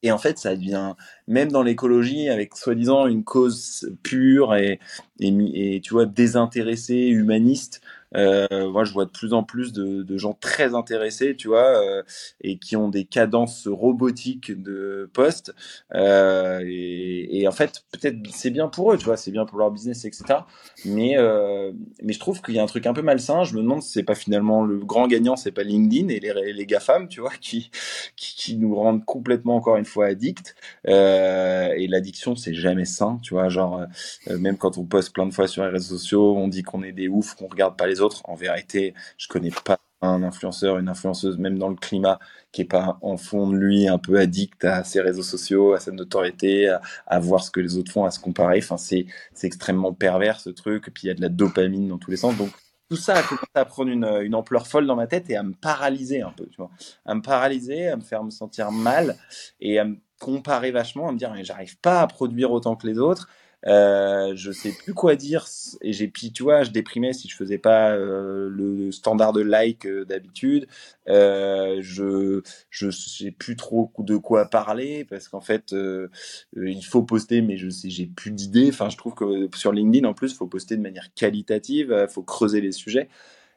et 0.03 0.13
en 0.13 0.19
fait, 0.19 0.39
ça 0.39 0.55
devient, 0.55 0.95
même 1.27 1.51
dans 1.51 1.63
l'écologie, 1.63 2.29
avec 2.29 2.57
soi-disant 2.57 3.07
une 3.07 3.25
cause 3.25 3.91
pure 4.03 4.55
et, 4.55 4.79
et, 5.21 5.81
tu 5.83 5.93
vois, 5.93 6.07
désintéressée, 6.07 7.09
humaniste, 7.09 7.81
euh, 8.17 8.71
moi, 8.71 8.85
je 8.85 8.93
vois 8.93 9.05
de 9.05 9.11
plus 9.11 9.33
en 9.33 9.43
plus 9.43 9.73
de, 9.73 10.03
de 10.03 10.19
gens 10.19 10.35
très 10.35 10.75
intéressés, 10.75 11.37
tu 11.37 11.49
vois, 11.49 11.83
euh, 11.83 12.03
et 12.41 12.59
qui 12.59 12.77
ont 12.77 12.89
des 12.89 13.05
cadences 13.05 13.69
robotiques 13.69 14.51
de 14.63 15.11
poste. 15.13 15.55
Euh, 15.95 16.61
et, 16.67 17.41
et, 17.41 17.49
en 17.49 17.53
fait, 17.53 17.85
peut-être 17.93 18.19
c'est 18.31 18.51
bien 18.51 18.69
pour 18.69 18.93
eux, 18.93 18.99
tu 18.99 19.05
vois, 19.05 19.17
c'est 19.17 19.31
bien 19.31 19.45
pour 19.45 19.59
leur 19.59 19.71
business, 19.71 20.05
etc. 20.05 20.41
Mais, 20.85 21.17
euh, 21.19 21.73
mais 22.03 22.13
je 22.13 22.19
trouve 22.19 22.41
qu'il 22.41 22.55
y 22.55 22.59
a 22.59 22.63
un 22.63 22.67
truc 22.67 22.87
un 22.87 22.95
peu 22.95 23.03
malsain. 23.03 23.45
Je 23.45 23.55
me 23.55 23.61
demande 23.63 23.83
si 23.83 23.93
c'est 23.93 24.03
pas 24.03 24.15
finalement 24.15 24.65
le 24.65 24.79
grand 24.79 25.07
gagnant, 25.07 25.37
c'est 25.37 25.53
pas 25.53 25.63
LinkedIn 25.63 26.09
et 26.09 26.21
les, 26.21 26.53
les 26.53 26.67
GAFAM, 26.67 27.09
tu 27.09 27.21
vois, 27.21 27.33
qui, 27.41 27.71
qui, 28.17 28.35
qui, 28.37 28.57
nous 28.57 28.75
rendent 28.75 29.05
complètement, 29.05 29.57
encore 29.57 29.77
une 29.77 29.85
fois, 29.85 30.07
addicts. 30.07 30.55
Euh, 30.89 31.73
et 31.77 31.87
l'addiction, 31.89 32.37
c'est 32.37 32.55
jamais 32.55 32.85
sain, 32.85 33.19
tu 33.23 33.35
vois, 33.35 33.49
genre, 33.49 33.85
euh, 34.29 34.39
même 34.39 34.57
quand 34.57 34.79
on 34.79 34.85
poste 34.85 35.13
plein 35.13 35.27
de 35.27 35.35
fois 35.35 35.47
sur 35.47 35.65
les 35.65 35.71
réseaux 35.71 35.97
sociaux, 35.97 36.37
on 36.37 36.49
dit 36.49 36.63
qu'on 36.63 36.83
est 36.83 36.93
des 36.93 37.09
oufs, 37.09 37.35
qu'on 37.35 37.49
regarde 37.49 37.77
pas 37.77 37.87
les 37.87 37.98
autres. 38.01 38.23
En 38.25 38.35
vérité, 38.35 38.95
je 39.17 39.29
connais 39.29 39.51
pas 39.65 39.79
un 40.01 40.23
influenceur, 40.23 40.79
une 40.79 40.89
influenceuse, 40.89 41.39
même 41.39 41.59
dans 41.59 41.69
le 41.69 41.75
climat, 41.75 42.19
qui 42.53 42.63
est 42.63 42.67
pas 42.67 42.99
en 43.03 43.17
fond 43.17 43.49
de 43.49 43.57
lui 43.57 43.89
un 43.89 43.99
peu 43.99 44.19
addict 44.19 44.65
à 44.65 44.85
ses 44.85 45.01
réseaux 45.01 45.23
sociaux, 45.23 45.73
à 45.73 45.81
sa 45.81 45.91
notoriété, 45.91 46.73
à, 47.07 47.19
voir 47.21 47.43
ce 47.43 47.51
que 47.51 47.61
les 47.61 47.77
autres 47.77 47.93
font, 47.93 48.05
à 48.05 48.11
se 48.11 48.21
comparer. 48.21 48.59
Enfin, 48.59 48.77
c'est 48.77 49.07
extrêmement 49.43 49.93
pervers 49.93 50.41
ce 50.41 50.51
truc. 50.51 50.91
Puis 50.95 51.05
il 51.05 51.07
y 51.09 51.11
a 51.11 51.15
de 51.15 51.21
la 51.21 51.29
dopamine 51.29 51.89
dans 51.89 51.99
tous 51.99 52.11
les 52.11 52.17
sens. 52.17 52.37
Donc 52.37 52.51
tout 52.89 52.97
ça 52.97 53.17
a 53.17 53.23
commencé 53.23 53.47
à 53.55 53.65
prendre 53.65 53.91
une, 53.91 54.05
une, 54.23 54.35
ampleur 54.35 54.67
folle 54.67 54.87
dans 54.87 54.97
ma 54.97 55.07
tête 55.07 55.29
et 55.31 55.37
à 55.37 55.43
me 55.43 55.53
paralyser 55.53 56.23
un 56.23 56.31
peu, 56.31 56.47
tu 56.47 56.57
vois, 56.57 56.71
à 57.05 57.15
me 57.15 57.21
paralyser, 57.21 57.89
à 57.89 57.97
me 57.97 58.01
faire 58.01 58.25
me 58.25 58.31
sentir 58.31 58.71
mal 58.71 59.17
et 59.61 59.79
à 59.79 59.85
me 59.85 59.97
comparer 60.19 60.71
vachement, 60.71 61.09
à 61.09 61.13
me 61.13 61.19
dire 61.19 61.33
mais 61.33 61.45
j'arrive 61.45 61.79
pas 61.81 62.01
à 62.01 62.07
produire 62.07 62.51
autant 62.51 62.77
que 62.77 62.87
les 62.87 62.99
autres 62.99 63.29
euh, 63.67 64.33
je 64.37 64.53
sais 64.53 64.73
plus 64.73 64.95
quoi 64.95 65.17
dire 65.17 65.47
et 65.83 65.93
j'ai 65.93 66.07
puis 66.09 66.31
tu 66.33 66.45
vois 66.45 66.63
je 66.63 66.71
déprimais 66.71 67.13
si 67.13 67.29
je 67.29 67.35
faisais 67.37 67.59
pas 67.59 67.91
euh, 67.91 68.49
le 68.51 68.93
standard 68.93 69.33
de 69.33 69.41
like 69.41 69.85
euh, 69.87 70.05
d'habitude. 70.05 70.69
Euh, 71.09 71.79
je 71.81 72.43
je 72.71 72.91
sais 72.91 73.31
plus 73.33 73.57
trop 73.57 73.93
de 73.99 74.17
quoi 74.17 74.47
parler 74.47 75.05
parce 75.05 75.29
qu'en 75.29 75.41
fait 75.41 75.73
euh, 75.73 76.09
il 76.57 76.83
faut 76.85 77.03
poster 77.03 77.43
mais 77.43 77.57
je 77.57 77.69
sais 77.69 77.91
j'ai 77.91 78.07
plus 78.07 78.31
d'idées. 78.31 78.69
Enfin 78.71 78.89
je 78.91 78.97
trouve 78.97 79.15
que 79.15 79.49
sur 79.57 79.73
LinkedIn 79.73 80.07
en 80.09 80.15
plus 80.15 80.35
faut 80.35 80.47
poster 80.47 80.77
de 80.77 80.83
manière 80.83 81.13
qualitative 81.15 82.07
faut 82.11 82.23
creuser 82.23 82.61
les 82.61 82.73
sujets 82.73 83.09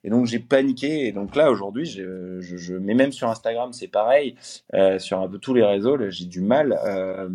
et 0.04 0.10
donc 0.10 0.26
j'ai 0.26 0.40
paniqué. 0.40 1.08
Et 1.08 1.12
donc 1.12 1.36
là 1.36 1.52
aujourd'hui, 1.52 1.86
je, 1.86 2.40
je, 2.40 2.58
je, 2.58 2.74
mais 2.76 2.94
même 2.94 3.12
sur 3.12 3.30
Instagram, 3.30 3.74
c'est 3.74 3.88
pareil. 3.88 4.36
Euh, 4.74 5.00
sur 5.00 5.20
un 5.20 5.28
peu 5.28 5.38
tous 5.38 5.54
les 5.54 5.64
réseaux, 5.64 5.98
j'ai 6.10 6.26
du 6.26 6.42
mal 6.42 6.78
euh, 6.86 7.30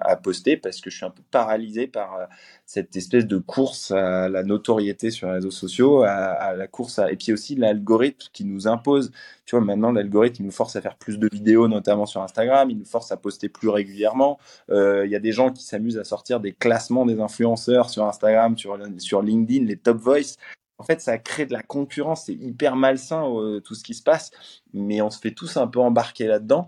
à 0.00 0.16
poster 0.16 0.56
parce 0.56 0.80
que 0.80 0.90
je 0.90 0.96
suis 0.96 1.06
un 1.06 1.10
peu 1.10 1.22
paralysé 1.30 1.86
par 1.86 2.14
euh, 2.14 2.24
cette 2.66 2.94
espèce 2.96 3.26
de 3.26 3.38
course 3.38 3.90
à 3.90 4.28
la 4.28 4.42
notoriété 4.42 5.10
sur 5.10 5.28
les 5.28 5.34
réseaux 5.34 5.50
sociaux, 5.50 6.02
à, 6.02 6.10
à 6.10 6.54
la 6.54 6.66
course 6.66 6.98
à, 6.98 7.10
et 7.10 7.16
puis 7.16 7.32
aussi 7.32 7.54
l'algorithme 7.54 8.28
qui 8.32 8.44
nous 8.44 8.68
impose. 8.68 9.10
Tu 9.44 9.56
vois, 9.56 9.64
maintenant 9.64 9.92
l'algorithme 9.92 10.44
nous 10.44 10.50
force 10.52 10.76
à 10.76 10.80
faire 10.80 10.96
plus 10.96 11.18
de 11.18 11.28
vidéos, 11.30 11.68
notamment 11.68 12.06
sur 12.06 12.22
Instagram. 12.22 12.70
Il 12.70 12.78
nous 12.78 12.84
force 12.84 13.10
à 13.12 13.16
poster 13.16 13.48
plus 13.48 13.68
régulièrement. 13.68 14.38
Euh, 14.70 15.04
il 15.04 15.10
y 15.10 15.16
a 15.16 15.20
des 15.20 15.32
gens 15.32 15.50
qui 15.50 15.64
s'amusent 15.64 15.98
à 15.98 16.04
sortir 16.04 16.40
des 16.40 16.52
classements 16.52 17.04
des 17.04 17.20
influenceurs 17.20 17.90
sur 17.90 18.04
Instagram, 18.04 18.56
sur, 18.56 18.78
sur 18.98 19.22
LinkedIn, 19.22 19.66
les 19.66 19.76
top 19.76 19.98
voice 19.98 20.36
en 20.82 20.84
fait, 20.84 21.00
ça 21.00 21.16
crée 21.16 21.46
de 21.46 21.52
la 21.52 21.62
concurrence, 21.62 22.24
c'est 22.26 22.32
hyper 22.32 22.74
malsain 22.74 23.24
euh, 23.24 23.60
tout 23.60 23.76
ce 23.76 23.84
qui 23.84 23.94
se 23.94 24.02
passe, 24.02 24.32
mais 24.74 25.00
on 25.00 25.10
se 25.10 25.20
fait 25.20 25.30
tous 25.30 25.56
un 25.56 25.68
peu 25.68 25.78
embarquer 25.78 26.26
là-dedans. 26.26 26.66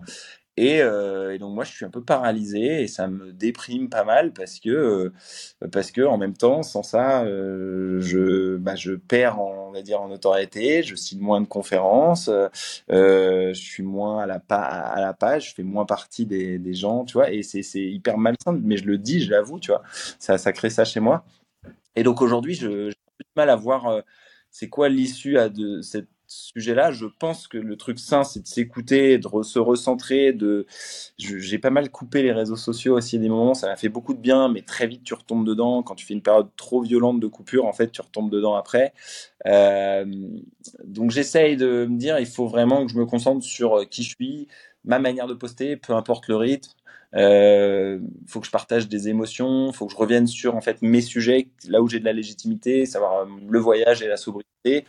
Et, 0.55 0.81
euh, 0.81 1.33
et, 1.33 1.37
donc 1.37 1.53
moi, 1.53 1.65
je 1.65 1.71
suis 1.71 1.83
un 1.83 1.89
peu 1.89 2.01
paralysé 2.01 2.81
et 2.81 2.87
ça 2.87 3.09
me 3.09 3.33
déprime 3.33 3.89
pas 3.89 4.05
mal 4.05 4.31
parce 4.31 4.61
que 4.61 4.69
euh, 4.69 5.13
parce 5.69 5.91
que 5.91 6.01
en 6.03 6.17
même 6.17 6.33
temps, 6.33 6.63
sans 6.63 6.81
ça, 6.81 7.25
je 7.25 8.55
bah, 8.55 8.75
je 8.75 8.93
perds, 8.93 9.41
en, 9.41 9.67
on 9.67 9.71
va 9.73 9.81
dire, 9.81 10.01
en 10.01 10.07
notoriété. 10.07 10.81
Je 10.81 10.95
signe 10.95 11.19
moins 11.19 11.41
de 11.41 11.47
conférences, 11.47 12.29
je 12.87 13.51
suis 13.53 13.83
moins 13.83 14.23
à 14.23 14.27
la 14.27 15.13
page, 15.13 15.49
je 15.49 15.55
fais 15.55 15.63
moins 15.63 15.85
partie 15.85 16.25
des, 16.25 16.73
gens, 16.73 17.03
tu 17.03 17.13
vois. 17.15 17.31
Et 17.31 17.43
c'est 17.43 17.61
hyper 17.75 18.17
malsain, 18.17 18.57
mais 18.63 18.77
je 18.77 18.85
le 18.85 18.97
dis, 18.97 19.19
je 19.19 19.31
l'avoue, 19.31 19.59
tu 19.59 19.71
vois. 19.71 19.83
Ça 20.19 20.53
crée 20.53 20.69
ça 20.69 20.85
chez 20.85 21.01
moi. 21.01 21.25
Et 21.97 22.03
donc 22.03 22.21
aujourd'hui, 22.21 22.55
je 22.55 22.94
mal 23.35 23.49
à 23.49 23.55
voir 23.55 23.87
euh, 23.87 24.01
c'est 24.51 24.69
quoi 24.69 24.89
l'issue 24.89 25.33
de 25.33 25.81
ce 25.81 25.99
sujet-là. 26.27 26.91
Je 26.91 27.05
pense 27.05 27.47
que 27.47 27.57
le 27.57 27.75
truc 27.75 27.99
sain, 27.99 28.23
c'est 28.23 28.41
de 28.41 28.47
s'écouter, 28.47 29.17
de 29.17 29.27
se 29.43 29.59
recentrer. 29.59 30.33
De, 30.33 30.65
j'ai 31.17 31.59
pas 31.59 31.69
mal 31.69 31.89
coupé 31.89 32.23
les 32.23 32.31
réseaux 32.31 32.55
sociaux 32.55 32.97
aussi 32.97 33.17
à 33.17 33.19
des 33.19 33.29
moments. 33.29 33.53
Ça 33.53 33.67
m'a 33.67 33.75
fait 33.75 33.89
beaucoup 33.89 34.13
de 34.13 34.19
bien, 34.19 34.49
mais 34.49 34.61
très 34.61 34.87
vite 34.87 35.03
tu 35.03 35.13
retombes 35.13 35.45
dedans. 35.45 35.83
Quand 35.83 35.95
tu 35.95 36.05
fais 36.05 36.13
une 36.13 36.21
période 36.21 36.49
trop 36.57 36.81
violente 36.81 37.19
de 37.19 37.27
coupure, 37.27 37.65
en 37.65 37.73
fait, 37.73 37.91
tu 37.91 38.01
retombes 38.01 38.31
dedans 38.31 38.55
après. 38.55 38.93
Euh, 39.45 40.05
donc 40.83 41.11
j'essaye 41.11 41.57
de 41.57 41.85
me 41.85 41.97
dire, 41.97 42.19
il 42.19 42.27
faut 42.27 42.47
vraiment 42.47 42.85
que 42.85 42.91
je 42.91 42.97
me 42.97 43.05
concentre 43.05 43.43
sur 43.45 43.79
euh, 43.79 43.85
qui 43.85 44.03
je 44.03 44.09
suis, 44.09 44.47
ma 44.83 44.99
manière 44.99 45.27
de 45.27 45.33
poster, 45.33 45.75
peu 45.77 45.93
importe 45.93 46.27
le 46.27 46.35
rythme. 46.37 46.71
Euh, 47.15 47.99
faut 48.27 48.41
que 48.41 48.45
je 48.45 48.51
partage 48.51 48.89
des 48.89 49.07
émotions, 49.07 49.71
faut 49.71 49.85
que 49.85 49.93
je 49.93 49.97
revienne 49.97 50.27
sur 50.27 50.55
en 50.55 50.61
fait 50.61 50.81
mes 50.81 51.01
sujets, 51.01 51.47
là 51.67 51.81
où 51.81 51.87
j'ai 51.87 51.99
de 51.99 52.05
la 52.05 52.13
légitimité, 52.13 52.85
savoir 52.85 53.21
euh, 53.21 53.25
le 53.47 53.59
voyage 53.59 54.01
et 54.01 54.07
la 54.07 54.17
sobriété. 54.17 54.85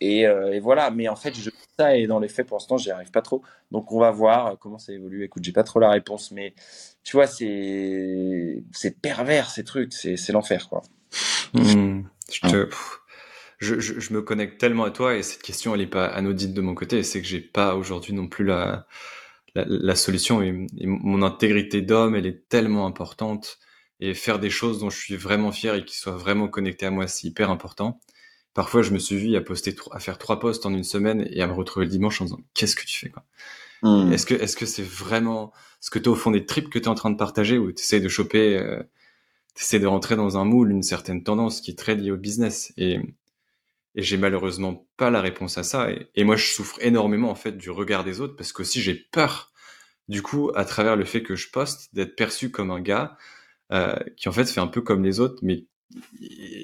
Et, 0.00 0.26
euh, 0.26 0.52
et, 0.52 0.60
voilà, 0.60 0.90
mais 0.90 1.08
en 1.08 1.16
fait, 1.16 1.36
je 1.36 1.50
ça 1.78 1.94
et 1.94 2.06
dans 2.06 2.18
les 2.18 2.28
faits, 2.28 2.46
pour 2.46 2.56
l'instant, 2.56 2.78
j'y 2.78 2.90
arrive 2.90 3.10
pas 3.10 3.20
trop. 3.20 3.42
Donc, 3.70 3.92
on 3.92 4.00
va 4.00 4.10
voir 4.10 4.58
comment 4.58 4.78
ça 4.78 4.92
évolue. 4.92 5.24
Écoute, 5.24 5.44
j'ai 5.44 5.52
pas 5.52 5.62
trop 5.62 5.78
la 5.78 5.90
réponse, 5.90 6.30
mais 6.30 6.54
tu 7.04 7.16
vois, 7.16 7.26
c'est 7.26 8.62
c'est 8.72 8.98
pervers 9.00 9.50
ces 9.50 9.62
trucs, 9.62 9.92
c'est 9.92 10.32
l'enfer, 10.32 10.68
quoi. 10.68 10.82
Mmh. 11.52 12.02
je, 12.30 12.40
te... 12.48 12.68
je, 13.58 13.80
je, 13.80 14.00
je, 14.00 14.12
me 14.14 14.22
connecte 14.22 14.58
tellement 14.58 14.84
à 14.84 14.90
toi 14.90 15.16
et 15.16 15.22
cette 15.22 15.42
question, 15.42 15.74
elle 15.74 15.80
est 15.80 15.86
pas 15.86 16.06
anodine 16.06 16.54
de 16.54 16.60
mon 16.60 16.74
côté. 16.74 17.02
C'est 17.02 17.20
que 17.20 17.26
j'ai 17.26 17.40
pas 17.40 17.74
aujourd'hui 17.74 18.14
non 18.14 18.26
plus 18.26 18.44
la 18.44 18.86
la, 19.54 19.94
solution 19.94 20.42
et, 20.42 20.52
mon 20.84 21.22
intégrité 21.22 21.82
d'homme, 21.82 22.14
elle 22.14 22.26
est 22.26 22.48
tellement 22.48 22.86
importante 22.86 23.58
et 24.00 24.14
faire 24.14 24.38
des 24.38 24.50
choses 24.50 24.78
dont 24.80 24.90
je 24.90 24.98
suis 24.98 25.16
vraiment 25.16 25.52
fier 25.52 25.74
et 25.74 25.84
qui 25.84 25.96
soient 25.96 26.16
vraiment 26.16 26.48
connectées 26.48 26.86
à 26.86 26.90
moi, 26.90 27.06
c'est 27.06 27.26
hyper 27.26 27.50
important. 27.50 28.00
Parfois, 28.54 28.82
je 28.82 28.90
me 28.90 28.98
suis 28.98 29.16
vu 29.16 29.36
à 29.36 29.40
poster, 29.40 29.74
à 29.92 30.00
faire 30.00 30.18
trois 30.18 30.40
posts 30.40 30.66
en 30.66 30.74
une 30.74 30.84
semaine 30.84 31.26
et 31.30 31.42
à 31.42 31.46
me 31.46 31.52
retrouver 31.52 31.86
le 31.86 31.90
dimanche 31.90 32.20
en 32.20 32.24
disant 32.24 32.40
qu'est-ce 32.54 32.76
que 32.76 32.84
tu 32.84 32.98
fais 32.98 33.10
quoi? 33.10 33.24
Hmm. 33.82 34.12
Est-ce 34.12 34.26
que 34.26 34.34
est-ce 34.34 34.56
que 34.56 34.66
c'est 34.66 34.82
vraiment 34.82 35.52
ce 35.80 35.90
que 35.90 35.98
tu 35.98 36.08
au 36.08 36.14
fond 36.14 36.30
des 36.30 36.44
tripes 36.44 36.68
que 36.68 36.78
tu 36.78 36.84
es 36.84 36.88
en 36.88 36.94
train 36.94 37.10
de 37.10 37.16
partager 37.16 37.56
ou 37.56 37.72
tu 37.72 37.82
essaies 37.82 38.00
de 38.00 38.08
choper, 38.08 38.58
euh, 38.58 38.82
tu 39.54 39.62
essaies 39.62 39.78
de 39.78 39.86
rentrer 39.86 40.16
dans 40.16 40.36
un 40.36 40.44
moule, 40.44 40.70
une 40.70 40.82
certaine 40.82 41.22
tendance 41.22 41.60
qui 41.60 41.70
est 41.70 41.78
très 41.78 41.94
liée 41.94 42.10
au 42.10 42.16
business 42.16 42.72
et 42.76 42.98
et 43.94 44.02
j'ai 44.02 44.16
malheureusement 44.16 44.86
pas 44.96 45.10
la 45.10 45.20
réponse 45.20 45.58
à 45.58 45.62
ça. 45.62 45.88
Et, 46.14 46.24
moi, 46.24 46.36
je 46.36 46.46
souffre 46.46 46.78
énormément 46.80 47.30
en 47.30 47.34
fait 47.34 47.56
du 47.56 47.70
regard 47.70 48.04
des 48.04 48.20
autres 48.20 48.36
parce 48.36 48.52
que 48.52 48.64
si 48.64 48.80
j'ai 48.80 48.94
peur, 48.94 49.52
du 50.08 50.22
coup, 50.22 50.50
à 50.54 50.64
travers 50.64 50.96
le 50.96 51.04
fait 51.04 51.22
que 51.22 51.34
je 51.34 51.50
poste, 51.50 51.94
d'être 51.94 52.16
perçu 52.16 52.50
comme 52.50 52.70
un 52.70 52.80
gars 52.80 53.16
euh, 53.72 53.96
qui 54.16 54.28
en 54.28 54.32
fait 54.32 54.46
fait 54.46 54.60
un 54.60 54.66
peu 54.66 54.80
comme 54.80 55.02
les 55.04 55.20
autres, 55.20 55.38
mais 55.42 55.66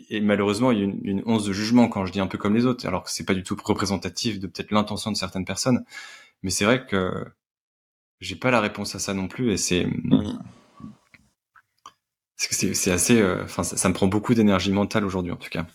et, 0.09 0.21
malheureusement, 0.21 0.71
il 0.71 0.79
y 0.79 0.81
a 0.83 0.85
une, 0.85 1.01
une, 1.03 1.23
once 1.27 1.45
de 1.45 1.53
jugement 1.53 1.89
quand 1.89 2.07
je 2.07 2.13
dis 2.13 2.21
un 2.21 2.29
peu 2.29 2.39
comme 2.39 2.55
les 2.55 2.65
autres, 2.65 2.87
alors 2.87 3.03
que 3.03 3.11
c'est 3.11 3.25
pas 3.25 3.35
du 3.35 3.43
tout 3.43 3.57
représentatif 3.63 4.39
de 4.39 4.47
peut-être 4.47 4.71
l'intention 4.71 5.11
de 5.11 5.17
certaines 5.17 5.45
personnes. 5.45 5.85
Mais 6.43 6.51
c'est 6.51 6.65
vrai 6.65 6.87
que 6.87 7.25
j'ai 8.21 8.37
pas 8.37 8.53
la 8.53 8.61
réponse 8.61 8.95
à 8.95 9.01
ça 9.01 9.15
non 9.15 9.27
plus, 9.27 9.51
et 9.51 9.57
c'est 9.57 9.85
mmh. 9.87 10.39
c'est 12.37 12.93
assez, 12.93 13.21
euh, 13.21 13.43
enfin, 13.43 13.65
ça, 13.65 13.77
ça, 13.77 13.89
me 13.89 13.95
prend 13.95 14.07
beaucoup 14.07 14.35
d'énergie 14.35 14.71
mentale 14.71 15.05
aujourd'hui 15.05 15.33
en 15.33 15.37
tout 15.37 15.51
cas. 15.51 15.67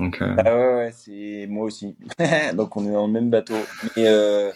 Euh... 0.00 0.36
Ah 0.44 0.76
ouais, 0.76 0.92
c'est 0.92 1.46
moi 1.48 1.64
aussi. 1.66 1.96
Donc 2.54 2.76
on 2.76 2.86
est 2.86 2.92
dans 2.92 3.06
le 3.06 3.12
même 3.12 3.30
bateau. 3.30 3.56
Mais 3.96 4.06
euh... 4.06 4.50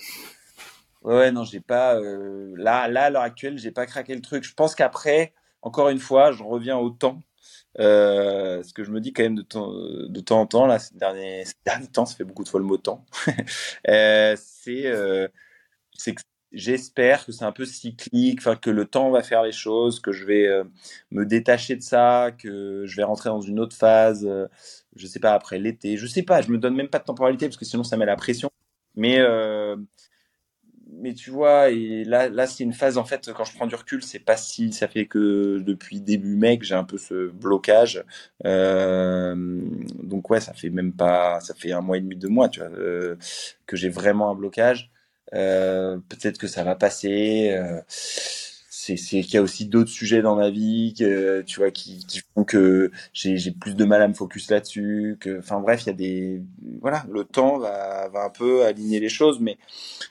ouais, 1.02 1.30
non, 1.30 1.44
j'ai 1.44 1.60
pas. 1.60 1.96
Euh... 1.96 2.54
Là, 2.56 2.88
là, 2.88 3.04
à 3.04 3.10
l'heure 3.10 3.22
actuelle, 3.22 3.58
j'ai 3.58 3.70
pas 3.70 3.86
craqué 3.86 4.14
le 4.14 4.20
truc. 4.20 4.44
Je 4.44 4.54
pense 4.54 4.74
qu'après, 4.74 5.32
encore 5.62 5.90
une 5.90 6.00
fois, 6.00 6.32
je 6.32 6.42
reviens 6.42 6.78
au 6.78 6.90
temps. 6.90 7.20
Ce 7.78 8.72
que 8.72 8.82
je 8.82 8.90
me 8.90 9.00
dis 9.00 9.12
quand 9.12 9.22
même 9.22 9.36
de 9.36 9.42
temps, 9.42 10.40
en 10.40 10.46
temps, 10.46 10.66
là, 10.66 10.78
ces 10.78 10.96
derniers, 10.96 11.44
ces 11.66 11.86
temps, 11.92 12.06
ça 12.06 12.16
fait 12.16 12.24
beaucoup 12.24 12.44
de 12.44 12.48
fois 12.48 12.60
le 12.60 12.66
mot 12.66 12.76
temps. 12.76 13.04
c'est 13.86 14.86
euh, 14.86 15.28
que 16.04 16.12
j'espère 16.50 17.24
que 17.24 17.30
c'est 17.30 17.44
un 17.44 17.52
peu 17.52 17.64
cyclique, 17.64 18.40
que 18.60 18.70
le 18.70 18.86
temps 18.86 19.10
va 19.10 19.22
faire 19.22 19.42
les 19.44 19.52
choses, 19.52 20.00
que 20.00 20.10
je 20.10 20.24
vais 20.24 20.48
me 21.12 21.24
détacher 21.24 21.76
de 21.76 21.82
ça, 21.82 22.32
que 22.36 22.84
je 22.86 22.96
vais 22.96 23.04
rentrer 23.04 23.28
dans 23.28 23.42
une 23.42 23.60
autre 23.60 23.76
phase, 23.76 24.26
je 24.98 25.06
sais 25.06 25.20
pas 25.20 25.34
après 25.34 25.58
l'été, 25.58 25.96
je 25.96 26.06
sais 26.06 26.22
pas, 26.22 26.42
je 26.42 26.50
me 26.50 26.58
donne 26.58 26.74
même 26.74 26.88
pas 26.88 26.98
de 26.98 27.04
temporalité 27.04 27.46
parce 27.46 27.56
que 27.56 27.64
sinon 27.64 27.84
ça 27.84 27.96
met 27.96 28.06
la 28.06 28.16
pression. 28.16 28.50
Mais 28.96 29.18
euh, 29.20 29.76
mais 30.90 31.14
tu 31.14 31.30
vois, 31.30 31.70
et 31.70 32.04
là 32.04 32.28
là 32.28 32.46
c'est 32.46 32.64
une 32.64 32.72
phase 32.72 32.98
en 32.98 33.04
fait 33.04 33.30
quand 33.32 33.44
je 33.44 33.54
prends 33.54 33.66
du 33.66 33.74
recul, 33.74 34.02
c'est 34.02 34.18
pas 34.18 34.36
si 34.36 34.72
ça 34.72 34.88
fait 34.88 35.06
que 35.06 35.58
depuis 35.60 36.00
début 36.00 36.36
mai 36.36 36.58
que 36.58 36.64
j'ai 36.64 36.74
un 36.74 36.84
peu 36.84 36.98
ce 36.98 37.28
blocage. 37.30 38.04
donc 38.44 40.30
ouais, 40.30 40.40
ça 40.40 40.54
fait 40.54 40.70
même 40.70 40.92
pas, 40.92 41.40
ça 41.40 41.54
fait 41.54 41.72
un 41.72 41.80
mois 41.80 41.98
et 41.98 42.00
demi, 42.00 42.16
deux 42.16 42.28
mois, 42.28 42.48
tu 42.48 42.60
vois, 42.60 42.70
que 43.66 43.76
j'ai 43.76 43.88
vraiment 43.88 44.30
un 44.30 44.34
blocage. 44.34 44.90
Euh, 45.34 45.98
peut-être 46.08 46.38
que 46.38 46.46
ça 46.46 46.64
va 46.64 46.74
passer. 46.74 47.56
C'est 48.96 49.22
qu'il 49.22 49.34
y 49.34 49.36
a 49.36 49.42
aussi 49.42 49.66
d'autres 49.66 49.90
sujets 49.90 50.22
dans 50.22 50.36
ma 50.36 50.50
vie, 50.50 50.94
que, 50.98 51.42
tu 51.42 51.60
vois, 51.60 51.70
qui, 51.70 52.04
font 52.34 52.44
que 52.44 52.90
j'ai 53.12 53.50
plus 53.52 53.74
de 53.74 53.84
mal 53.84 54.02
à 54.02 54.08
me 54.08 54.14
focus 54.14 54.50
là-dessus. 54.50 55.16
Que, 55.20 55.38
enfin 55.38 55.60
bref, 55.60 55.82
il 55.84 55.86
y 55.88 55.90
a 55.90 55.92
des, 55.94 56.42
voilà, 56.80 57.04
le 57.10 57.24
temps 57.24 57.58
va, 57.58 58.10
un 58.14 58.30
peu 58.30 58.64
aligner 58.64 59.00
les 59.00 59.08
choses, 59.08 59.40
mais 59.40 59.58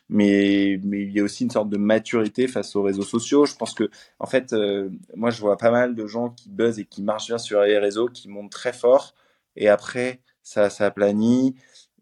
mais 0.10 0.80
mais 0.84 1.02
il 1.04 1.12
y 1.12 1.20
a 1.20 1.24
aussi 1.24 1.44
une 1.44 1.52
sorte 1.52 1.70
de 1.70 1.78
maturité 1.78 2.48
face 2.48 2.76
aux 2.76 2.84
réseaux 2.84 3.04
sociaux. 3.04 3.46
Je 3.46 3.56
pense 3.56 3.74
que, 3.74 3.90
en 4.20 4.26
fait, 4.28 4.54
euh, 4.54 4.90
moi, 5.16 5.30
je 5.32 5.42
vois 5.42 5.58
pas 5.58 5.72
mal 5.72 5.96
de 5.96 6.08
gens 6.08 6.30
qui 6.30 6.50
buzzent 6.50 6.80
et 6.80 6.86
qui 6.86 7.02
marchent 7.02 7.28
bien 7.28 7.38
sur 7.38 7.62
les 7.62 7.78
réseaux, 7.80 8.08
qui 8.08 8.30
montent 8.30 8.52
très 8.52 8.74
fort, 8.74 9.16
et 9.56 9.70
après 9.70 10.22
ça 10.44 10.70
ça 10.70 10.92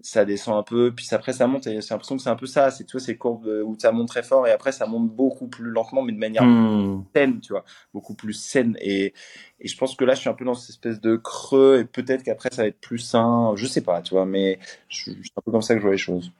ça 0.05 0.23
descend 0.23 0.55
un 0.55 0.63
peu, 0.63 0.93
puis 0.95 1.07
après 1.11 1.33
ça 1.33 1.47
monte, 1.47 1.65
et 1.67 1.81
j'ai 1.81 1.87
l'impression 1.89 2.15
que 2.15 2.21
c'est 2.21 2.29
un 2.29 2.35
peu 2.35 2.45
ça, 2.45 2.69
c'est 2.69 2.83
tu 2.83 2.91
vois, 2.91 3.01
ces 3.01 3.17
courbes 3.17 3.47
où 3.65 3.75
ça 3.79 3.91
monte 3.91 4.07
très 4.07 4.23
fort, 4.23 4.47
et 4.47 4.51
après 4.51 4.71
ça 4.71 4.85
monte 4.85 5.09
beaucoup 5.09 5.47
plus 5.47 5.65
lentement, 5.65 6.03
mais 6.03 6.13
de 6.13 6.17
manière 6.17 6.43
hmm. 6.43 7.05
saine, 7.15 7.39
tu 7.41 7.53
vois, 7.53 7.65
beaucoup 7.93 8.13
plus 8.13 8.33
saine, 8.33 8.77
et, 8.81 9.13
et 9.59 9.67
je 9.67 9.77
pense 9.77 9.95
que 9.95 10.05
là 10.05 10.13
je 10.13 10.19
suis 10.19 10.29
un 10.29 10.33
peu 10.33 10.45
dans 10.45 10.53
cette 10.53 10.69
espèce 10.69 11.01
de 11.01 11.15
creux, 11.15 11.79
et 11.79 11.85
peut-être 11.85 12.23
qu'après 12.23 12.49
ça 12.51 12.61
va 12.61 12.67
être 12.67 12.79
plus 12.79 12.99
sain, 12.99 13.53
je 13.55 13.65
sais 13.65 13.81
pas, 13.81 14.01
tu 14.01 14.13
vois, 14.13 14.25
mais 14.25 14.59
c'est 14.89 15.11
un 15.11 15.41
peu 15.43 15.51
comme 15.51 15.61
ça 15.61 15.73
que 15.73 15.79
je 15.79 15.85
vois 15.85 15.93
les 15.93 15.97
choses. 15.97 16.31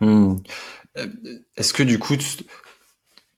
Hmm. 0.00 0.36
Euh, 0.98 1.06
est-ce 1.56 1.72
que 1.72 1.84
du 1.84 2.00
coup, 2.00 2.16
tu, 2.16 2.44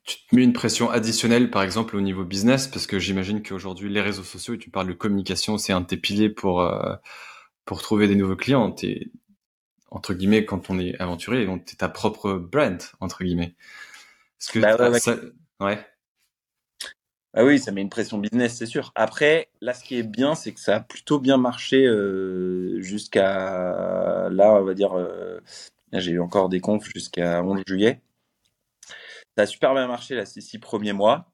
tu, 0.04 0.16
te 0.16 0.34
mets 0.34 0.42
une 0.42 0.54
pression 0.54 0.90
additionnelle, 0.90 1.50
par 1.50 1.62
exemple, 1.62 1.96
au 1.96 2.00
niveau 2.00 2.24
business, 2.24 2.66
parce 2.66 2.86
que 2.86 2.98
j'imagine 2.98 3.42
qu'aujourd'hui, 3.42 3.90
les 3.90 4.00
réseaux 4.00 4.24
sociaux, 4.24 4.54
et 4.54 4.58
tu 4.58 4.70
parles 4.70 4.88
de 4.88 4.94
communication, 4.94 5.58
c'est 5.58 5.74
un 5.74 5.82
de 5.82 5.86
tes 5.86 5.98
piliers 5.98 6.30
pour... 6.30 6.62
Euh, 6.62 6.94
pour 7.66 7.82
trouver 7.82 8.08
des 8.08 8.14
nouveaux 8.14 8.36
clients, 8.36 8.62
entre 9.90 10.14
guillemets, 10.14 10.44
quand 10.44 10.70
on 10.70 10.79
est 10.79 10.99
aventurier, 11.01 11.46
donc 11.46 11.64
t'es 11.64 11.77
ta 11.77 11.88
propre 11.88 12.35
brand, 12.35 12.81
entre 13.01 13.25
guillemets. 13.25 13.55
Est-ce 14.40 14.53
que 14.53 14.59
bah 14.59 14.90
ouais, 14.90 14.99
ça... 14.99 15.16
ouais. 15.61 15.79
Ah 17.35 17.44
oui, 17.44 17.59
ça 17.59 17.70
met 17.70 17.83
une 17.83 17.90
pression 17.90 18.18
business, 18.18 18.57
c'est 18.57 18.66
sûr. 18.66 18.92
Après, 18.94 19.51
là, 19.61 19.75
ce 19.75 19.85
qui 19.85 19.99
est 19.99 20.03
bien, 20.03 20.35
c'est 20.35 20.53
que 20.53 20.61
ça 20.61 20.77
a 20.77 20.81
plutôt 20.81 21.18
bien 21.18 21.37
marché 21.37 21.87
euh, 21.87 22.81
jusqu'à 22.81 24.29
là, 24.31 24.53
on 24.53 24.64
va 24.64 24.75
dire. 24.75 24.96
Euh... 24.96 25.40
J'ai 25.92 26.12
eu 26.12 26.20
encore 26.20 26.49
des 26.49 26.61
confs 26.61 26.88
jusqu'à 26.94 27.42
11 27.42 27.62
juillet. 27.66 28.01
Ça 29.37 29.42
a 29.42 29.46
super 29.46 29.75
bien 29.75 29.87
marché 29.87 30.14
là, 30.14 30.25
ces 30.27 30.40
six 30.40 30.59
premiers 30.59 30.92
mois. 30.92 31.31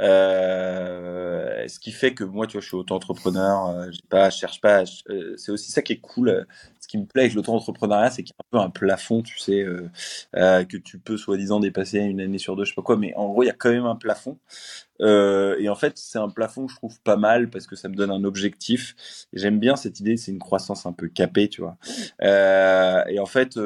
Euh, 0.00 1.66
ce 1.66 1.78
qui 1.80 1.92
fait 1.92 2.14
que 2.14 2.24
moi, 2.24 2.46
tu 2.46 2.52
vois, 2.52 2.60
je 2.60 2.66
suis 2.66 2.76
auto-entrepreneur, 2.76 3.66
euh, 3.66 3.90
j'ai 3.90 4.02
pas, 4.08 4.30
je 4.30 4.38
cherche 4.38 4.60
pas. 4.60 4.84
Euh, 5.08 5.34
c'est 5.36 5.52
aussi 5.52 5.72
ça 5.72 5.82
qui 5.82 5.94
est 5.94 6.00
cool. 6.00 6.46
Euh, 6.88 6.94
ce 6.96 6.96
qui 6.96 6.98
me 6.98 7.06
plaît 7.06 7.22
avec 7.22 7.34
l'auto-entrepreneuriat, 7.34 8.10
c'est 8.10 8.22
qu'il 8.22 8.34
y 8.34 8.40
a 8.40 8.44
un 8.44 8.58
peu 8.58 8.64
un 8.66 8.70
plafond, 8.70 9.22
tu 9.22 9.38
sais, 9.38 9.66
que 10.32 10.76
tu 10.76 10.98
peux 10.98 11.16
soi-disant 11.16 11.60
dépasser 11.60 11.98
une 11.98 12.20
année 12.20 12.38
sur 12.38 12.56
deux, 12.56 12.64
je 12.64 12.70
sais 12.70 12.74
pas 12.74 12.82
quoi, 12.82 12.96
mais 12.96 13.14
en 13.14 13.28
gros, 13.28 13.42
il 13.42 13.46
y 13.46 13.50
a 13.50 13.54
quand 13.54 13.70
même 13.70 13.84
un 13.86 13.96
plafond. 13.96 14.38
et 15.00 15.68
en 15.68 15.74
fait, 15.74 15.98
c'est 15.98 16.18
un 16.18 16.30
plafond 16.30 16.66
que 16.66 16.72
je 16.72 16.76
trouve 16.76 17.00
pas 17.02 17.16
mal 17.16 17.50
parce 17.50 17.66
que 17.66 17.76
ça 17.76 17.88
me 17.88 17.94
donne 17.94 18.10
un 18.10 18.24
objectif. 18.24 19.26
J'aime 19.32 19.58
bien 19.58 19.76
cette 19.76 20.00
idée, 20.00 20.16
c'est 20.16 20.32
une 20.32 20.38
croissance 20.38 20.86
un 20.86 20.92
peu 20.92 21.08
capée, 21.08 21.48
tu 21.48 21.60
vois. 21.62 21.76
et 22.22 23.18
en 23.20 23.26
fait 23.26 23.58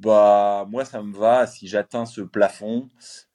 bah 0.00 0.66
moi 0.70 0.84
ça 0.84 1.02
me 1.02 1.14
va. 1.16 1.46
Si 1.46 1.68
j'atteins 1.68 2.06
ce 2.06 2.22
plafond 2.22 2.88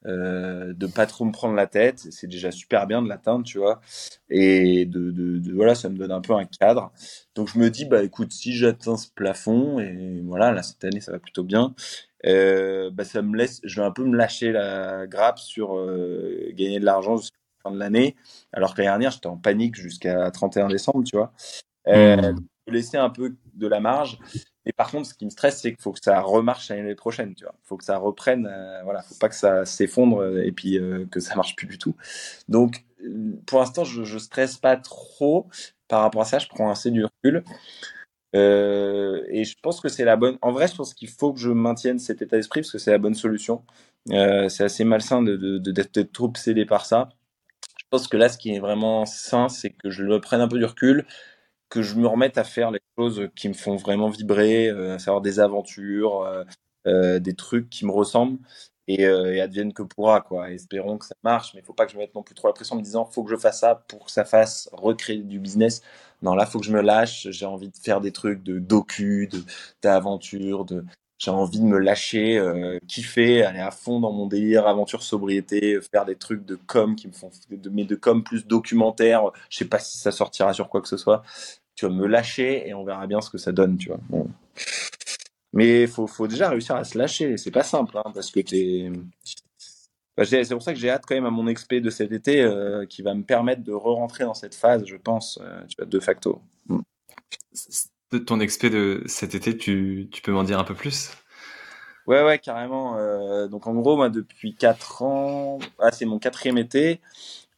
euh, 0.06 0.74
de 0.74 0.88
pas 0.88 1.06
trop 1.06 1.26
me 1.26 1.32
prendre 1.32 1.56
la 1.56 1.68
tête 1.68 2.00
c'est 2.12 2.28
déjà 2.28 2.52
super 2.52 2.88
bien 2.88 3.02
de 3.02 3.08
l'atteindre 3.10 3.46
tu 3.46 3.60
vois. 3.60 3.82
Et 4.30 4.86
de, 4.86 5.12
de, 5.12 5.38
de, 5.38 5.54
voilà 5.54 5.76
ça 5.76 5.90
me 5.90 5.98
donne 5.98 6.12
un 6.12 6.22
peu 6.22 6.34
un 6.34 6.46
cadre. 6.46 6.92
Donc 7.36 7.50
je 7.54 7.60
me 7.60 7.70
dis 7.70 7.86
bah 7.86 8.04
écoute 8.04 8.32
si 8.32 8.54
j'atteins 8.56 8.98
ce 8.98 9.10
plafond 9.10 9.80
et 9.80 10.22
voilà 10.26 10.52
là 10.52 10.64
cette 10.64 10.84
année 10.84 11.02
ça 11.02 11.12
va 11.12 11.20
plutôt 11.20 11.44
bien 11.44 11.76
euh, 12.26 12.90
bah 12.92 13.04
ça 13.04 13.22
me 13.22 13.38
laisse 13.38 13.62
je 13.64 13.80
vais 13.80 13.86
un 13.86 13.92
peu 13.92 14.04
me 14.04 14.18
lâcher 14.18 14.52
la 14.52 15.06
grappe 15.06 15.38
sur 15.38 15.78
euh, 15.78 16.52
gagner 16.54 16.80
de 16.80 16.86
l'argent 16.86 17.18
jusqu'à 17.18 17.38
la 17.64 17.70
fin 17.70 17.76
de 17.76 17.80
l'année. 17.80 18.16
Alors 18.54 18.74
que 18.74 18.82
l'année 18.82 18.90
dernière 18.90 19.12
j'étais 19.12 19.28
en 19.28 19.38
panique 19.38 19.76
jusqu'à 19.76 20.32
31 20.32 20.68
décembre 20.70 21.04
tu 21.04 21.16
vois. 21.16 21.32
Euh, 21.88 22.34
mmh. 22.34 22.38
laisser 22.72 22.98
un 22.98 23.12
peu 23.12 23.36
de 23.54 23.68
la 23.68 23.80
marge 23.80 24.18
et 24.66 24.74
par 24.74 24.90
contre, 24.92 25.08
ce 25.08 25.14
qui 25.14 25.26
me 25.26 25.30
stresse, 25.30 25.62
c'est 25.62 25.72
qu'il 25.72 25.82
faut 25.82 25.92
que 25.92 26.00
ça 26.02 26.20
remarche 26.22 26.70
l'année 26.70 26.96
prochaine, 26.96 27.36
tu 27.36 27.44
vois. 27.44 27.54
Il 27.64 27.68
faut 27.68 27.78
que 27.78 27.84
ça 27.84 27.98
reprenne, 27.98 28.48
euh, 28.48 28.82
voilà. 28.84 29.02
Faut 29.04 29.16
pas 29.20 29.30
que 29.30 29.36
ça 29.36 29.66
s'effondre 29.66 30.22
euh, 30.22 30.44
et 30.44 30.52
puis 30.52 30.80
euh, 30.80 31.06
que 31.12 31.20
ça 31.20 31.36
marche 31.36 31.56
plus 31.56 31.68
du 31.68 31.78
tout. 31.78 31.96
Donc, 32.50 32.84
pour 33.46 33.60
l'instant, 33.60 33.84
je, 33.84 34.04
je 34.04 34.18
stresse 34.18 34.58
pas 34.58 34.78
trop 34.78 35.48
par 35.88 36.02
rapport 36.02 36.22
à 36.22 36.26
ça. 36.26 36.40
Je 36.40 36.48
prends 36.48 36.72
assez 36.72 36.92
du 36.92 37.06
recul. 37.06 37.44
Euh, 38.36 39.24
et 39.30 39.46
je 39.46 39.56
pense 39.62 39.80
que 39.80 39.88
c'est 39.88 40.04
la 40.04 40.18
bonne. 40.18 40.38
En 40.42 40.52
vrai, 40.52 40.68
je 40.68 40.76
pense 40.76 40.94
qu'il 40.94 41.10
faut 41.10 41.34
que 41.34 41.40
je 41.40 41.50
maintienne 41.50 42.00
cet 42.00 42.22
état 42.22 42.36
d'esprit 42.36 42.62
parce 42.62 42.72
que 42.72 42.78
c'est 42.78 42.92
la 42.92 42.98
bonne 42.98 43.16
solution. 43.16 43.64
Euh, 44.12 44.50
c'est 44.50 44.64
assez 44.64 44.84
malsain 44.84 45.22
d'être 45.24 46.12
trop 46.12 46.26
obsédé 46.26 46.66
par 46.66 46.86
ça. 46.86 47.10
Je 47.78 47.86
pense 47.90 48.08
que 48.08 48.18
là, 48.18 48.30
ce 48.30 48.38
qui 48.38 48.54
est 48.54 48.60
vraiment 48.60 49.06
sain, 49.06 49.48
c'est 49.48 49.70
que 49.70 49.90
je 49.90 50.04
le 50.04 50.20
prenne 50.20 50.42
un 50.42 50.48
peu 50.48 50.58
du 50.58 50.66
recul, 50.66 51.06
que 51.70 51.82
je 51.82 51.96
me 51.96 52.08
remette 52.08 52.38
à 52.38 52.44
faire 52.44 52.72
les 52.72 52.80
choses 52.98 53.30
qui 53.36 53.50
me 53.50 53.54
font 53.54 53.76
vraiment 53.76 54.10
vibrer, 54.10 54.70
euh, 54.70 54.96
à 54.96 55.00
savoir 55.00 55.22
des 55.22 55.40
aventures, 55.40 56.22
euh, 56.22 56.44
euh, 56.88 57.20
des 57.20 57.36
trucs 57.36 57.70
qui 57.70 57.86
me 57.86 57.92
ressemblent. 57.92 58.40
et, 58.88 59.02
et, 59.04 59.42
advienne 59.42 59.74
que 59.74 59.84
pourra 59.84 60.22
quoi. 60.22 60.52
Espérons 60.52 60.98
que 61.00 61.06
ça 61.06 61.16
marche, 61.24 61.54
mais 61.54 61.62
il 61.62 61.66
faut 61.66 61.74
pas 61.74 61.86
que 61.86 61.92
je 61.92 61.98
me 61.98 62.02
mette 62.04 62.14
non 62.16 62.24
plus 62.24 62.36
trop 62.36 62.48
la 62.48 62.54
pression 62.54 62.76
en 62.76 62.80
me 62.80 62.84
disant 62.84 63.06
faut 63.06 63.24
que 63.24 63.32
je 63.32 63.38
fasse 63.38 63.62
ça 63.62 63.76
pour 63.88 64.06
que 64.06 64.12
ça 64.12 64.26
fasse 64.26 64.70
recréer 64.74 65.24
du 65.24 65.40
business. 65.40 65.82
Non, 66.22 66.36
là 66.36 66.46
faut 66.46 66.60
que 66.60 66.66
je 66.66 66.72
me 66.72 66.82
lâche. 66.82 67.28
J'ai 67.32 67.46
envie 67.48 67.70
de 67.70 67.78
faire 67.78 68.02
des 68.02 68.12
trucs 68.12 68.44
de 68.44 68.60
docu, 68.60 69.28
de 69.28 69.44
d'aventure, 69.82 70.66
de 70.66 70.86
j'ai 71.18 71.32
envie 71.32 71.60
de 71.60 71.66
me 71.66 71.80
lâcher, 71.80 72.38
euh, 72.38 72.78
kiffer, 72.88 73.44
aller 73.44 73.60
à 73.60 73.72
fond 73.72 74.00
dans 74.00 74.12
mon 74.12 74.28
délire, 74.28 74.68
aventure, 74.68 75.02
sobriété, 75.02 75.80
faire 75.82 76.06
des 76.06 76.16
trucs 76.16 76.46
de 76.46 76.56
com 76.56 76.96
qui 76.96 77.08
me 77.08 77.14
font, 77.14 77.32
de, 77.50 77.70
mais 77.70 77.86
de 77.86 77.96
com 77.96 78.24
plus 78.24 78.46
documentaire. 78.46 79.32
Je 79.50 79.58
sais 79.60 79.66
pas 79.66 79.80
si 79.80 79.98
ça 79.98 80.12
sortira 80.12 80.54
sur 80.54 80.70
quoi 80.70 80.82
que 80.82 80.88
ce 80.88 80.98
soit. 80.98 81.24
Tu 81.76 81.86
vas 81.86 81.92
me 81.92 82.06
lâcher 82.06 82.68
et 82.68 82.74
on 82.74 82.84
verra 82.84 83.08
bien 83.08 83.22
ce 83.22 83.30
que 83.30 83.38
ça 83.38 83.52
donne, 83.52 83.78
tu 83.78 83.90
vois. 83.90 84.00
Mais 85.54 85.88
faut, 85.88 86.06
faut 86.06 86.28
déjà 86.28 86.50
réussir 86.50 86.76
à 86.76 86.84
se 86.84 86.98
lâcher. 86.98 87.38
C'est 87.38 87.52
pas 87.52 87.64
simple, 87.64 87.98
hein, 87.98 88.12
parce 88.14 88.30
que 88.30 88.42
t'es. 88.42 88.92
c'est 90.22 90.50
pour 90.50 90.62
ça 90.62 90.74
que 90.74 90.80
j'ai 90.80 90.90
hâte 90.90 91.06
quand 91.08 91.16
même 91.16 91.26
à 91.26 91.32
mon 91.32 91.48
expé 91.48 91.80
de 91.80 91.90
cet 91.90 92.12
été 92.12 92.42
euh, 92.42 92.86
qui 92.86 93.02
va 93.02 93.14
me 93.14 93.24
permettre 93.24 93.64
de 93.64 93.72
re-rentrer 93.72 94.26
dans 94.26 94.34
cette 94.34 94.56
phase, 94.56 94.84
je 94.86 94.98
pense, 94.98 95.40
euh, 95.42 95.86
de 95.86 96.00
facto. 96.02 96.42
Mm. 96.68 96.80
De 98.16 98.20
ton 98.20 98.40
expé 98.40 98.70
de 98.70 99.04
cet 99.08 99.36
été, 99.36 99.58
tu, 99.58 100.08
tu 100.10 100.22
peux 100.22 100.32
m'en 100.32 100.46
dire 100.46 100.58
un 100.58 100.64
peu 100.64 100.74
plus? 100.74 101.12
Ouais, 102.08 102.24
ouais, 102.24 102.40
carrément. 102.40 102.98
Euh, 102.98 103.50
donc 103.50 103.68
en 103.68 103.74
gros, 103.74 103.98
moi, 103.98 104.10
depuis 104.10 104.56
4 104.56 105.02
ans, 105.02 105.60
ah, 105.80 105.92
c'est 105.92 106.06
mon 106.06 106.18
quatrième 106.18 106.58
été. 106.58 107.02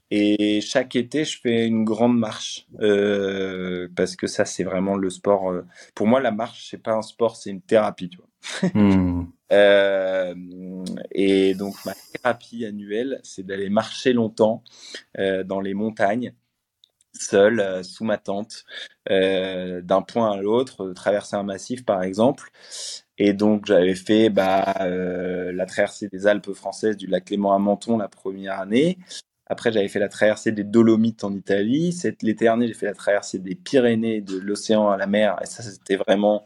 Et 0.09 0.61
chaque 0.61 0.95
été, 0.95 1.25
je 1.25 1.39
fais 1.39 1.67
une 1.67 1.83
grande 1.83 2.17
marche 2.17 2.65
euh, 2.79 3.87
parce 3.95 4.15
que 4.15 4.25
ça, 4.25 4.45
c'est 4.45 4.63
vraiment 4.63 4.95
le 4.95 5.11
sport. 5.11 5.51
Euh, 5.51 5.63
pour 5.93 6.07
moi, 6.07 6.19
la 6.21 6.31
marche, 6.31 6.69
c'est 6.71 6.81
pas 6.81 6.93
un 6.93 7.03
sport, 7.03 7.35
c'est 7.35 7.51
une 7.51 7.61
thérapie, 7.61 8.09
tu 8.09 8.17
vois. 8.17 8.69
Hmm. 8.73 9.27
euh, 9.51 10.33
et 11.11 11.53
donc, 11.53 11.75
ma 11.85 11.93
thérapie 11.93 12.65
annuelle, 12.65 13.19
c'est 13.21 13.45
d'aller 13.45 13.69
marcher 13.69 14.13
longtemps 14.13 14.63
dans 15.45 15.59
les 15.59 15.75
montagnes, 15.75 16.33
seul, 17.21 17.59
euh, 17.59 17.83
sous 17.83 18.03
ma 18.03 18.17
tente, 18.17 18.65
d'un 19.09 20.01
point 20.01 20.31
à 20.31 20.37
l'autre, 20.41 20.91
traverser 20.93 21.35
un 21.35 21.43
massif, 21.43 21.85
par 21.85 22.03
exemple. 22.03 22.49
Et 23.17 23.33
donc, 23.33 23.65
j'avais 23.65 23.95
fait 23.95 24.29
bah, 24.29 24.75
la 24.79 25.65
traversée 25.65 26.09
des 26.09 26.27
Alpes 26.27 26.53
françaises 26.53 26.97
du 26.97 27.07
lac 27.07 27.29
Léman 27.29 27.53
à 27.53 27.59
Menton 27.59 27.97
la 27.97 28.09
première 28.09 28.59
année. 28.59 28.97
Après, 29.49 29.71
j'avais 29.71 29.87
fait 29.87 29.99
la 29.99 30.09
traversée 30.09 30.51
des 30.51 30.63
Dolomites 30.65 31.23
en 31.23 31.33
Italie. 31.33 31.97
L'été 32.21 32.45
dernier, 32.45 32.67
j'ai 32.67 32.73
fait 32.73 32.85
la 32.85 32.93
traversée 32.93 33.39
des 33.39 33.55
Pyrénées, 33.55 34.21
de 34.21 34.37
l'océan 34.37 34.89
à 34.89 34.97
la 34.97 35.07
mer. 35.07 35.37
Et 35.41 35.45
ça, 35.45 35.63
c'était 35.63 35.95
vraiment, 35.95 36.45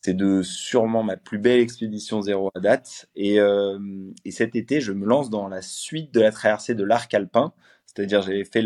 c'est 0.00 0.14
de 0.14 0.42
sûrement 0.42 1.02
ma 1.02 1.16
plus 1.18 1.38
belle 1.38 1.60
expédition 1.60 2.22
zéro 2.22 2.50
à 2.54 2.60
date. 2.60 3.08
Et, 3.16 3.38
euh, 3.40 3.78
et, 4.24 4.30
cet 4.30 4.56
été, 4.56 4.80
je 4.80 4.92
me 4.92 5.06
lance 5.06 5.30
dans 5.30 5.48
la 5.48 5.62
suite 5.62 6.12
de 6.14 6.20
la 6.20 6.32
traversée 6.32 6.74
de 6.74 6.84
l'arc 6.84 7.12
alpin. 7.12 7.52
C'est-à-dire, 7.96 8.20
j'avais 8.22 8.44
fait 8.44 8.62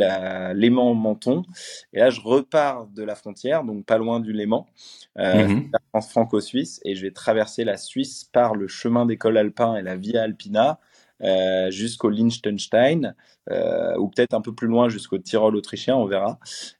Léman-Menton. 0.55 1.45
Et 1.93 2.01
là, 2.01 2.11
je 2.11 2.21
repars 2.21 2.89
de 2.89 3.05
la 3.05 3.15
frontière, 3.15 3.63
donc 3.63 3.87
pas 3.87 3.97
loin 3.97 4.19
du 4.19 4.33
Léman, 4.33 4.67
euh, 5.19 5.47
mm 5.47 5.71
France 5.91 6.11
franco-suisse. 6.11 6.81
Et 6.85 6.95
je 6.95 7.03
vais 7.03 7.11
traverser 7.11 7.65
la 7.65 7.77
Suisse 7.77 8.25
par 8.25 8.55
le 8.55 8.69
chemin 8.69 9.07
des 9.07 9.17
cols 9.17 9.39
alpins 9.39 9.77
et 9.77 9.83
la 9.83 9.97
Via 9.97 10.23
Alpina 10.23 10.79
euh, 11.23 11.71
jusqu'au 11.71 12.09
Liechtenstein, 12.09 13.15
euh, 13.51 13.97
ou 13.99 14.09
peut-être 14.09 14.35
un 14.35 14.41
peu 14.41 14.55
plus 14.55 14.69
loin 14.69 14.89
jusqu'au 14.89 15.19
Tyrol 15.19 15.55
autrichien, 15.55 15.97
on 15.97 16.07
verra. 16.07 16.39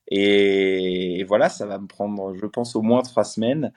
Et, 0.09 1.25
voilà, 1.25 1.49
ça 1.49 1.67
va 1.67 1.79
me 1.79 1.87
prendre, 1.87 2.35
je 2.35 2.47
pense, 2.47 2.75
au 2.75 2.83
moins 2.83 3.03
trois 3.03 3.25
semaines. 3.25 3.73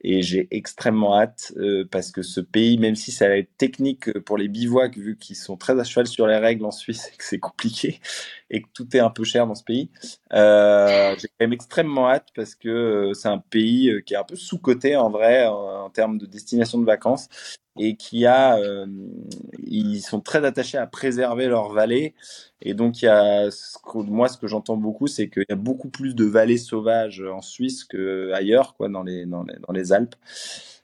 Et 0.00 0.22
j'ai 0.22 0.46
extrêmement 0.52 1.18
hâte 1.18 1.52
euh, 1.56 1.84
parce 1.90 2.12
que 2.12 2.22
ce 2.22 2.40
pays, 2.40 2.78
même 2.78 2.94
si 2.94 3.10
ça 3.10 3.28
va 3.28 3.36
être 3.36 3.56
technique 3.56 4.16
pour 4.20 4.38
les 4.38 4.46
bivouacs, 4.46 4.96
vu 4.96 5.16
qu'ils 5.16 5.34
sont 5.34 5.56
très 5.56 5.78
à 5.78 5.84
cheval 5.84 6.06
sur 6.06 6.26
les 6.26 6.36
règles 6.36 6.64
en 6.64 6.70
Suisse 6.70 7.10
que 7.18 7.24
c'est 7.24 7.38
compliqué 7.38 8.00
et 8.50 8.62
que 8.62 8.68
tout 8.72 8.96
est 8.96 9.00
un 9.00 9.10
peu 9.10 9.24
cher 9.24 9.46
dans 9.46 9.56
ce 9.56 9.64
pays, 9.64 9.90
euh, 10.32 11.14
j'ai 11.18 11.28
quand 11.28 11.40
même 11.40 11.52
extrêmement 11.52 12.08
hâte 12.08 12.28
parce 12.34 12.54
que 12.54 13.10
c'est 13.14 13.28
un 13.28 13.38
pays 13.38 14.02
qui 14.06 14.14
est 14.14 14.18
un 14.18 14.24
peu 14.24 14.36
sous-coté 14.36 14.96
en 14.96 15.10
vrai 15.10 15.46
en, 15.46 15.84
en, 15.84 15.90
termes 15.90 16.18
de 16.18 16.26
destination 16.26 16.78
de 16.78 16.84
vacances 16.84 17.28
et 17.78 17.96
qui 17.96 18.26
a, 18.26 18.58
euh, 18.58 18.86
ils 19.58 20.00
sont 20.00 20.20
très 20.20 20.44
attachés 20.44 20.78
à 20.78 20.86
préserver 20.86 21.46
leur 21.46 21.72
vallée. 21.72 22.14
Et 22.60 22.74
donc, 22.74 23.02
il 23.02 23.06
y 23.06 23.08
a, 23.08 23.48
moi, 23.94 24.28
ce 24.28 24.36
que 24.38 24.46
j'entends 24.46 24.76
beaucoup, 24.76 25.06
c'est 25.06 25.28
qu'il 25.28 25.44
y 25.48 25.52
a 25.52 25.56
beaucoup 25.56 25.88
plus 25.88 26.14
de 26.14 26.24
vallées 26.24 26.58
sauvages 26.58 27.22
en 27.22 27.42
Suisse 27.42 27.84
qu'ailleurs, 27.84 28.74
quoi, 28.74 28.88
dans 28.88 29.02
les, 29.02 29.26
dans 29.26 29.42
les, 29.44 29.56
dans 29.66 29.72
les 29.72 29.92
Alpes. 29.92 30.16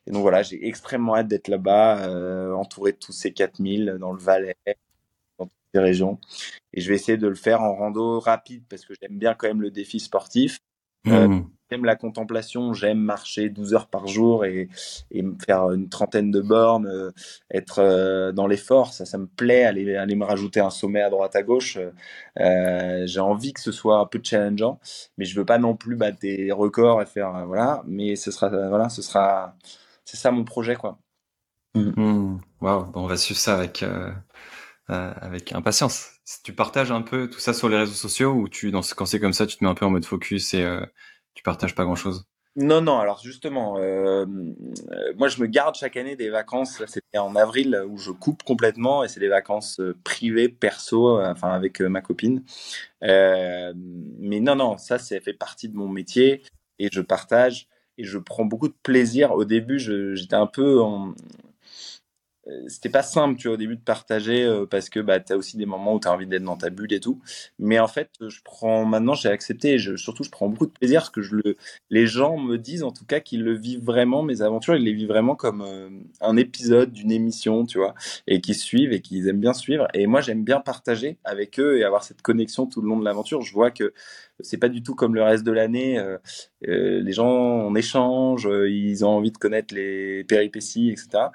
Et 0.06 0.10
donc 0.10 0.22
voilà, 0.22 0.42
j'ai 0.42 0.66
extrêmement 0.66 1.16
hâte 1.16 1.28
d'être 1.28 1.48
là-bas, 1.48 2.06
euh, 2.08 2.52
entouré 2.52 2.92
de 2.92 2.98
tous 2.98 3.12
ces 3.12 3.32
4000 3.32 3.96
dans 3.98 4.12
le 4.12 4.20
Valais, 4.20 4.56
dans 5.38 5.46
toutes 5.46 5.54
ces 5.74 5.80
régions. 5.80 6.20
Et 6.72 6.80
je 6.80 6.88
vais 6.88 6.96
essayer 6.96 7.18
de 7.18 7.28
le 7.28 7.34
faire 7.34 7.62
en 7.62 7.74
rando 7.74 8.20
rapide 8.20 8.64
parce 8.68 8.84
que 8.84 8.94
j'aime 9.00 9.18
bien 9.18 9.34
quand 9.34 9.48
même 9.48 9.62
le 9.62 9.70
défi 9.70 10.00
sportif. 10.00 10.58
Euh, 11.06 11.28
mmh. 11.28 11.50
j'aime 11.70 11.84
la 11.84 11.96
contemplation, 11.96 12.72
j'aime 12.72 12.98
marcher 12.98 13.50
12 13.50 13.74
heures 13.74 13.88
par 13.88 14.06
jour 14.06 14.44
et, 14.44 14.68
et 15.10 15.24
faire 15.44 15.70
une 15.70 15.88
trentaine 15.88 16.30
de 16.30 16.40
bornes, 16.40 16.86
euh, 16.86 17.10
être 17.50 17.80
euh, 17.80 18.32
dans 18.32 18.46
l'effort, 18.46 18.92
ça, 18.92 19.04
ça 19.04 19.18
me 19.18 19.26
plaît, 19.26 19.64
aller, 19.64 19.96
aller 19.96 20.14
me 20.14 20.24
rajouter 20.24 20.60
un 20.60 20.70
sommet 20.70 21.02
à 21.02 21.10
droite 21.10 21.36
à 21.36 21.42
gauche. 21.42 21.78
j'ai 22.36 23.20
envie 23.20 23.52
que 23.52 23.60
ce 23.60 23.72
soit 23.72 23.98
un 23.98 24.06
peu 24.06 24.20
challengeant, 24.22 24.80
mais 25.18 25.24
je 25.24 25.38
veux 25.38 25.44
pas 25.44 25.58
non 25.58 25.76
plus 25.76 25.96
battre 25.96 26.18
des 26.20 26.52
records 26.52 27.02
et 27.02 27.06
faire 27.06 27.46
voilà. 27.46 27.82
Mais 27.86 28.16
ce 28.16 28.30
sera 28.30 28.48
voilà, 28.48 28.88
ce 28.88 29.02
sera 29.02 29.56
c'est 30.04 30.16
ça 30.16 30.30
mon 30.30 30.44
projet 30.44 30.76
quoi. 30.76 30.98
Mmh. 31.74 32.00
Mmh. 32.00 32.40
Wow, 32.60 32.86
on 32.94 33.06
va 33.06 33.16
suivre 33.16 33.40
ça 33.40 33.56
avec 33.56 33.84
avec 34.88 35.52
impatience 35.52 36.14
tu 36.42 36.52
partages 36.52 36.90
un 36.90 37.02
peu 37.02 37.28
tout 37.28 37.38
ça 37.38 37.52
sur 37.52 37.68
les 37.68 37.76
réseaux 37.76 37.92
sociaux 37.92 38.32
ou 38.32 38.48
tu, 38.48 38.70
dans 38.70 38.82
ce, 38.82 38.94
quand 38.94 39.06
c'est 39.06 39.20
comme 39.20 39.32
ça, 39.32 39.46
tu 39.46 39.56
te 39.56 39.64
mets 39.64 39.70
un 39.70 39.74
peu 39.74 39.84
en 39.84 39.90
mode 39.90 40.04
focus 40.04 40.54
et 40.54 40.62
euh, 40.62 40.84
tu 41.34 41.42
partages 41.42 41.74
pas 41.74 41.84
grand 41.84 41.96
chose 41.96 42.26
Non, 42.56 42.80
non. 42.80 42.98
Alors 42.98 43.20
justement, 43.22 43.76
euh, 43.78 44.24
moi 45.16 45.28
je 45.28 45.40
me 45.40 45.46
garde 45.46 45.74
chaque 45.74 45.96
année 45.96 46.16
des 46.16 46.30
vacances. 46.30 46.82
C'était 46.86 47.18
en 47.18 47.36
avril 47.36 47.84
où 47.88 47.98
je 47.98 48.10
coupe 48.10 48.42
complètement 48.42 49.04
et 49.04 49.08
c'est 49.08 49.20
des 49.20 49.28
vacances 49.28 49.80
euh, 49.80 49.96
privées, 50.02 50.48
perso, 50.48 51.20
enfin 51.20 51.50
avec 51.50 51.80
ma 51.80 52.00
copine. 52.00 52.42
mais 53.02 54.40
non, 54.40 54.56
non, 54.56 54.78
ça, 54.78 54.98
ça 54.98 55.20
fait 55.20 55.34
partie 55.34 55.68
de 55.68 55.76
mon 55.76 55.88
métier 55.88 56.42
et 56.78 56.88
je 56.90 57.00
partage 57.02 57.68
et 57.98 58.04
je 58.04 58.18
prends 58.18 58.44
beaucoup 58.46 58.68
de 58.68 58.74
plaisir. 58.82 59.32
Au 59.32 59.44
début, 59.44 59.78
j'étais 59.78 60.34
un 60.34 60.46
peu 60.46 60.80
en, 60.80 61.10
euh, 61.10 61.14
c'était 62.68 62.88
pas 62.88 63.02
simple 63.02 63.38
tu 63.38 63.48
vois 63.48 63.54
au 63.54 63.58
début 63.58 63.76
de 63.76 63.80
partager 63.80 64.44
euh, 64.44 64.66
parce 64.66 64.90
que 64.90 65.00
bah 65.00 65.20
tu 65.20 65.32
as 65.32 65.36
aussi 65.36 65.56
des 65.56 65.66
moments 65.66 65.94
où 65.94 66.00
tu 66.00 66.08
as 66.08 66.12
envie 66.12 66.26
d'être 66.26 66.42
dans 66.42 66.56
ta 66.56 66.70
bulle 66.70 66.92
et 66.92 67.00
tout. 67.00 67.20
Mais 67.58 67.78
en 67.78 67.88
fait 67.88 68.10
je 68.20 68.40
prends 68.44 68.84
maintenant 68.84 69.14
j'ai 69.14 69.28
accepté 69.30 69.74
et 69.74 69.78
je, 69.78 69.96
surtout 69.96 70.24
je 70.24 70.30
prends 70.30 70.48
beaucoup 70.48 70.66
de 70.66 70.72
plaisir 70.72 71.00
parce 71.00 71.10
que 71.10 71.22
je 71.22 71.36
le 71.36 71.56
les 71.90 72.06
gens 72.06 72.36
me 72.36 72.58
disent 72.58 72.82
en 72.82 72.92
tout 72.92 73.06
cas 73.06 73.20
qu'ils 73.20 73.42
le 73.42 73.54
vivent 73.54 73.84
vraiment 73.84 74.22
mes 74.22 74.42
aventures 74.42 74.76
ils 74.76 74.84
les 74.84 74.92
vivent 74.92 75.08
vraiment 75.08 75.36
comme 75.36 75.62
euh, 75.62 75.88
un 76.20 76.36
épisode 76.36 76.92
d'une 76.92 77.12
émission 77.12 77.64
tu 77.66 77.78
vois 77.78 77.94
et 78.26 78.40
qu'ils 78.40 78.56
suivent 78.56 78.92
et 78.92 79.00
qu'ils 79.00 79.28
aiment 79.28 79.40
bien 79.40 79.54
suivre. 79.54 79.88
Et 79.94 80.06
moi 80.06 80.20
j'aime 80.20 80.44
bien 80.44 80.60
partager 80.60 81.18
avec 81.24 81.58
eux 81.58 81.78
et 81.78 81.84
avoir 81.84 82.04
cette 82.04 82.22
connexion 82.22 82.66
tout 82.66 82.82
le 82.82 82.88
long 82.88 82.98
de 82.98 83.04
l'aventure. 83.04 83.42
Je 83.42 83.52
vois 83.52 83.70
que 83.70 83.92
c'est 84.40 84.58
pas 84.58 84.68
du 84.68 84.82
tout 84.82 84.94
comme 84.94 85.14
le 85.14 85.22
reste 85.22 85.44
de 85.44 85.52
l'année. 85.52 85.98
Euh, 85.98 86.18
euh, 86.68 87.00
les 87.00 87.12
gens 87.12 87.28
on 87.28 87.74
échange, 87.74 88.46
euh, 88.46 88.68
ils 88.70 89.04
ont 89.04 89.10
envie 89.10 89.30
de 89.30 89.38
connaître 89.38 89.74
les 89.74 90.24
péripéties, 90.24 90.90
etc. 90.90 91.26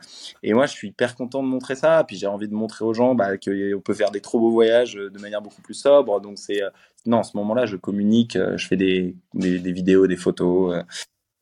Et 0.44 0.54
moi, 0.54 0.66
je 0.66 0.74
suis 0.74 0.90
hyper 0.90 1.16
content 1.16 1.44
de 1.44 1.48
montrer 1.48 1.76
ça. 1.76 2.04
Puis 2.06 2.18
j'ai 2.18 2.28
envie 2.28 2.48
de 2.48 2.54
montrer 2.54 2.86
aux 2.86 2.94
gens 2.94 3.16
bah, 3.16 3.38
qu'on 3.38 3.82
peut 3.84 3.94
faire 3.94 4.12
des 4.12 4.22
trop 4.22 4.40
beaux 4.40 4.52
voyages 4.52 4.96
de 4.96 5.20
manière 5.20 5.42
beaucoup 5.42 5.62
plus 5.62 5.76
sobre. 5.76 6.20
Donc 6.22 6.38
c'est 6.38 6.62
non, 7.06 7.20
à 7.20 7.24
ce 7.24 7.38
moment-là, 7.38 7.66
je 7.66 7.78
communique, 7.78 8.38
je 8.56 8.68
fais 8.68 8.76
des 8.76 9.16
vidéos, 9.34 10.08
des 10.08 10.18
photos. 10.18 10.84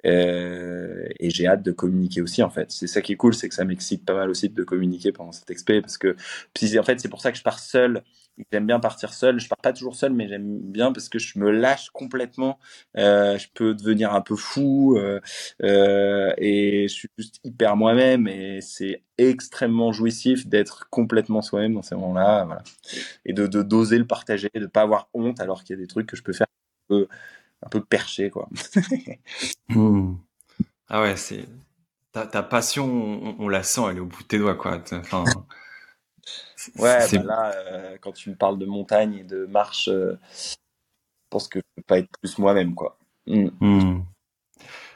Euh, 0.05 1.07
et 1.19 1.29
j'ai 1.29 1.47
hâte 1.47 1.63
de 1.63 1.71
communiquer 1.71 2.21
aussi 2.21 2.43
en 2.43 2.49
fait. 2.49 2.71
C'est 2.71 2.87
ça 2.87 3.01
qui 3.01 3.13
est 3.13 3.15
cool, 3.15 3.33
c'est 3.33 3.49
que 3.49 3.55
ça 3.55 3.65
m'excite 3.65 4.05
pas 4.05 4.13
mal 4.13 4.29
aussi 4.29 4.49
de 4.49 4.63
communiquer 4.63 5.11
pendant 5.11 5.31
cette 5.31 5.49
expé 5.49 5.81
parce 5.81 5.97
que 5.97 6.15
en 6.79 6.83
fait 6.83 6.99
c'est 6.99 7.09
pour 7.09 7.21
ça 7.21 7.31
que 7.31 7.37
je 7.37 7.43
pars 7.43 7.59
seul 7.59 8.03
J'aime 8.51 8.67
bien 8.67 8.79
partir 8.79 9.13
seul. 9.13 9.39
Je 9.39 9.47
pars 9.47 9.57
pas 9.57 9.73
toujours 9.73 9.95
seul, 9.95 10.13
mais 10.13 10.27
j'aime 10.27 10.59
bien 10.59 10.91
parce 10.91 11.09
que 11.09 11.17
je 11.19 11.39
me 11.39 11.49
lâche 11.51 11.89
complètement. 11.89 12.59
Euh, 12.97 13.37
je 13.37 13.47
peux 13.53 13.73
devenir 13.73 14.13
un 14.13 14.21
peu 14.21 14.35
fou 14.35 14.97
euh, 14.97 15.19
et 16.37 16.87
je 16.87 16.93
suis 16.93 17.09
juste 17.17 17.39
hyper 17.43 17.75
moi-même 17.75 18.27
et 18.27 18.61
c'est 18.61 19.03
extrêmement 19.17 19.91
jouissif 19.91 20.47
d'être 20.47 20.87
complètement 20.89 21.41
soi-même 21.41 21.73
dans 21.73 21.81
ces 21.81 21.95
moments-là. 21.95 22.63
Et 23.25 23.33
de 23.33 23.47
d'oser 23.47 23.97
le 23.97 24.05
partager, 24.05 24.49
de 24.53 24.67
pas 24.67 24.81
avoir 24.81 25.09
honte 25.13 25.39
alors 25.39 25.63
qu'il 25.63 25.75
y 25.75 25.79
a 25.79 25.81
des 25.81 25.87
trucs 25.87 26.07
que 26.07 26.15
je 26.15 26.23
peux 26.23 26.33
faire 26.33 26.47
un 27.63 27.69
peu 27.69 27.83
perché, 27.83 28.29
quoi. 28.29 28.49
Hmm. 29.69 30.15
Ah 30.87 31.01
ouais, 31.01 31.17
c'est 31.17 31.45
ta, 32.13 32.25
ta 32.25 32.41
passion, 32.41 32.85
on, 32.85 33.35
on, 33.39 33.49
la 33.49 33.63
sent, 33.63 33.81
elle 33.89 33.97
est 33.97 33.99
au 33.99 34.05
bout 34.05 34.23
de 34.23 34.27
tes 34.27 34.37
doigts, 34.39 34.55
quoi. 34.55 34.81
Enfin. 34.91 35.23
Ouais, 36.75 36.99
bah 37.13 37.23
là, 37.23 37.53
euh, 37.55 37.97
quand 38.01 38.11
tu 38.11 38.29
me 38.29 38.35
parles 38.35 38.59
de 38.59 38.65
montagne 38.65 39.13
et 39.13 39.23
de 39.23 39.45
marche, 39.45 39.87
euh, 39.87 40.19
je 40.33 40.55
pense 41.29 41.47
que 41.47 41.59
je 41.59 41.63
peux 41.75 41.83
pas 41.83 41.99
être 41.99 42.09
plus 42.19 42.37
moi-même, 42.39 42.75
quoi. 42.75 42.99
Mm. 43.27 43.47
Hmm. 43.61 44.03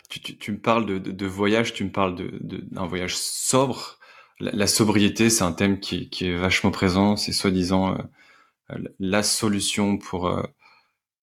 Tu, 0.09 0.20
tu, 0.20 0.38
tu, 0.38 0.51
me 0.51 0.59
parles 0.59 0.86
de, 0.86 0.97
de, 0.97 1.12
de, 1.12 1.26
voyage, 1.26 1.74
tu 1.74 1.86
me 1.86 1.91
parles 1.91 2.16
d'un 2.16 2.26
de, 2.41 2.57
d'un 2.57 2.86
voyage 2.86 3.16
sobre. 3.16 3.99
la, 4.41 4.68
sobriété, 4.68 5.30
c'est 5.30 5.43
un 5.45 5.53
thème 5.53 5.80
qui, 5.80 6.09
qui, 6.09 6.28
est 6.28 6.36
vachement 6.36 6.72
présent. 6.72 7.16
C'est 7.16 7.32
soi-disant 7.32 7.97
la 8.99 9.24
solution 9.24 9.97
pour 9.97 10.28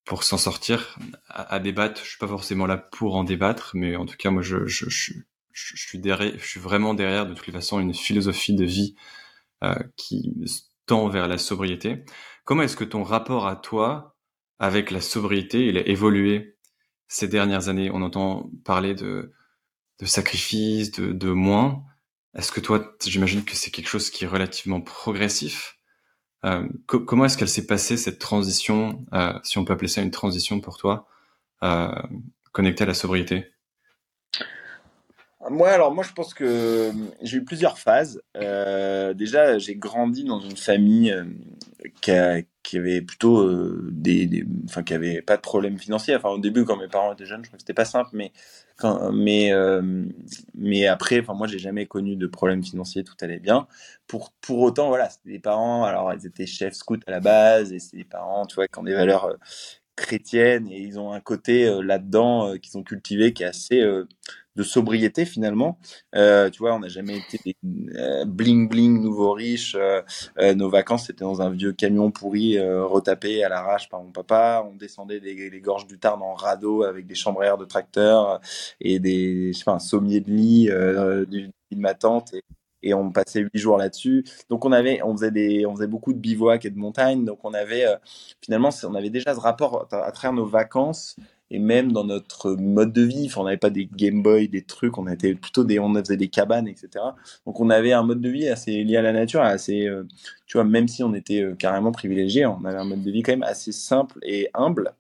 pour 0.09 0.25
s'en 0.25 0.39
sortir 0.39 0.99
à, 1.29 1.61
débattre. 1.61 2.01
Je 2.03 2.09
suis 2.09 2.19
pas 2.19 2.27
forcément 2.27 2.67
là 2.67 2.79
pour 2.79 3.15
en 3.15 3.25
débattre, 3.25 3.73
mais 3.75 3.95
en 3.95 4.07
tout 4.07 4.17
cas, 4.17 4.31
moi, 4.31 4.41
je, 4.41 4.67
je, 4.67 4.89
je, 4.89 5.13
je 5.53 5.77
suis 5.77 5.99
derrière, 5.99 6.33
je 6.39 6.47
suis 6.47 6.61
vraiment 6.61 6.95
derrière 6.95 7.27
de 7.27 7.35
toutes 7.35 7.47
les 7.47 7.53
façons 7.53 7.79
une 7.79 7.93
philosophie 7.93 8.55
de 8.55 8.65
vie 8.65 8.97
euh, 9.63 9.75
qui 9.97 10.35
tend 10.87 11.09
vers 11.09 11.29
la 11.29 11.37
sobriété. 11.37 12.05
Comment 12.45 12.63
est-ce 12.63 12.77
que 12.77 12.85
ton 12.85 13.03
rapport 13.03 13.47
à 13.47 13.55
toi 13.55 14.17
avec 14.59 14.91
la 14.91 15.03
sobriété, 15.03 15.67
il 15.67 15.77
a 15.77 15.87
évolué 15.87 16.57
ces 17.07 17.29
dernières 17.29 17.69
années? 17.69 17.91
On 17.93 18.01
entend 18.01 18.51
parler 18.65 18.95
de, 18.95 19.35
de 20.01 20.07
sacrifice, 20.07 20.91
de, 20.91 21.13
de 21.13 21.31
moins. 21.31 21.85
Est-ce 22.35 22.51
que 22.51 22.61
toi, 22.61 22.97
j'imagine 23.05 23.45
que 23.45 23.55
c'est 23.55 23.71
quelque 23.71 23.89
chose 23.89 24.09
qui 24.09 24.25
est 24.25 24.29
relativement 24.29 24.81
progressif? 24.81 25.78
Euh, 26.45 26.69
comment 26.87 27.25
est-ce 27.25 27.37
qu'elle 27.37 27.49
s'est 27.49 27.67
passée 27.67 27.97
cette 27.97 28.19
transition, 28.19 29.05
euh, 29.13 29.33
si 29.43 29.59
on 29.59 29.65
peut 29.65 29.73
appeler 29.73 29.89
ça 29.89 30.03
une 30.03 30.11
transition 30.11 30.61
pour 30.61 30.79
toi, 30.79 31.09
euh, 31.63 31.91
connectée 32.53 32.85
à 32.85 32.87
la 32.87 32.95
sobriété? 32.95 33.47
Moi, 35.51 35.71
alors 35.71 35.95
moi, 35.95 36.05
je 36.05 36.13
pense 36.13 36.35
que 36.35 36.93
j'ai 37.23 37.39
eu 37.39 37.45
plusieurs 37.45 37.79
phases. 37.79 38.21
déjà, 38.35 39.59
j'ai 39.59 39.77
grandi 39.77 40.25
dans 40.25 40.41
une 40.41 40.57
famille 40.57 41.15
qui, 42.01 42.11
avait 42.11 43.03
plutôt 43.03 43.49
des, 43.91 44.45
enfin, 44.65 44.83
qui 44.83 44.95
avait 44.95 45.23
pas 45.23 45.37
de 45.37 45.43
problème 45.43 45.79
financier. 45.79 46.17
Enfin, 46.17 46.31
au 46.31 46.39
début, 46.39 46.65
quand 46.65 46.77
mes 46.77 46.89
parents 46.89 47.13
étaient 47.13 47.27
jeunes, 47.27 47.45
je 47.45 47.49
crois 47.49 47.57
que 47.57 47.63
c'était 47.63 47.75
pas 47.75 47.85
simple, 47.85 48.11
mais 48.13 48.33
mais 49.13 49.53
euh, 49.53 50.05
mais 50.55 50.87
après, 50.87 51.21
enfin 51.21 51.35
moi 51.35 51.47
j'ai 51.47 51.59
jamais 51.59 51.87
connu 51.87 52.17
de 52.17 52.27
problème 52.27 52.63
financier, 52.63 53.05
tout 53.05 53.15
allait 53.21 53.41
bien. 53.41 53.67
Pour 54.07 54.33
pour 54.41 54.61
autant, 54.61 54.89
voilà, 54.89 55.11
c'était 55.11 55.31
des 55.31 55.39
parents. 55.41 55.85
Alors 55.85 56.13
ils 56.15 56.27
étaient 56.27 56.47
chefs 56.47 56.75
scouts 56.75 57.01
à 57.07 57.11
la 57.11 57.21
base 57.21 57.73
et 57.73 57.79
c'est 57.81 57.97
des 57.97 58.05
parents, 58.05 58.47
tu 58.47 58.55
vois, 58.55 58.69
qui 58.69 58.79
ont 58.79 58.85
des 58.85 58.95
valeurs 58.95 59.25
euh, 59.27 59.37
chrétiennes 59.97 60.69
et 60.69 60.81
ils 60.81 60.99
ont 60.99 61.13
un 61.13 61.21
côté 61.21 61.67
euh, 61.67 61.83
là-dedans 61.83 62.57
qu'ils 62.59 62.79
ont 62.79 62.85
cultivé 62.85 63.33
qui 63.33 63.43
est 63.43 63.47
assez 63.47 63.83
de 64.59 64.65
sobriété 64.65 65.25
finalement. 65.25 65.79
Euh, 66.17 66.51
tu 66.51 66.59
vois, 66.59 66.75
on 66.75 66.81
n'a 66.81 66.89
jamais 66.89 67.19
été 67.19 67.57
euh, 67.95 68.25
bling 68.25 68.69
bling 68.69 69.01
nouveau 69.01 69.33
riche. 69.33 69.77
Euh, 69.77 70.03
nos 70.55 70.69
vacances 70.69 71.07
c'était 71.07 71.25
dans 71.25 71.41
un 71.41 71.51
vieux 71.51 71.73
camion 71.73 72.11
pourri 72.11 72.59
retapé 72.61 73.45
à 73.45 73.49
l'arrache 73.49 73.89
par 73.89 74.03
mon 74.03 74.11
papa. 74.11 74.67
On 74.69 74.75
descendait 74.75 75.21
des, 75.21 75.49
les 75.49 75.61
gorges 75.61 75.87
du 75.87 75.99
Tarn 75.99 76.21
en 76.23 76.35
radeau 76.35 76.83
avec 76.83 77.07
des 77.07 77.15
chambres 77.15 77.43
à 77.43 77.57
de 77.57 77.65
tracteur 77.65 78.41
et 78.81 78.99
des, 78.99 79.53
je 79.53 79.59
sais 79.59 79.65
pas, 79.65 79.73
un 79.73 79.79
sommier 79.79 80.21
de 80.21 80.31
lit 80.31 80.67
de 80.67 81.51
ma 81.77 81.95
tante. 81.95 82.35
Et, 82.83 82.95
on 82.95 83.11
passait 83.13 83.41
huit 83.41 83.59
jours 83.59 83.77
là-dessus. 83.77 84.25
Donc 84.49 84.65
on 84.65 84.73
avait, 84.73 85.03
on 85.03 85.13
faisait 85.17 85.31
des, 85.31 85.67
on 85.67 85.75
faisait 85.75 85.87
beaucoup 85.87 86.13
de 86.13 86.19
bivouac 86.19 86.65
et 86.65 86.71
de 86.71 86.79
montagne. 86.79 87.25
Donc 87.25 87.45
on 87.45 87.55
avait, 87.55 87.85
finalement, 88.41 88.71
on 88.85 88.95
avait 88.95 89.11
déjà 89.11 89.35
ce 89.35 89.41
rapport 89.41 89.87
à 89.93 90.11
travers 90.13 90.33
nos 90.33 90.47
vacances 90.47 91.17
et 91.51 91.59
même 91.59 91.93
dans 91.93 92.05
notre 92.05 92.53
mode 92.53 92.93
de 92.93 93.03
vie, 93.03 93.31
on 93.37 93.45
n'avait 93.45 93.57
pas 93.57 93.71
des 93.71 93.87
Game 93.87 94.23
Boy, 94.23 94.49
des 94.49 94.63
trucs, 94.63 94.99
on 94.99 95.09
était 95.09 95.35
plutôt 95.35 95.65
des, 95.65 95.79
on 95.79 95.95
faisait 95.95 96.17
des 96.17 96.29
cabanes, 96.29 96.69
etc. 96.69 97.05
Donc 97.47 97.61
on 97.61 97.71
avait 97.71 97.93
un 97.93 98.03
mode 98.03 98.21
de 98.21 98.29
vie 98.29 98.49
assez 98.49 98.85
lié 98.85 98.97
à 98.99 99.03
la 99.03 99.13
nature, 99.13 99.41
assez, 99.41 99.87
euh, 99.87 100.05
tu 100.47 100.59
vois, 100.59 100.65
même 100.65 100.89
si 100.89 101.03
on 101.03 101.15
était 101.15 101.43
euh, 101.43 101.55
carrément 101.55 101.93
privilégié, 101.93 102.45
on 102.47 102.65
avait 102.65 102.79
un 102.79 102.85
mode 102.85 103.03
de 103.03 103.11
vie 103.11 103.23
quand 103.23 103.33
même 103.33 103.43
assez 103.43 103.73
simple 103.73 104.19
et 104.23 104.49
humble. 104.55 104.93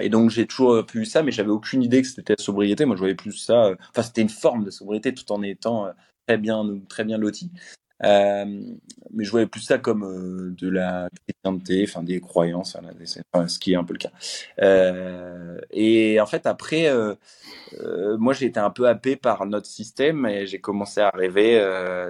Et 0.00 0.08
donc 0.08 0.30
j'ai 0.30 0.46
toujours 0.46 0.84
pu 0.86 1.04
ça, 1.04 1.22
mais 1.22 1.32
j'avais 1.32 1.50
aucune 1.50 1.82
idée 1.82 2.02
que 2.02 2.08
c'était 2.08 2.34
la 2.38 2.42
sobriété. 2.42 2.84
Moi, 2.84 2.96
je 2.96 3.00
voyais 3.00 3.14
plus 3.14 3.32
ça. 3.32 3.66
Euh, 3.66 3.76
enfin, 3.90 4.02
c'était 4.02 4.22
une 4.22 4.28
forme 4.28 4.64
de 4.64 4.70
sobriété 4.70 5.14
tout 5.14 5.30
en 5.32 5.42
étant 5.42 5.88
très 6.26 6.38
bien, 6.38 6.64
très 6.88 7.04
bien 7.04 7.18
loti. 7.18 7.50
Euh, 8.04 8.44
mais 9.12 9.24
je 9.24 9.30
voyais 9.30 9.46
plus 9.46 9.60
ça 9.60 9.78
comme 9.78 10.04
euh, 10.04 10.54
de 10.58 10.68
la 10.68 11.08
chrétienté, 11.26 11.86
des 12.02 12.20
croyances, 12.20 12.76
ce 13.46 13.58
qui 13.58 13.72
est 13.72 13.76
un 13.76 13.84
peu 13.84 13.94
le 13.94 13.98
cas. 13.98 14.10
Euh, 14.60 15.60
et 15.70 16.20
en 16.20 16.26
fait, 16.26 16.46
après, 16.46 16.90
moi, 18.18 18.32
j'ai 18.32 18.46
été 18.46 18.60
un 18.60 18.70
peu 18.70 18.88
happé 18.88 19.16
par 19.16 19.46
notre 19.46 19.66
système 19.66 20.26
et 20.26 20.46
j'ai 20.46 20.60
commencé 20.60 21.00
à 21.00 21.10
rêver 21.10 21.58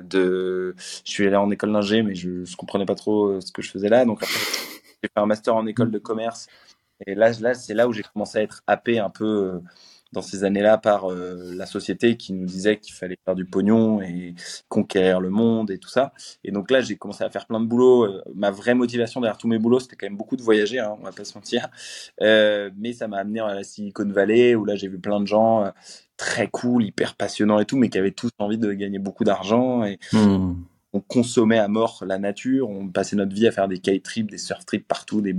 de. 0.05 0.75
Je 1.05 1.11
suis 1.11 1.27
allé 1.27 1.37
en 1.37 1.51
école 1.51 1.73
d'ingé, 1.73 2.03
mais 2.03 2.15
je, 2.15 2.29
ne 2.31 2.57
comprenais 2.57 2.87
pas 2.87 2.95
trop 2.95 3.41
ce 3.41 3.53
que 3.53 3.63
je 3.63 3.71
faisais 3.71 3.89
là. 3.89 4.05
Donc 4.05 4.23
après, 4.23 4.41
j'ai 5.03 5.09
fait 5.09 5.21
un 5.21 5.27
master 5.27 5.55
en 5.57 5.67
école 5.67 5.91
de 5.91 5.99
commerce. 5.99 6.47
Et 7.07 7.15
là, 7.15 7.33
là 7.41 7.55
c'est 7.55 7.75
là 7.75 7.89
où 7.89 7.93
j'ai 7.93 8.03
commencé 8.03 8.39
à 8.39 8.43
être 8.43 8.63
happé 8.67 8.99
un 8.99 9.11
peu 9.11 9.61
dans 10.13 10.23
ces 10.23 10.45
années-là 10.45 10.79
par 10.79 11.11
euh, 11.11 11.55
la 11.55 11.67
société 11.67 12.17
qui 12.17 12.33
nous 12.33 12.47
disait 12.47 12.79
qu'il 12.79 12.95
fallait 12.95 13.19
faire 13.25 13.35
du 13.35 13.45
pognon 13.45 14.01
et 14.03 14.35
conquérir 14.69 15.21
le 15.21 15.31
monde 15.31 15.71
et 15.71 15.79
tout 15.79 15.89
ça. 15.89 16.13
Et 16.45 16.53
donc 16.53 16.71
là, 16.71 16.81
j'ai 16.81 16.97
commencé 16.97 17.25
à 17.25 17.31
faire 17.31 17.47
plein 17.47 17.61
de 17.61 17.67
boulot. 17.67 18.05
Euh, 18.05 18.23
ma 18.35 18.51
vraie 18.51 18.75
motivation 18.75 19.21
derrière 19.21 19.39
tous 19.39 19.49
mes 19.49 19.59
boulots, 19.59 19.81
c'était 19.81 19.97
quand 19.97 20.07
même 20.07 20.17
beaucoup 20.17 20.37
de 20.37 20.43
voyager, 20.43 20.79
hein, 20.79 20.97
on 21.01 21.05
va 21.05 21.13
pas 21.13 21.25
se 21.25 21.37
mentir. 21.37 21.69
Euh, 22.21 22.71
mais 22.77 22.93
ça 22.93 23.09
m'a 23.09 23.19
amené 23.19 23.41
à 23.41 23.55
la 23.55 23.65
Silicon 23.65 24.09
Valley 24.09 24.55
où 24.55 24.65
là, 24.65 24.77
j'ai 24.77 24.89
vu 24.89 24.99
plein 24.99 25.21
de 25.21 25.27
gens 25.27 25.71
très 26.17 26.49
cool, 26.49 26.85
hyper 26.85 27.15
passionnants 27.15 27.59
et 27.59 27.65
tout, 27.65 27.77
mais 27.77 27.89
qui 27.89 27.99
avaient 27.99 28.13
tous 28.13 28.31
envie 28.39 28.59
de 28.59 28.73
gagner 28.73 28.99
beaucoup 28.99 29.25
d'argent. 29.25 29.85
Mmh 30.13 30.55
on 30.93 31.01
consommait 31.01 31.59
à 31.59 31.69
mort 31.69 32.05
la 32.07 32.19
nature, 32.19 32.69
on 32.69 32.89
passait 32.89 33.17
notre 33.17 33.35
vie 33.35 33.47
à 33.47 33.53
faire 33.53 33.69
des 33.69 33.79
kite 33.79 34.03
trips, 34.03 34.31
des 34.31 34.39
surf 34.39 34.65
trips 34.67 34.87
partout, 34.87 35.21
des, 35.21 35.33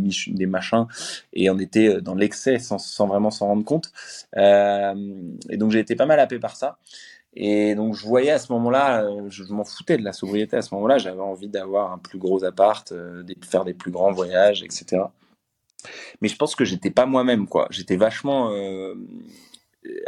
machins, 0.46 0.88
et 1.34 1.50
on 1.50 1.60
était 1.60 1.96
euh, 1.96 2.02
dans 2.02 2.16
l'excès 2.16 2.60
sans, 2.60 3.08
vraiment 3.08 3.32
s'en 3.32 3.48
rendre 3.48 3.66
compte. 3.66 3.92
Euh, 4.38 4.96
et 5.50 5.58
donc 5.58 5.72
j'ai 5.72 5.80
été 5.80 5.96
pas 5.96 6.06
mal 6.06 6.20
happé 6.20 6.40
par 6.40 6.56
ça. 6.56 6.80
Et 7.36 7.76
donc 7.76 7.96
je 7.96 8.06
voyais 8.06 8.32
à 8.32 8.40
ce 8.40 8.52
moment-là, 8.54 9.04
euh, 9.04 9.30
je, 9.30 9.44
m'en 9.54 9.64
foutais 9.64 9.98
de 9.98 10.04
la 10.04 10.14
sobriété 10.14 10.58
à 10.58 10.62
ce 10.62 10.74
moment-là, 10.76 10.98
j'avais 10.98 11.22
envie 11.22 11.50
d'avoir 11.50 11.92
un 11.92 11.98
plus 11.98 12.20
gros 12.20 12.44
appart, 12.44 12.92
de 12.94 13.36
faire 13.46 13.66
des 13.66 13.74
plus 13.74 13.92
grands 13.92 14.12
voyages, 14.12 14.64
etc. 14.64 15.04
Mais 16.22 16.30
je 16.30 16.36
pense 16.36 16.56
que 16.56 16.66
j'étais 16.66 16.92
pas 16.92 17.06
moi-même, 17.06 17.48
quoi. 17.48 17.68
J'étais 17.70 17.98
vachement 17.98 18.52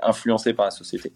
influencé 0.02 0.54
par 0.54 0.66
la 0.66 0.72
société. 0.72 1.12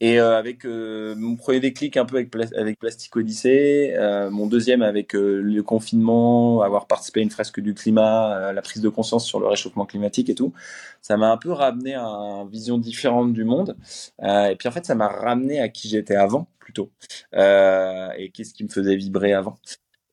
Et 0.00 0.20
euh, 0.20 0.36
avec 0.36 0.66
euh, 0.66 1.14
mon 1.16 1.36
premier 1.36 1.60
déclic 1.60 1.96
un 1.96 2.04
peu 2.04 2.16
avec, 2.16 2.34
avec 2.56 2.78
Plastic 2.78 3.14
Odyssey, 3.16 3.94
euh, 3.96 4.30
mon 4.30 4.46
deuxième 4.46 4.82
avec 4.82 5.14
le 5.14 5.60
confinement, 5.62 6.60
avoir 6.60 6.86
participé 6.86 7.20
à 7.20 7.22
une 7.22 7.30
fresque 7.30 7.60
du 7.60 7.74
climat, 7.74 8.52
la 8.52 8.62
prise 8.62 8.82
de 8.82 8.88
conscience 8.90 9.26
sur 9.26 9.40
le 9.40 9.46
réchauffement 9.46 9.86
climatique 9.86 10.28
et 10.28 10.34
tout, 10.34 10.52
ça 11.00 11.16
m'a 11.16 11.32
un 11.32 11.38
peu 11.38 11.50
ramené 11.50 11.94
à 11.94 12.02
une 12.02 12.48
vision 12.50 12.78
différente 12.78 13.32
du 13.32 13.44
monde. 13.44 13.76
et 14.22 14.56
puis 14.58 14.68
en 14.68 14.72
fait, 14.72 14.84
ça 14.84 14.94
m'a 14.94 15.08
ramené 15.08 15.60
à 15.60 15.68
qui 15.68 15.88
j'étais 15.88 16.16
avant 16.16 16.48
plutôt, 16.58 16.90
et 17.32 18.30
qu'est-ce 18.34 18.52
qui 18.52 18.64
me 18.64 18.68
faisait 18.68 18.96
vibrer 18.96 19.32
avant. 19.32 19.58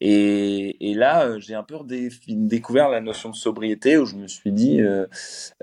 Et, 0.02 0.94
là, 0.96 1.26
euh, 1.26 1.39
j'ai 1.39 1.56
un 1.56 1.64
peu 1.64 1.78
découvert 2.28 2.89
la 2.89 3.00
notion 3.00 3.30
de 3.30 3.36
sobriété 3.36 3.98
où 3.98 4.06
je 4.06 4.16
me 4.16 4.28
suis 4.28 4.52
dit, 4.52 4.82
euh, 4.82 5.08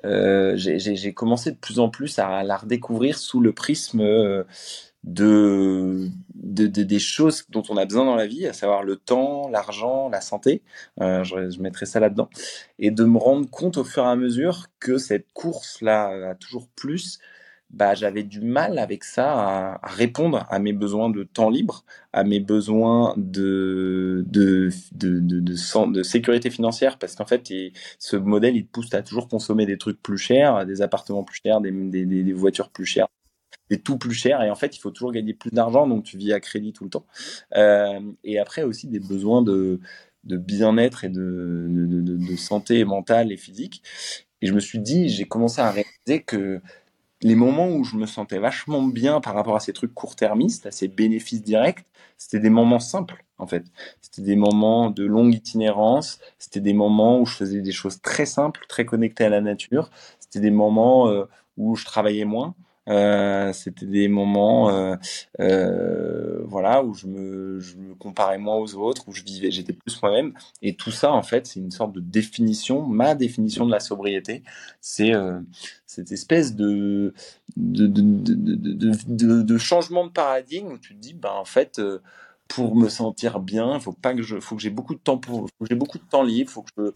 euh, 0.05 0.55
j'ai 0.57 1.13
commencé 1.13 1.51
de 1.51 1.57
plus 1.57 1.79
en 1.79 1.91
plus 1.91 2.19
à 2.19 2.43
la 2.43 2.57
redécouvrir 2.57 3.19
sous 3.19 3.41
le 3.41 3.53
prisme 3.53 4.03
de, 4.03 4.47
de, 5.05 6.67
de, 6.67 6.83
des 6.83 6.99
choses 6.99 7.45
dont 7.51 7.63
on 7.69 7.77
a 7.77 7.85
besoin 7.85 8.07
dans 8.07 8.17
la 8.17 8.27
vie, 8.27 8.47
à 8.47 8.53
savoir 8.55 8.83
le 8.83 8.97
temps, 8.97 9.49
l'argent, 9.49 10.09
la 10.09 10.21
santé. 10.23 10.63
Je, 10.99 11.51
je 11.51 11.61
mettrai 11.61 11.85
ça 11.85 12.01
là-dedans. 12.01 12.31
Et 12.79 12.91
de 12.91 13.05
me 13.05 13.19
rendre 13.19 13.49
compte 13.51 13.77
au 13.77 13.85
fur 13.85 14.05
et 14.05 14.09
à 14.09 14.17
mesure 14.17 14.69
que 14.79 14.97
cette 14.97 15.27
course-là 15.35 16.31
à 16.31 16.35
toujours 16.35 16.69
plus, 16.77 17.19
bah, 17.71 17.95
j'avais 17.95 18.23
du 18.25 18.41
mal 18.41 18.79
avec 18.79 19.05
ça 19.05 19.77
à, 19.83 19.89
répondre 19.89 20.45
à 20.51 20.59
mes 20.59 20.73
besoins 20.73 21.09
de 21.11 21.23
temps 21.23 21.51
libre, 21.51 21.85
à 22.13 22.25
mes 22.25 22.41
besoins 22.41 23.15
de, 23.17 24.25
de, 24.27 24.71
de, 24.93 25.21
de, 25.21 25.41
de, 25.41 26.03
sécurité 26.03 26.51
financière, 26.51 26.99
parce 26.99 27.15
qu'en 27.15 27.27
fait, 27.27 27.53
ce 27.99 28.17
modèle, 28.17 28.57
il 28.57 28.67
te 28.67 28.71
pousse 28.73 28.93
à 28.95 29.03
toujours 29.03 29.29
consommer 29.29 29.67
des 29.67 29.79
trucs 29.79 30.03
plus 30.03 30.19
chers, 30.19 30.67
des 30.67 30.83
appartements 30.83 31.25
plus 31.25 31.41
chers, 31.45 31.61
des, 31.61 31.71
des, 31.71 32.05
des 32.05 32.33
voitures 32.33 32.71
plus 32.71 32.87
chères, 32.87 33.07
des 33.71 33.81
tout 33.81 33.99
plus 33.99 34.15
chers, 34.15 34.43
et 34.43 34.51
en 34.51 34.57
fait, 34.57 34.77
il 34.77 34.81
faut 34.81 34.91
toujours 34.91 35.13
gagner 35.13 35.35
plus 35.35 35.51
d'argent, 35.51 35.87
donc 35.87 36.05
tu 36.05 36.17
vis 36.19 36.33
à 36.33 36.41
crédit 36.41 36.73
tout 36.73 36.85
le 36.85 36.91
temps. 36.91 37.07
Euh, 37.57 38.01
et 38.25 38.39
après 38.39 38.65
aussi 38.65 38.89
des 38.89 39.01
besoins 39.01 39.43
de, 39.43 39.81
de 40.25 40.37
bien-être 40.37 41.05
et 41.05 41.09
de, 41.09 41.67
de, 41.69 42.17
de 42.17 42.37
santé 42.37 42.85
mentale 42.85 43.33
et 43.33 43.37
physique. 43.37 43.83
Et 44.43 44.47
je 44.47 44.55
me 44.55 44.61
suis 44.61 44.79
dit, 44.79 45.09
j'ai 45.09 45.27
commencé 45.27 45.61
à 45.61 45.71
réaliser 45.71 46.23
que 46.25 46.61
les 47.23 47.35
moments 47.35 47.69
où 47.69 47.85
je 47.85 47.97
me 47.97 48.07
sentais 48.07 48.39
vachement 48.39 48.83
bien 48.83 49.21
par 49.21 49.35
rapport 49.35 49.57
à 49.57 49.61
ces 49.61 49.73
trucs 49.73 49.95
court-termistes, 49.95 50.67
à 50.67 50.71
ces 50.71 50.89
bénéfices 50.89 51.43
directs, 51.43 51.85
c'était 52.17 52.41
des 52.41 52.51
moments 52.51 52.79
simples, 52.81 53.25
en 53.39 53.47
fait. 53.47 53.65
C'était 54.01 54.23
des 54.23 54.37
moments 54.37 54.91
de 54.91 55.05
longue 55.05 55.35
itinérance, 55.35 56.21
c'était 56.39 56.61
des 56.61 56.73
moments 56.73 57.21
où 57.21 57.27
je 57.27 57.35
faisais 57.37 57.61
des 57.61 57.73
choses 57.73 58.01
très 58.01 58.27
simples, 58.27 58.65
très 58.69 58.85
connectées 58.85 59.25
à 59.25 59.29
la 59.29 59.41
nature, 59.41 59.91
c'était 60.19 60.41
des 60.41 60.51
moments 60.51 61.09
euh, 61.09 61.25
où 61.57 61.77
je 61.77 61.85
travaillais 61.85 62.25
moins, 62.25 62.55
euh, 62.91 63.53
c'était 63.53 63.87
des 63.87 64.09
moments, 64.09 64.71
euh, 64.71 64.97
euh, 65.41 66.43
voilà, 66.45 66.83
où 66.83 66.93
je 66.95 67.07
me, 67.07 67.61
je 67.61 67.77
me 67.77 67.95
comparais 67.95 68.39
moins 68.39 68.57
aux 68.57 68.75
autres, 68.75 69.09
où 69.09 69.13
je 69.13 69.23
vivais, 69.23 69.51
j'étais 69.51 69.73
plus 69.73 70.01
moi-même. 70.03 70.35
Et 70.61 70.75
tout 70.75 70.91
ça, 70.91 71.13
en 71.13 71.23
fait, 71.23 71.47
c'est 71.47 71.61
une 71.61 71.71
sorte 71.71 71.93
de 71.93 72.01
définition, 72.01 72.83
ma 72.83 73.15
définition 73.15 73.65
de 73.65 73.71
la 73.71 73.81
sobriété. 73.81 74.43
C'est 74.81 75.15
euh, 75.15 75.39
cette 75.87 76.13
espèce 76.13 76.55
de 76.57 77.15
de, 77.57 77.87
de, 77.87 78.03
de, 79.09 79.43
de, 79.43 79.59
changement 79.59 80.07
de 80.07 80.13
paradigme 80.13 80.73
où 80.73 80.79
tu 80.79 80.95
te 80.95 81.01
dis, 81.01 81.15
ben, 81.15 81.33
en 81.33 81.45
fait, 81.45 81.81
pour 82.51 82.75
me 82.75 82.89
sentir 82.89 83.39
bien, 83.39 83.79
faut 83.79 83.93
pas 83.93 84.13
que 84.13 84.23
je, 84.23 84.41
faut 84.41 84.57
que 84.57 84.63
j'ai 84.63 84.71
beaucoup 84.71 84.95
de 84.95 85.01
temps 85.01 85.19
pour, 85.19 85.49
j'ai 85.69 85.77
beaucoup 85.77 85.99
de 85.99 86.05
temps 86.05 86.25
libre, 86.25 86.51
faut 86.51 86.65
que 86.77 86.93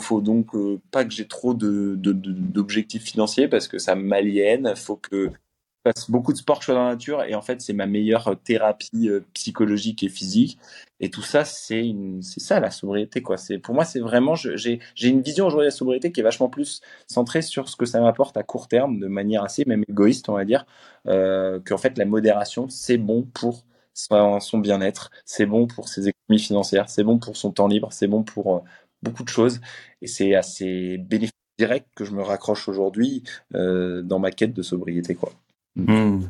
faut, 0.00 0.20
donc 0.20 0.54
euh, 0.54 0.80
pas 0.90 1.04
que 1.04 1.12
j'ai 1.12 1.28
trop 1.28 1.54
de, 1.54 1.94
d'objectifs 1.96 3.04
financiers 3.04 3.48
parce 3.48 3.68
que 3.68 3.78
ça 3.78 3.94
m'aliène. 3.94 4.74
Faut 4.76 4.96
que 4.96 5.30
je 5.30 5.92
fasse 5.92 6.10
beaucoup 6.10 6.32
de 6.32 6.38
sport, 6.38 6.60
je 6.60 6.72
dans 6.72 6.84
la 6.84 6.90
nature 6.90 7.22
et 7.22 7.36
en 7.36 7.40
fait 7.42 7.60
c'est 7.62 7.72
ma 7.72 7.86
meilleure 7.86 8.36
thérapie 8.42 9.08
euh, 9.08 9.20
psychologique 9.32 10.02
et 10.02 10.08
physique. 10.08 10.58
Et 10.98 11.08
tout 11.08 11.22
ça 11.22 11.44
c'est 11.44 11.94
c'est 12.20 12.40
ça 12.40 12.58
la 12.58 12.72
sobriété 12.72 13.22
quoi. 13.22 13.36
C'est 13.36 13.58
pour 13.58 13.74
moi 13.74 13.84
c'est 13.84 14.00
vraiment, 14.00 14.34
j'ai, 14.34 14.80
j'ai 14.96 15.08
une 15.08 15.22
vision 15.22 15.46
aujourd'hui 15.46 15.66
de 15.66 15.70
la 15.70 15.76
sobriété 15.76 16.10
qui 16.10 16.20
est 16.20 16.24
vachement 16.24 16.48
plus 16.48 16.80
centrée 17.06 17.42
sur 17.42 17.68
ce 17.68 17.76
que 17.76 17.86
ça 17.86 18.00
m'apporte 18.00 18.36
à 18.36 18.42
court 18.42 18.66
terme, 18.66 18.98
de 18.98 19.06
manière 19.06 19.44
assez 19.44 19.64
même 19.66 19.84
égoïste 19.88 20.28
on 20.28 20.34
va 20.34 20.44
dire, 20.44 20.66
euh, 21.06 21.60
qu'en 21.64 21.78
fait 21.78 21.96
la 21.96 22.06
modération 22.06 22.68
c'est 22.68 22.98
bon 22.98 23.22
pour 23.22 23.64
son 23.96 24.58
bien-être, 24.58 25.10
c'est 25.24 25.46
bon 25.46 25.66
pour 25.66 25.88
ses 25.88 26.08
économies 26.08 26.42
financières, 26.42 26.88
c'est 26.88 27.04
bon 27.04 27.18
pour 27.18 27.36
son 27.36 27.50
temps 27.50 27.66
libre, 27.66 27.92
c'est 27.92 28.06
bon 28.06 28.22
pour 28.22 28.56
euh, 28.56 28.60
beaucoup 29.02 29.24
de 29.24 29.28
choses. 29.28 29.60
Et 30.02 30.06
c'est 30.06 30.34
à 30.34 30.42
ces 30.42 30.98
bénéfices 30.98 31.32
directs 31.58 31.88
que 31.96 32.04
je 32.04 32.12
me 32.12 32.22
raccroche 32.22 32.68
aujourd'hui 32.68 33.24
euh, 33.54 34.02
dans 34.02 34.18
ma 34.18 34.30
quête 34.30 34.52
de 34.52 34.62
sobriété. 34.62 35.14
Quoi. 35.14 35.32
Mmh. 35.76 36.26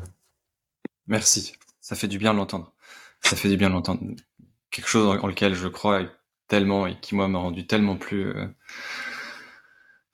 Merci, 1.07 1.53
ça 1.81 1.95
fait 1.95 2.07
du 2.07 2.17
bien 2.17 2.33
de 2.33 2.37
l'entendre. 2.37 2.73
Ça 3.21 3.35
fait 3.35 3.49
du 3.49 3.57
bien 3.57 3.69
de 3.69 3.73
l'entendre. 3.73 4.01
Quelque 4.71 4.87
chose 4.87 5.19
en 5.21 5.27
lequel 5.27 5.53
je 5.53 5.67
crois 5.67 6.03
tellement 6.47 6.87
et 6.87 6.97
qui 6.99 7.15
moi 7.15 7.27
m'a 7.27 7.39
rendu 7.39 7.67
tellement 7.67 7.97
plus 7.97 8.27
euh, 8.27 8.47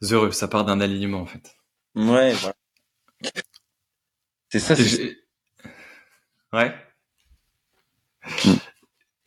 heureux. 0.01 0.31
Ça 0.31 0.47
part 0.47 0.65
d'un 0.65 0.81
alignement 0.81 1.21
en 1.21 1.25
fait. 1.25 1.55
Ouais, 1.95 2.33
voilà. 2.33 2.55
C'est 4.49 4.59
ça. 4.59 4.75
Ouais. 6.53 6.71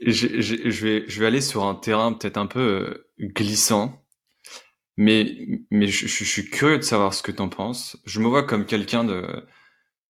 Je, 0.01 0.41
je, 0.41 0.85
vais, 0.87 1.05
je 1.09 1.21
vais 1.21 1.27
aller 1.27 1.41
sur 1.41 1.65
un 1.65 1.75
terrain 1.75 2.13
peut-être 2.13 2.37
un 2.37 2.47
peu 2.47 2.61
euh, 2.61 3.09
glissant, 3.19 4.05
mais, 4.97 5.65
mais 5.71 5.89
je, 5.89 6.07
suis 6.07 6.51
curieux 6.51 6.79
de 6.79 6.83
savoir 6.83 7.15
ce 7.15 7.23
que 7.23 7.33
tu 7.33 7.41
en 7.43 7.49
penses. 7.49 7.99
Je 8.05 8.21
me 8.21 8.29
vois 8.29 8.45
comme 8.45 8.67
quelqu'un 8.67 9.05
de, 9.05 9.47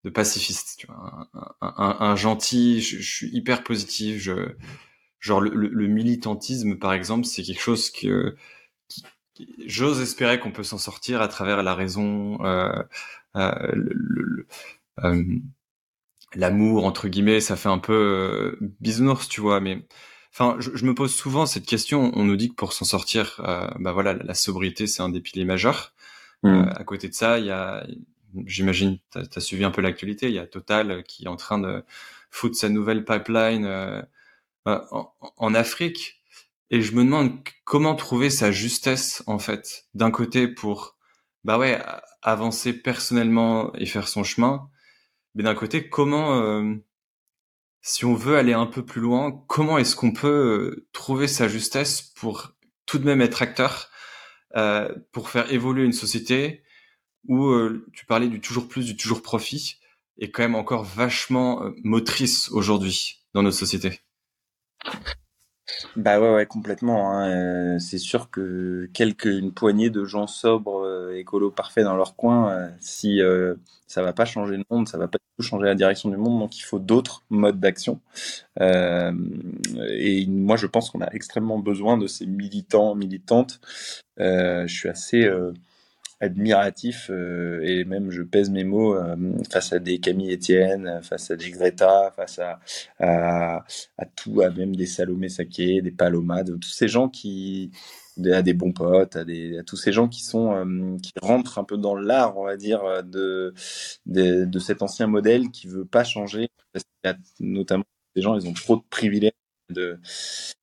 de 0.04 0.10
pacifiste, 0.10 0.86
un, 0.88 1.96
un, 2.00 2.16
gentil, 2.16 2.80
je, 2.80 3.00
suis 3.00 3.28
hyper 3.28 3.64
positif. 3.64 4.20
Je, 4.20 4.56
genre 5.20 5.40
le, 5.40 5.86
militantisme, 5.88 6.76
par 6.78 6.92
exemple, 6.92 7.24
c'est 7.24 7.42
quelque 7.42 7.60
chose 7.60 7.90
que, 7.90 8.36
j'ose 9.66 10.00
espérer 10.00 10.40
qu'on 10.40 10.52
peut 10.52 10.62
s'en 10.62 10.78
sortir 10.78 11.20
à 11.20 11.28
travers 11.28 11.62
la 11.62 11.74
raison, 11.74 12.44
euh, 12.44 12.82
euh, 13.36 13.72
l'amour 16.36 16.84
entre 16.84 17.08
guillemets, 17.08 17.40
ça 17.40 17.56
fait 17.56 17.68
un 17.68 17.78
peu 17.78 17.92
euh, 17.92 18.58
bisounours, 18.80 19.28
tu 19.28 19.40
vois. 19.40 19.60
Mais 19.60 19.86
enfin, 20.32 20.56
je, 20.60 20.84
me 20.84 20.94
pose 20.94 21.14
souvent 21.14 21.46
cette 21.46 21.66
question. 21.66 22.12
On 22.14 22.24
nous 22.24 22.36
dit 22.36 22.50
que 22.50 22.54
pour 22.54 22.72
s'en 22.72 22.84
sortir, 22.84 23.40
euh, 23.44 23.68
bah 23.80 23.92
voilà, 23.92 24.12
la, 24.14 24.34
sobriété 24.34 24.86
c'est 24.86 25.02
un 25.02 25.08
des 25.08 25.20
piliers 25.20 25.44
majeurs. 25.44 25.94
Mm. 26.42 26.48
Euh, 26.48 26.70
à 26.74 26.84
côté 26.84 27.08
de 27.08 27.14
ça, 27.14 27.38
il 27.38 27.46
y 27.46 27.50
a, 27.50 27.86
j'imagine, 28.44 28.98
tu 29.12 29.18
as, 29.18 29.40
suivi 29.40 29.64
un 29.64 29.70
peu 29.70 29.80
l'actualité. 29.82 30.28
Il 30.28 30.34
y 30.34 30.38
a 30.38 30.46
Total 30.46 31.02
qui 31.04 31.24
est 31.24 31.28
en 31.28 31.36
train 31.36 31.58
de 31.58 31.82
foutre 32.30 32.56
sa 32.56 32.68
nouvelle 32.68 33.04
pipeline 33.04 33.66
en, 34.66 35.12
en, 35.36 35.54
Afrique. 35.54 36.20
Et 36.70 36.82
je 36.82 36.92
me 36.92 37.04
demande 37.04 37.38
comment 37.64 37.94
trouver 37.94 38.28
sa 38.28 38.50
justesse 38.50 39.22
en 39.26 39.38
fait, 39.38 39.86
d'un 39.94 40.10
côté 40.10 40.48
pour 40.48 40.96
bah 41.44 41.58
ouais 41.58 41.80
avancer 42.22 42.72
personnellement 42.72 43.72
et 43.76 43.86
faire 43.86 44.08
son 44.08 44.24
chemin, 44.24 44.68
mais 45.36 45.42
d'un 45.42 45.54
côté, 45.54 45.88
comment, 45.88 46.40
euh, 46.40 46.74
si 47.82 48.06
on 48.06 48.14
veut 48.14 48.36
aller 48.36 48.54
un 48.54 48.64
peu 48.64 48.84
plus 48.84 49.02
loin, 49.02 49.44
comment 49.46 49.76
est-ce 49.76 49.94
qu'on 49.94 50.12
peut 50.12 50.26
euh, 50.26 50.88
trouver 50.92 51.28
sa 51.28 51.46
justesse 51.46 52.00
pour 52.00 52.54
tout 52.86 52.98
de 52.98 53.04
même 53.04 53.20
être 53.20 53.42
acteur, 53.42 53.90
euh, 54.56 54.92
pour 55.12 55.28
faire 55.28 55.52
évoluer 55.52 55.84
une 55.84 55.92
société 55.92 56.62
où 57.28 57.52
tu 57.92 58.06
parlais 58.06 58.28
du 58.28 58.40
toujours 58.40 58.68
plus, 58.68 58.86
du 58.86 58.96
toujours 58.96 59.20
profit, 59.20 59.80
est 60.18 60.30
quand 60.30 60.44
même 60.44 60.54
encore 60.54 60.84
vachement 60.84 61.60
motrice 61.82 62.48
aujourd'hui 62.52 63.26
dans 63.34 63.42
notre 63.42 63.56
société? 63.56 64.00
Bah 65.96 66.20
ouais, 66.20 66.32
ouais 66.32 66.46
complètement. 66.46 67.12
Hein. 67.12 67.78
c'est 67.80 67.98
sûr 67.98 68.30
que 68.30 68.88
quelques 68.92 69.26
une 69.26 69.52
poignée 69.52 69.90
de 69.90 70.04
gens 70.04 70.26
sobres, 70.26 71.10
écolo 71.12 71.50
parfaits 71.50 71.84
dans 71.84 71.96
leur 71.96 72.16
coin, 72.16 72.70
si 72.80 73.20
ça 73.86 74.02
va 74.02 74.12
pas 74.12 74.24
changer 74.24 74.56
le 74.56 74.64
monde, 74.70 74.88
ça 74.88 74.98
va 74.98 75.08
pas 75.08 75.18
changer 75.40 75.66
la 75.66 75.74
direction 75.74 76.08
du 76.08 76.16
monde, 76.16 76.40
donc 76.40 76.58
il 76.58 76.62
faut 76.62 76.78
d'autres 76.78 77.22
modes 77.30 77.60
d'action. 77.60 78.00
Euh, 78.60 79.12
et 79.90 80.26
moi, 80.26 80.56
je 80.56 80.66
pense 80.66 80.90
qu'on 80.90 81.00
a 81.00 81.12
extrêmement 81.12 81.58
besoin 81.58 81.98
de 81.98 82.06
ces 82.06 82.26
militants, 82.26 82.94
militantes. 82.94 83.60
Euh, 84.20 84.66
je 84.66 84.74
suis 84.74 84.88
assez 84.88 85.28
euh, 86.22 86.26
admiratif 86.26 87.10
et 87.10 87.84
même 87.84 88.10
je 88.10 88.22
pèse 88.22 88.50
mes 88.50 88.64
mots 88.64 88.96
face 89.50 89.72
à 89.72 89.78
des 89.78 89.98
Camille 89.98 90.32
Etienne, 90.32 91.00
face 91.02 91.30
à 91.30 91.36
des 91.36 91.50
Greta, 91.50 92.12
face 92.16 92.40
à, 92.98 93.64
tout, 94.16 94.40
à 94.40 94.50
même 94.50 94.74
des 94.74 94.86
Salomé 94.86 95.28
Saké, 95.28 95.82
des 95.82 95.90
Paloma, 95.90 96.42
de 96.42 96.56
tous 96.56 96.70
ces 96.70 96.88
gens 96.88 97.08
qui 97.08 97.70
à 98.24 98.42
des 98.42 98.54
bons 98.54 98.72
potes, 98.72 99.16
à, 99.16 99.24
tous 99.66 99.76
ces 99.76 99.92
gens 99.92 100.08
qui 100.08 100.22
sont 100.22 100.54
euh, 100.54 100.96
qui 100.98 101.12
rentrent 101.20 101.58
un 101.58 101.64
peu 101.64 101.76
dans 101.76 101.94
l'art, 101.94 102.38
on 102.38 102.44
va 102.44 102.56
dire, 102.56 103.02
de, 103.04 103.52
de, 104.06 104.58
cet 104.58 104.82
ancien 104.82 105.06
modèle 105.06 105.50
qui 105.50 105.66
veut 105.66 105.84
pas 105.84 106.04
changer. 106.04 106.48
Notamment 107.40 107.84
des 108.14 108.22
gens, 108.22 108.34
ils 108.38 108.48
ont 108.48 108.52
trop 108.52 108.76
de 108.76 108.82
privilèges 108.88 109.32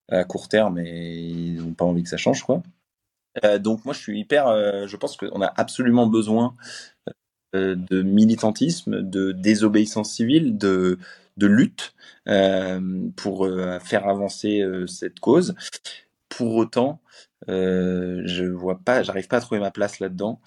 à 0.10 0.24
court 0.24 0.50
terme 0.50 0.80
et 0.80 1.16
ils 1.16 1.56
n'ont 1.58 1.74
pas 1.74 1.86
envie 1.86 2.04
que 2.04 2.10
ça 2.10 2.18
change, 2.18 2.44
quoi. 2.44 2.64
Euh, 3.44 3.60
donc 3.60 3.86
moi, 3.86 3.94
je 3.94 4.00
suis 4.00 4.20
hyper. 4.20 4.48
Euh, 4.48 4.88
je 4.88 4.98
pense 4.98 5.18
qu'on 5.18 5.42
a 5.42 5.52
absolument 5.58 6.08
besoin 6.08 6.56
euh, 7.56 7.76
de 7.76 8.02
militantisme, 8.02 9.02
de 9.02 9.32
désobéissance 9.32 10.14
civile, 10.14 10.58
de 10.58 11.00
de 11.38 11.48
lutte 11.48 11.96
pour 13.18 13.48
faire 13.82 14.08
avancer 14.08 14.64
cette 14.88 15.20
cause. 15.20 15.56
Pour 16.30 16.56
autant, 16.56 17.02
je 17.48 18.46
vois 18.46 18.80
pas, 18.80 19.04
j'arrive 19.04 19.28
pas 19.28 19.38
à 19.38 19.42
trouver 19.42 19.60
ma 19.62 19.72
place 19.72 20.00
là-dedans. 20.00 20.40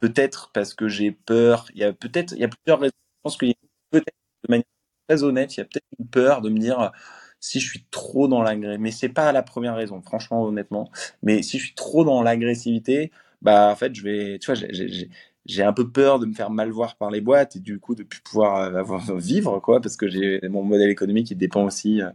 Peut-être 0.00 0.50
parce 0.54 0.74
que 0.74 0.88
j'ai 0.88 1.12
peur. 1.12 1.66
Il 1.74 1.80
y 1.80 1.84
a 1.84 1.92
peut-être, 1.92 2.32
il 2.32 2.40
y 2.40 2.44
a 2.44 2.48
plusieurs 2.48 2.80
raisons. 2.80 2.92
Je 3.18 3.20
pense 3.22 3.36
qu'il 3.38 3.48
y 3.48 3.52
a 3.52 3.56
peut-être 3.90 4.14
de 4.44 4.50
manière 4.50 4.64
très 5.08 5.22
honnête, 5.24 5.56
il 5.56 5.60
y 5.60 5.62
a 5.62 5.64
peut-être 5.66 5.84
une 5.98 6.06
peur 6.08 6.40
de 6.42 6.48
me 6.50 6.58
dire 6.58 6.92
si 7.40 7.60
je 7.60 7.68
suis 7.68 7.84
trop 7.90 8.28
dans 8.28 8.42
l'agressivité. 8.42 8.82
Mais 8.82 8.90
c'est 8.90 9.08
pas 9.08 9.32
la 9.32 9.42
première 9.42 9.76
raison, 9.76 10.00
franchement, 10.02 10.44
honnêtement. 10.44 10.90
Mais 11.22 11.42
si 11.42 11.58
je 11.58 11.66
suis 11.66 11.74
trop 11.74 12.04
dans 12.04 12.22
l'agressivité, 12.22 13.10
bah 13.42 13.70
en 13.72 13.76
fait, 13.76 13.94
je 13.94 14.02
vais, 14.02 14.38
tu 14.38 14.52
vois, 14.52 14.60
j'ai 15.46 15.62
un 15.62 15.72
peu 15.72 15.90
peur 15.90 16.18
de 16.18 16.26
me 16.26 16.34
faire 16.34 16.50
mal 16.50 16.70
voir 16.70 16.96
par 16.96 17.10
les 17.10 17.20
boîtes 17.20 17.56
et 17.56 17.60
du 17.60 17.78
coup 17.80 17.94
de 17.94 18.02
plus 18.02 18.20
pouvoir 18.20 18.56
euh, 18.56 18.78
avoir, 18.78 19.00
vivre 19.16 19.58
quoi 19.60 19.80
parce 19.80 19.96
que 19.96 20.08
j'ai 20.08 20.40
mon 20.48 20.62
modèle 20.62 20.90
économique 20.90 21.28
qui 21.28 21.36
dépend 21.36 21.64
aussi 21.64 22.02
euh, 22.02 22.10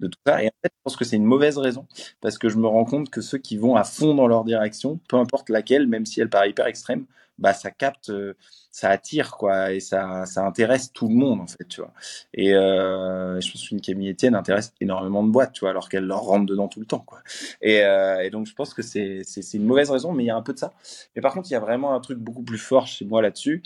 de 0.00 0.08
tout 0.08 0.18
ça 0.26 0.42
et 0.42 0.46
en 0.46 0.52
fait 0.62 0.72
je 0.72 0.80
pense 0.84 0.96
que 0.96 1.04
c'est 1.04 1.16
une 1.16 1.24
mauvaise 1.24 1.58
raison 1.58 1.86
parce 2.20 2.38
que 2.38 2.48
je 2.48 2.56
me 2.56 2.66
rends 2.66 2.84
compte 2.84 3.10
que 3.10 3.20
ceux 3.20 3.38
qui 3.38 3.56
vont 3.56 3.76
à 3.76 3.84
fond 3.84 4.14
dans 4.14 4.26
leur 4.26 4.44
direction 4.44 4.98
peu 5.08 5.16
importe 5.16 5.50
laquelle 5.50 5.86
même 5.86 6.06
si 6.06 6.20
elle 6.20 6.30
paraît 6.30 6.50
hyper 6.50 6.66
extrême 6.66 7.04
bah 7.40 7.54
ça 7.54 7.70
capte, 7.70 8.10
euh, 8.10 8.34
ça 8.70 8.90
attire 8.90 9.36
quoi, 9.36 9.72
et 9.72 9.80
ça, 9.80 10.26
ça 10.26 10.44
intéresse 10.46 10.92
tout 10.92 11.08
le 11.08 11.14
monde 11.14 11.40
en 11.40 11.46
fait, 11.46 11.66
tu 11.66 11.80
vois. 11.80 11.92
Et 12.34 12.54
euh, 12.54 13.40
je 13.40 13.50
pense 13.50 13.68
qu'une 13.68 13.80
Camille 13.80 14.10
Etienne 14.10 14.34
intéresse 14.34 14.72
énormément 14.80 15.24
de 15.24 15.30
boîtes, 15.30 15.52
tu 15.52 15.60
vois, 15.60 15.70
alors 15.70 15.88
qu'elle 15.88 16.04
leur 16.04 16.20
rentre 16.20 16.46
dedans 16.46 16.68
tout 16.68 16.80
le 16.80 16.86
temps 16.86 17.00
quoi. 17.00 17.20
Et, 17.62 17.82
euh, 17.82 18.20
et 18.20 18.30
donc 18.30 18.46
je 18.46 18.54
pense 18.54 18.74
que 18.74 18.82
c'est 18.82 19.24
une 19.54 19.64
mauvaise 19.64 19.90
raison, 19.90 20.12
mais 20.12 20.24
il 20.24 20.26
y 20.26 20.30
a 20.30 20.36
un 20.36 20.42
peu 20.42 20.52
de 20.52 20.58
ça. 20.58 20.72
Mais 21.16 21.22
par 21.22 21.32
contre, 21.32 21.48
il 21.50 21.54
y 21.54 21.56
a 21.56 21.60
vraiment 21.60 21.94
un 21.94 22.00
truc 22.00 22.18
beaucoup 22.18 22.42
plus 22.42 22.58
fort 22.58 22.86
chez 22.86 23.04
moi 23.04 23.22
là-dessus, 23.22 23.62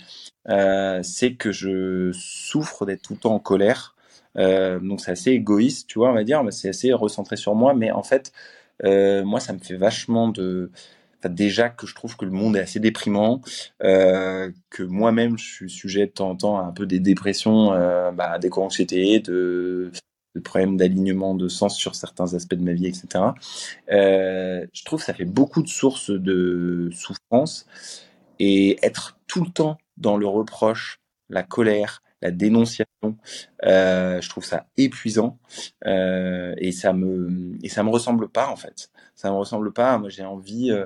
c'est 1.03 1.35
que 1.35 1.51
je 1.51 2.11
souffre 2.13 2.85
d'être 2.85 3.01
tout 3.01 3.13
le 3.13 3.19
temps 3.19 3.35
en 3.35 3.39
colère. 3.39 3.95
Donc 4.35 5.01
c'est 5.01 5.11
assez 5.11 5.31
égoïste, 5.31 5.87
tu 5.87 5.99
vois, 5.99 6.09
on 6.09 6.13
va 6.13 6.23
dire, 6.23 6.41
c'est 6.51 6.69
assez 6.69 6.93
recentré 6.93 7.35
sur 7.35 7.55
moi. 7.55 7.73
Mais 7.73 7.91
en 7.91 8.03
fait, 8.03 8.31
moi, 8.83 9.39
ça 9.39 9.53
me 9.53 9.59
fait 9.59 9.75
vachement 9.75 10.29
de 10.29 10.71
déjà 11.23 11.69
que 11.69 11.87
je 11.87 11.95
trouve 11.95 12.15
que 12.15 12.25
le 12.25 12.31
monde 12.31 12.55
est 12.55 12.61
assez 12.61 12.79
déprimant, 12.79 13.41
euh, 13.83 14.51
que 14.69 14.83
moi-même 14.83 15.37
je 15.37 15.45
suis 15.45 15.69
sujet 15.69 16.07
de 16.07 16.11
temps 16.11 16.29
en 16.29 16.35
temps 16.35 16.57
à 16.59 16.63
un 16.63 16.71
peu 16.71 16.85
des 16.85 16.99
dépressions, 16.99 17.73
euh, 17.73 18.11
bah, 18.11 18.37
des 18.39 18.49
anxiété 18.51 19.19
de, 19.19 19.91
de 20.35 20.39
problèmes 20.39 20.77
d'alignement 20.77 21.35
de 21.35 21.47
sens 21.47 21.75
sur 21.77 21.95
certains 21.95 22.33
aspects 22.33 22.55
de 22.55 22.63
ma 22.63 22.73
vie, 22.73 22.87
etc. 22.87 23.23
Euh, 23.91 24.65
je 24.73 24.83
trouve 24.83 24.99
que 24.99 25.05
ça 25.05 25.13
fait 25.13 25.25
beaucoup 25.25 25.63
de 25.63 25.67
sources 25.67 26.11
de 26.11 26.89
souffrance 26.93 27.65
et 28.39 28.77
être 28.85 29.17
tout 29.27 29.43
le 29.43 29.51
temps 29.51 29.77
dans 29.97 30.17
le 30.17 30.27
reproche, 30.27 30.99
la 31.29 31.43
colère, 31.43 32.01
la 32.21 32.31
dénonciation, 32.31 33.17
euh, 33.65 34.21
je 34.21 34.29
trouve 34.29 34.45
ça 34.45 34.65
épuisant 34.77 35.37
euh, 35.85 36.53
et 36.57 36.71
ça 36.71 36.93
me 36.93 37.57
et 37.63 37.69
ça 37.69 37.83
me 37.83 37.89
ressemble 37.89 38.29
pas 38.29 38.49
en 38.49 38.55
fait. 38.55 38.89
Ça 39.15 39.31
me 39.31 39.35
ressemble 39.37 39.71
pas. 39.73 39.97
Moi, 39.97 40.09
j'ai 40.09 40.25
envie. 40.25 40.71
Euh, 40.71 40.85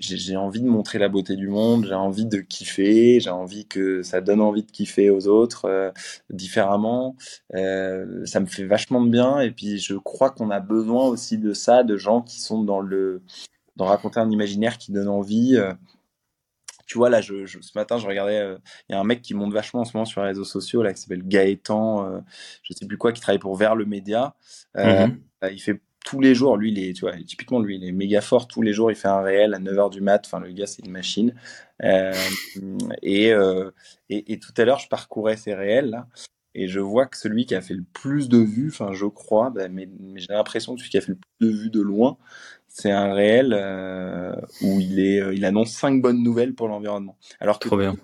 j'ai 0.00 0.36
envie 0.36 0.60
de 0.60 0.68
montrer 0.68 1.00
la 1.00 1.08
beauté 1.08 1.34
du 1.34 1.48
monde, 1.48 1.86
j'ai 1.86 1.94
envie 1.94 2.24
de 2.24 2.38
kiffer, 2.38 3.18
j'ai 3.18 3.30
envie 3.30 3.66
que 3.66 4.04
ça 4.04 4.20
donne 4.20 4.40
envie 4.40 4.62
de 4.62 4.70
kiffer 4.70 5.10
aux 5.10 5.26
autres 5.26 5.92
différemment. 6.30 7.16
Ça 7.50 8.38
me 8.38 8.46
fait 8.46 8.64
vachement 8.64 9.02
de 9.02 9.10
bien 9.10 9.40
et 9.40 9.50
puis 9.50 9.78
je 9.78 9.94
crois 9.94 10.30
qu'on 10.30 10.50
a 10.50 10.60
besoin 10.60 11.08
aussi 11.08 11.36
de 11.36 11.52
ça, 11.52 11.82
de 11.82 11.96
gens 11.96 12.22
qui 12.22 12.40
sont 12.40 12.62
dans 12.62 12.78
le 12.78 13.22
dans 13.74 13.86
raconter 13.86 14.20
un 14.20 14.30
imaginaire 14.30 14.78
qui 14.78 14.92
donne 14.92 15.08
envie. 15.08 15.58
Euh. 16.88 16.92
tu 16.92 16.98
vois 16.98 17.10
là, 17.10 17.20
je, 17.20 17.46
ce 17.46 17.76
matin, 17.76 17.98
je 17.98 18.06
regardais, 18.06 18.56
il 18.88 18.92
y 18.92 18.94
a 18.94 19.00
un 19.00 19.04
mec 19.04 19.22
qui 19.22 19.34
monte 19.34 19.52
vachement 19.52 19.80
en 19.80 19.84
ce 19.84 19.96
moment 19.96 20.04
sur 20.04 20.22
les 20.22 20.28
réseaux 20.28 20.44
sociaux 20.44 20.82
là, 20.82 20.92
qui 20.92 21.00
s'appelle 21.00 21.22
Gaëtan, 21.22 22.22
je 22.62 22.72
sais 22.72 22.86
plus 22.86 22.98
quoi, 22.98 23.12
qui 23.12 23.20
travaille 23.20 23.38
pour 23.38 23.56
Vers 23.56 23.74
le 23.74 23.84
Média. 23.86 24.34
Mmh 24.74 25.16
il 25.52 25.60
fait 25.60 25.80
tous 26.08 26.20
les 26.20 26.34
jours, 26.34 26.56
lui, 26.56 26.72
il 26.72 26.78
est, 26.78 26.94
tu 26.94 27.02
vois, 27.02 27.12
typiquement, 27.16 27.60
lui, 27.60 27.76
il 27.76 27.84
est 27.84 27.92
méga 27.92 28.22
fort. 28.22 28.48
Tous 28.48 28.62
les 28.62 28.72
jours, 28.72 28.90
il 28.90 28.94
fait 28.96 29.08
un 29.08 29.20
réel 29.20 29.52
à 29.52 29.58
9h 29.58 29.90
du 29.90 30.00
mat. 30.00 30.22
Enfin, 30.24 30.40
le 30.40 30.50
gars, 30.52 30.66
c'est 30.66 30.84
une 30.84 30.90
machine. 30.90 31.34
Euh, 31.82 32.14
euh, 33.04 33.70
et, 34.08 34.32
et, 34.32 34.38
tout 34.38 34.52
à 34.56 34.64
l'heure, 34.64 34.78
je 34.78 34.88
parcourais 34.88 35.36
ces 35.36 35.54
réels, 35.54 35.90
là. 35.90 36.06
Et 36.54 36.66
je 36.66 36.80
vois 36.80 37.06
que 37.06 37.16
celui 37.16 37.44
qui 37.44 37.54
a 37.54 37.60
fait 37.60 37.74
le 37.74 37.84
plus 37.92 38.30
de 38.30 38.38
vues, 38.38 38.70
enfin, 38.72 38.92
je 38.94 39.04
crois, 39.04 39.50
bah, 39.50 39.68
mais, 39.68 39.88
j'ai 40.16 40.32
l'impression 40.32 40.74
que 40.74 40.80
celui 40.80 40.90
qui 40.90 40.98
a 40.98 41.02
fait 41.02 41.12
le 41.12 41.18
plus 41.38 41.46
de 41.46 41.54
vues 41.54 41.70
de 41.70 41.80
loin, 41.82 42.16
c'est 42.80 42.92
un 42.92 43.12
réel 43.12 43.52
euh, 43.58 44.32
où 44.62 44.78
il, 44.78 45.00
est, 45.00 45.20
il 45.34 45.44
annonce 45.44 45.72
cinq 45.72 46.00
bonnes 46.00 46.22
nouvelles 46.22 46.54
pour 46.54 46.68
l'environnement. 46.68 47.16
Alors 47.40 47.58
que 47.58 47.74
bien. 47.74 47.96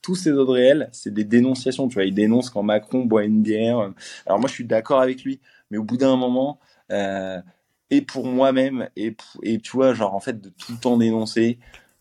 tous 0.00 0.14
ces 0.14 0.32
autres 0.32 0.54
réels, 0.54 0.88
c'est 0.92 1.12
des 1.12 1.24
dénonciations. 1.24 1.88
Tu 1.88 1.94
vois, 1.94 2.04
il 2.04 2.14
dénonce 2.14 2.48
quand 2.48 2.62
Macron 2.62 3.04
boit 3.04 3.24
une 3.24 3.42
bière. 3.42 3.92
Alors 4.24 4.38
moi, 4.40 4.48
je 4.48 4.54
suis 4.54 4.64
d'accord 4.64 5.00
avec 5.00 5.24
lui, 5.24 5.40
mais 5.70 5.76
au 5.76 5.84
bout 5.84 5.98
d'un 5.98 6.16
moment, 6.16 6.58
euh, 6.90 7.38
et 7.90 8.00
pour 8.00 8.26
moi-même, 8.26 8.88
et, 8.96 9.14
et 9.42 9.58
tu 9.58 9.72
vois, 9.72 9.92
genre 9.92 10.14
en 10.14 10.20
fait, 10.20 10.40
de 10.40 10.48
tout 10.48 10.72
le 10.72 10.78
temps 10.78 10.96
dénoncer, 10.96 11.58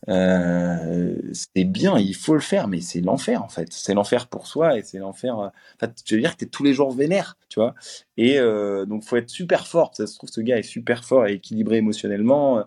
euh, 0.09 1.15
c'est 1.33 1.65
bien, 1.65 1.97
il 1.97 2.15
faut 2.15 2.33
le 2.33 2.39
faire, 2.39 2.67
mais 2.67 2.81
c'est 2.81 3.01
l'enfer 3.01 3.43
en 3.43 3.49
fait. 3.49 3.71
C'est 3.71 3.93
l'enfer 3.93 4.27
pour 4.27 4.47
soi 4.47 4.77
et 4.77 4.83
c'est 4.83 4.99
l'enfer. 4.99 5.39
Euh, 5.39 5.49
enfin, 5.75 5.91
tu 6.05 6.15
veux 6.15 6.21
dire 6.21 6.31
que 6.33 6.37
t'es 6.37 6.45
tous 6.45 6.63
les 6.63 6.73
jours 6.73 6.91
vénère, 6.91 7.37
tu 7.49 7.59
vois. 7.59 7.75
Et 8.15 8.39
euh, 8.39 8.85
donc, 8.85 9.03
faut 9.03 9.17
être 9.17 9.29
super 9.29 9.67
fort. 9.67 9.91
Ça 9.95 10.07
se 10.07 10.15
trouve, 10.15 10.29
ce 10.29 10.41
gars 10.41 10.57
est 10.57 10.63
super 10.63 11.03
fort 11.03 11.27
et 11.27 11.33
équilibré 11.33 11.77
émotionnellement. 11.77 12.59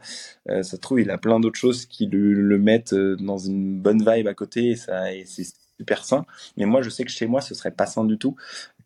Euh, 0.48 0.62
ça 0.62 0.62
se 0.62 0.76
trouve, 0.76 1.00
il 1.00 1.10
a 1.10 1.18
plein 1.18 1.40
d'autres 1.40 1.58
choses 1.58 1.86
qui 1.86 2.06
le, 2.06 2.34
le, 2.34 2.58
mettent 2.58 2.94
dans 2.94 3.38
une 3.38 3.80
bonne 3.80 4.04
vibe 4.04 4.28
à 4.28 4.34
côté 4.34 4.70
et, 4.70 4.76
ça, 4.76 5.12
et 5.12 5.24
c'est 5.24 5.46
super 5.78 6.04
sain. 6.04 6.26
Mais 6.56 6.66
moi, 6.66 6.82
je 6.82 6.90
sais 6.90 7.04
que 7.04 7.10
chez 7.10 7.26
moi, 7.26 7.40
ce 7.40 7.54
serait 7.54 7.70
pas 7.70 7.86
sain 7.86 8.04
du 8.04 8.18
tout, 8.18 8.36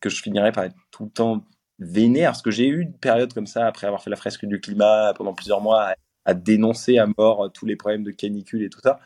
que 0.01 0.09
je 0.09 0.23
finirais 0.23 0.53
par 0.53 0.65
être 0.65 0.77
tout 0.91 1.05
le 1.05 1.11
temps 1.11 1.45
vénère, 1.81 2.31
parce 2.31 2.43
que 2.43 2.51
j'ai 2.53 2.67
eu 2.69 2.83
une 2.83 2.93
période 2.93 3.33
comme 3.35 3.47
ça, 3.47 3.67
après 3.67 3.87
avoir 3.87 4.03
fait 4.03 4.11
la 4.11 4.17
fresque 4.17 4.47
du 4.47 4.61
climat 4.61 5.13
pendant 5.17 5.35
plusieurs 5.35 5.61
mois, 5.61 5.95
à, 6.25 6.35
dénoncer 6.35 6.99
à 6.99 7.07
mort 7.19 7.51
tous 7.53 7.67
les 7.67 7.77
problèmes 7.77 8.05
de 8.05 8.11
canicule 8.11 8.63
et 8.63 8.71
tout 8.71 8.81
ça. 8.83 9.01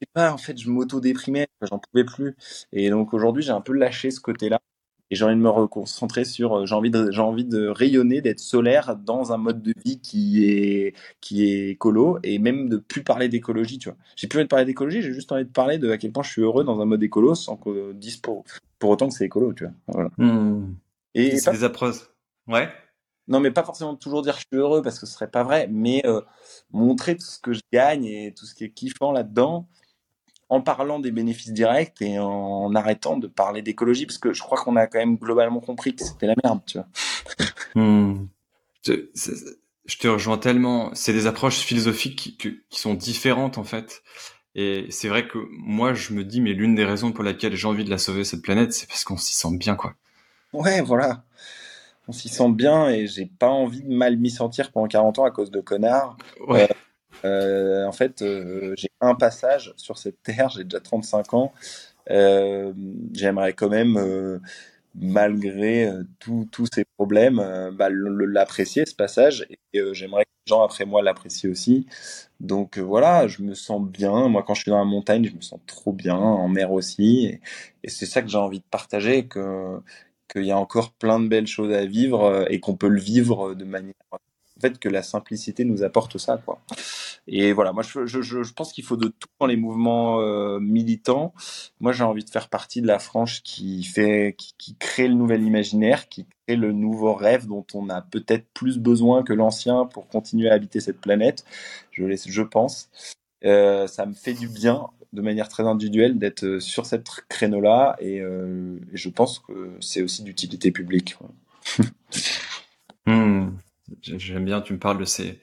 Et 0.00 0.06
pas, 0.12 0.32
en 0.32 0.38
fait, 0.38 0.58
je 0.58 0.68
m'auto-déprimais, 0.68 1.46
j'en 1.62 1.78
pouvais 1.78 2.04
plus. 2.04 2.36
Et 2.72 2.90
donc 2.90 3.14
aujourd'hui, 3.14 3.42
j'ai 3.42 3.52
un 3.52 3.60
peu 3.60 3.72
lâché 3.72 4.10
ce 4.10 4.20
côté-là. 4.20 4.60
Et 5.10 5.14
j'ai 5.14 5.26
envie 5.26 5.34
de 5.34 5.40
me 5.40 5.50
reconcentrer 5.50 6.24
sur, 6.24 6.56
euh, 6.56 6.66
j'ai 6.66 6.74
envie 6.74 6.90
de, 6.90 7.10
j'ai 7.10 7.20
envie 7.20 7.44
de 7.44 7.68
rayonner, 7.68 8.22
d'être 8.22 8.40
solaire 8.40 8.96
dans 8.96 9.30
un 9.32 9.36
mode 9.36 9.60
de 9.60 9.74
vie 9.84 10.00
qui 10.00 10.48
est, 10.48 10.96
qui 11.20 11.44
est 11.44 11.68
écolo 11.68 12.18
et 12.22 12.38
même 12.38 12.70
de 12.70 12.78
plus 12.78 13.04
parler 13.04 13.28
d'écologie, 13.28 13.76
tu 13.76 13.90
vois. 13.90 13.98
J'ai 14.16 14.26
plus 14.26 14.38
envie 14.38 14.46
de 14.46 14.48
parler 14.48 14.64
d'écologie, 14.64 15.02
j'ai 15.02 15.12
juste 15.12 15.30
envie 15.30 15.44
de 15.44 15.50
parler 15.50 15.76
de 15.76 15.90
à 15.90 15.98
quel 15.98 16.12
point 16.12 16.22
je 16.22 16.30
suis 16.30 16.40
heureux 16.40 16.64
dans 16.64 16.80
un 16.80 16.86
mode 16.86 17.02
écolo 17.02 17.34
sans 17.34 17.56
qu'on 17.56 17.92
dise 17.92 18.16
pour, 18.16 18.44
pour 18.78 18.88
autant 18.88 19.08
que 19.08 19.14
c'est 19.14 19.26
écolo, 19.26 19.52
tu 19.52 19.64
vois. 19.64 19.74
Voilà. 19.86 20.10
Mmh. 20.16 20.76
Et 21.14 21.36
c'est 21.36 21.52
des 21.52 21.64
approches. 21.64 22.08
Ouais. 22.48 22.70
Non, 23.28 23.40
mais 23.40 23.50
pas 23.50 23.62
forcément 23.62 23.94
toujours 23.94 24.22
dire 24.22 24.34
je 24.34 24.40
suis 24.40 24.56
heureux 24.56 24.82
parce 24.82 24.98
que 24.98 25.06
ce 25.06 25.12
serait 25.12 25.30
pas 25.30 25.44
vrai, 25.44 25.68
mais 25.70 26.02
euh, 26.06 26.20
montrer 26.72 27.16
tout 27.16 27.26
ce 27.26 27.38
que 27.38 27.52
je 27.52 27.60
gagne 27.72 28.04
et 28.04 28.34
tout 28.34 28.46
ce 28.46 28.54
qui 28.54 28.64
est 28.64 28.70
kiffant 28.70 29.12
là-dedans 29.12 29.66
en 30.52 30.60
parlant 30.60 30.98
des 30.98 31.12
bénéfices 31.12 31.52
directs 31.54 32.02
et 32.02 32.18
en 32.18 32.74
arrêtant 32.74 33.16
de 33.16 33.26
parler 33.26 33.62
d'écologie 33.62 34.04
parce 34.04 34.18
que 34.18 34.34
je 34.34 34.42
crois 34.42 34.58
qu'on 34.58 34.76
a 34.76 34.86
quand 34.86 34.98
même 34.98 35.16
globalement 35.16 35.60
compris 35.60 35.94
que 35.94 36.04
c'était 36.04 36.26
la 36.26 36.34
merde, 36.44 36.60
tu 36.66 36.78
vois. 36.78 36.86
Hmm. 37.74 38.26
Je, 38.84 39.96
te 39.98 40.06
rejoins 40.06 40.36
tellement. 40.36 40.90
C'est 40.92 41.14
des 41.14 41.26
approches 41.26 41.60
philosophiques 41.60 42.36
qui, 42.36 42.36
qui, 42.68 42.78
sont 42.78 42.92
différentes 42.92 43.56
en 43.56 43.64
fait. 43.64 44.02
Et 44.54 44.86
c'est 44.90 45.08
vrai 45.08 45.26
que 45.26 45.38
moi, 45.50 45.94
je 45.94 46.12
me 46.12 46.22
dis, 46.22 46.42
mais 46.42 46.52
l'une 46.52 46.74
des 46.74 46.84
raisons 46.84 47.12
pour 47.12 47.24
laquelle 47.24 47.56
j'ai 47.56 47.66
envie 47.66 47.84
de 47.84 47.90
la 47.90 47.96
sauver 47.96 48.24
cette 48.24 48.42
planète, 48.42 48.74
c'est 48.74 48.86
parce 48.86 49.04
qu'on 49.04 49.16
s'y 49.16 49.32
sent 49.32 49.56
bien, 49.56 49.74
quoi. 49.74 49.94
Ouais, 50.52 50.82
voilà. 50.82 51.24
On 52.08 52.12
s'y 52.12 52.28
sent 52.28 52.50
bien 52.50 52.88
et 52.88 53.06
j'ai 53.06 53.26
pas 53.26 53.48
envie 53.48 53.82
de 53.82 53.92
mal 53.92 54.16
m'y 54.16 54.30
sentir 54.30 54.72
pendant 54.72 54.88
40 54.88 55.20
ans 55.20 55.24
à 55.24 55.30
cause 55.30 55.50
de 55.50 55.60
connards. 55.60 56.16
Ouais. 56.46 56.68
Euh, 57.24 57.82
euh, 57.82 57.86
en 57.86 57.92
fait, 57.92 58.22
euh, 58.22 58.74
j'ai 58.76 58.90
un 59.00 59.14
passage 59.14 59.72
sur 59.76 59.98
cette 59.98 60.22
terre, 60.22 60.48
j'ai 60.48 60.64
déjà 60.64 60.80
35 60.80 61.34
ans. 61.34 61.52
J'aimerais 62.08 63.52
quand 63.52 63.68
même, 63.68 64.40
malgré 64.94 65.88
tous 66.18 66.66
ces 66.74 66.84
problèmes, 66.96 67.36
bah, 67.78 67.88
l'apprécier 67.90 68.84
ce 68.86 68.94
passage 68.94 69.46
et 69.72 69.80
j'aimerais 69.92 70.24
que 70.24 70.30
les 70.46 70.50
gens 70.50 70.62
après 70.62 70.84
moi 70.84 71.02
l'apprécient 71.02 71.50
aussi. 71.50 71.86
Donc 72.40 72.78
voilà, 72.78 73.28
je 73.28 73.42
me 73.42 73.54
sens 73.54 73.80
bien. 73.80 74.28
Moi, 74.28 74.42
quand 74.42 74.54
je 74.54 74.62
suis 74.62 74.70
dans 74.70 74.78
la 74.78 74.84
montagne, 74.84 75.24
je 75.24 75.36
me 75.36 75.40
sens 75.40 75.60
trop 75.68 75.92
bien, 75.92 76.16
en 76.16 76.48
mer 76.48 76.72
aussi. 76.72 77.26
Et, 77.26 77.40
et 77.84 77.88
c'est 77.88 78.06
ça 78.06 78.20
que 78.20 78.28
j'ai 78.28 78.38
envie 78.38 78.58
de 78.58 78.64
partager, 78.68 79.28
que, 79.28 79.80
qu'il 80.32 80.44
y 80.44 80.52
a 80.52 80.58
encore 80.58 80.92
plein 80.92 81.20
de 81.20 81.28
belles 81.28 81.46
choses 81.46 81.72
à 81.72 81.84
vivre 81.84 82.24
euh, 82.24 82.44
et 82.48 82.60
qu'on 82.60 82.76
peut 82.76 82.88
le 82.88 83.00
vivre 83.00 83.54
de 83.54 83.64
manière 83.64 83.94
en 84.12 84.60
fait 84.60 84.78
que 84.78 84.88
la 84.88 85.02
simplicité 85.02 85.64
nous 85.64 85.82
apporte 85.82 86.18
ça 86.18 86.38
quoi. 86.38 86.60
Et 87.26 87.52
voilà 87.52 87.72
moi 87.72 87.82
je, 87.82 88.52
pense 88.52 88.72
qu'il 88.72 88.84
faut 88.84 88.96
de 88.96 89.08
tout 89.08 89.28
dans 89.40 89.46
les 89.46 89.56
mouvements 89.56 90.20
euh, 90.20 90.58
militants. 90.60 91.34
Moi 91.80 91.92
j'ai 91.92 92.04
envie 92.04 92.24
de 92.24 92.30
faire 92.30 92.48
partie 92.48 92.80
de 92.80 92.86
la 92.86 92.98
frange 92.98 93.42
qui 93.42 93.82
fait 93.84 94.36
qui, 94.36 94.76
crée 94.76 95.08
le 95.08 95.14
nouvel 95.14 95.42
imaginaire 95.42 96.08
qui 96.08 96.26
crée 96.46 96.56
le 96.56 96.72
nouveau 96.72 97.14
rêve 97.14 97.46
dont 97.46 97.66
on 97.74 97.88
a 97.88 98.02
peut-être 98.02 98.46
plus 98.54 98.78
besoin 98.78 99.22
que 99.22 99.32
l'ancien 99.32 99.86
pour 99.86 100.08
continuer 100.08 100.50
à 100.50 100.54
habiter 100.54 100.80
cette 100.80 101.00
planète. 101.00 101.44
Je 101.90 102.04
je 102.14 102.42
pense. 102.42 102.90
Euh, 103.44 103.88
ça 103.88 104.06
me 104.06 104.14
fait 104.14 104.34
du 104.34 104.48
bien 104.48 104.88
de 105.12 105.20
manière 105.20 105.48
très 105.48 105.64
individuelle 105.64 106.18
d'être 106.18 106.44
euh, 106.44 106.60
sur 106.60 106.86
cette 106.86 107.06
créneau-là 107.28 107.96
euh, 108.02 108.78
et, 108.92 108.96
je 108.96 109.08
pense 109.08 109.40
que 109.40 109.76
c'est 109.80 110.02
aussi 110.02 110.22
d'utilité 110.22 110.70
publique. 110.70 111.16
Hmm. 113.04 113.56
J'aime 114.00 114.44
bien, 114.44 114.60
tu 114.60 114.74
me 114.74 114.78
parles 114.78 114.98
de 114.98 115.04
ces 115.04 115.40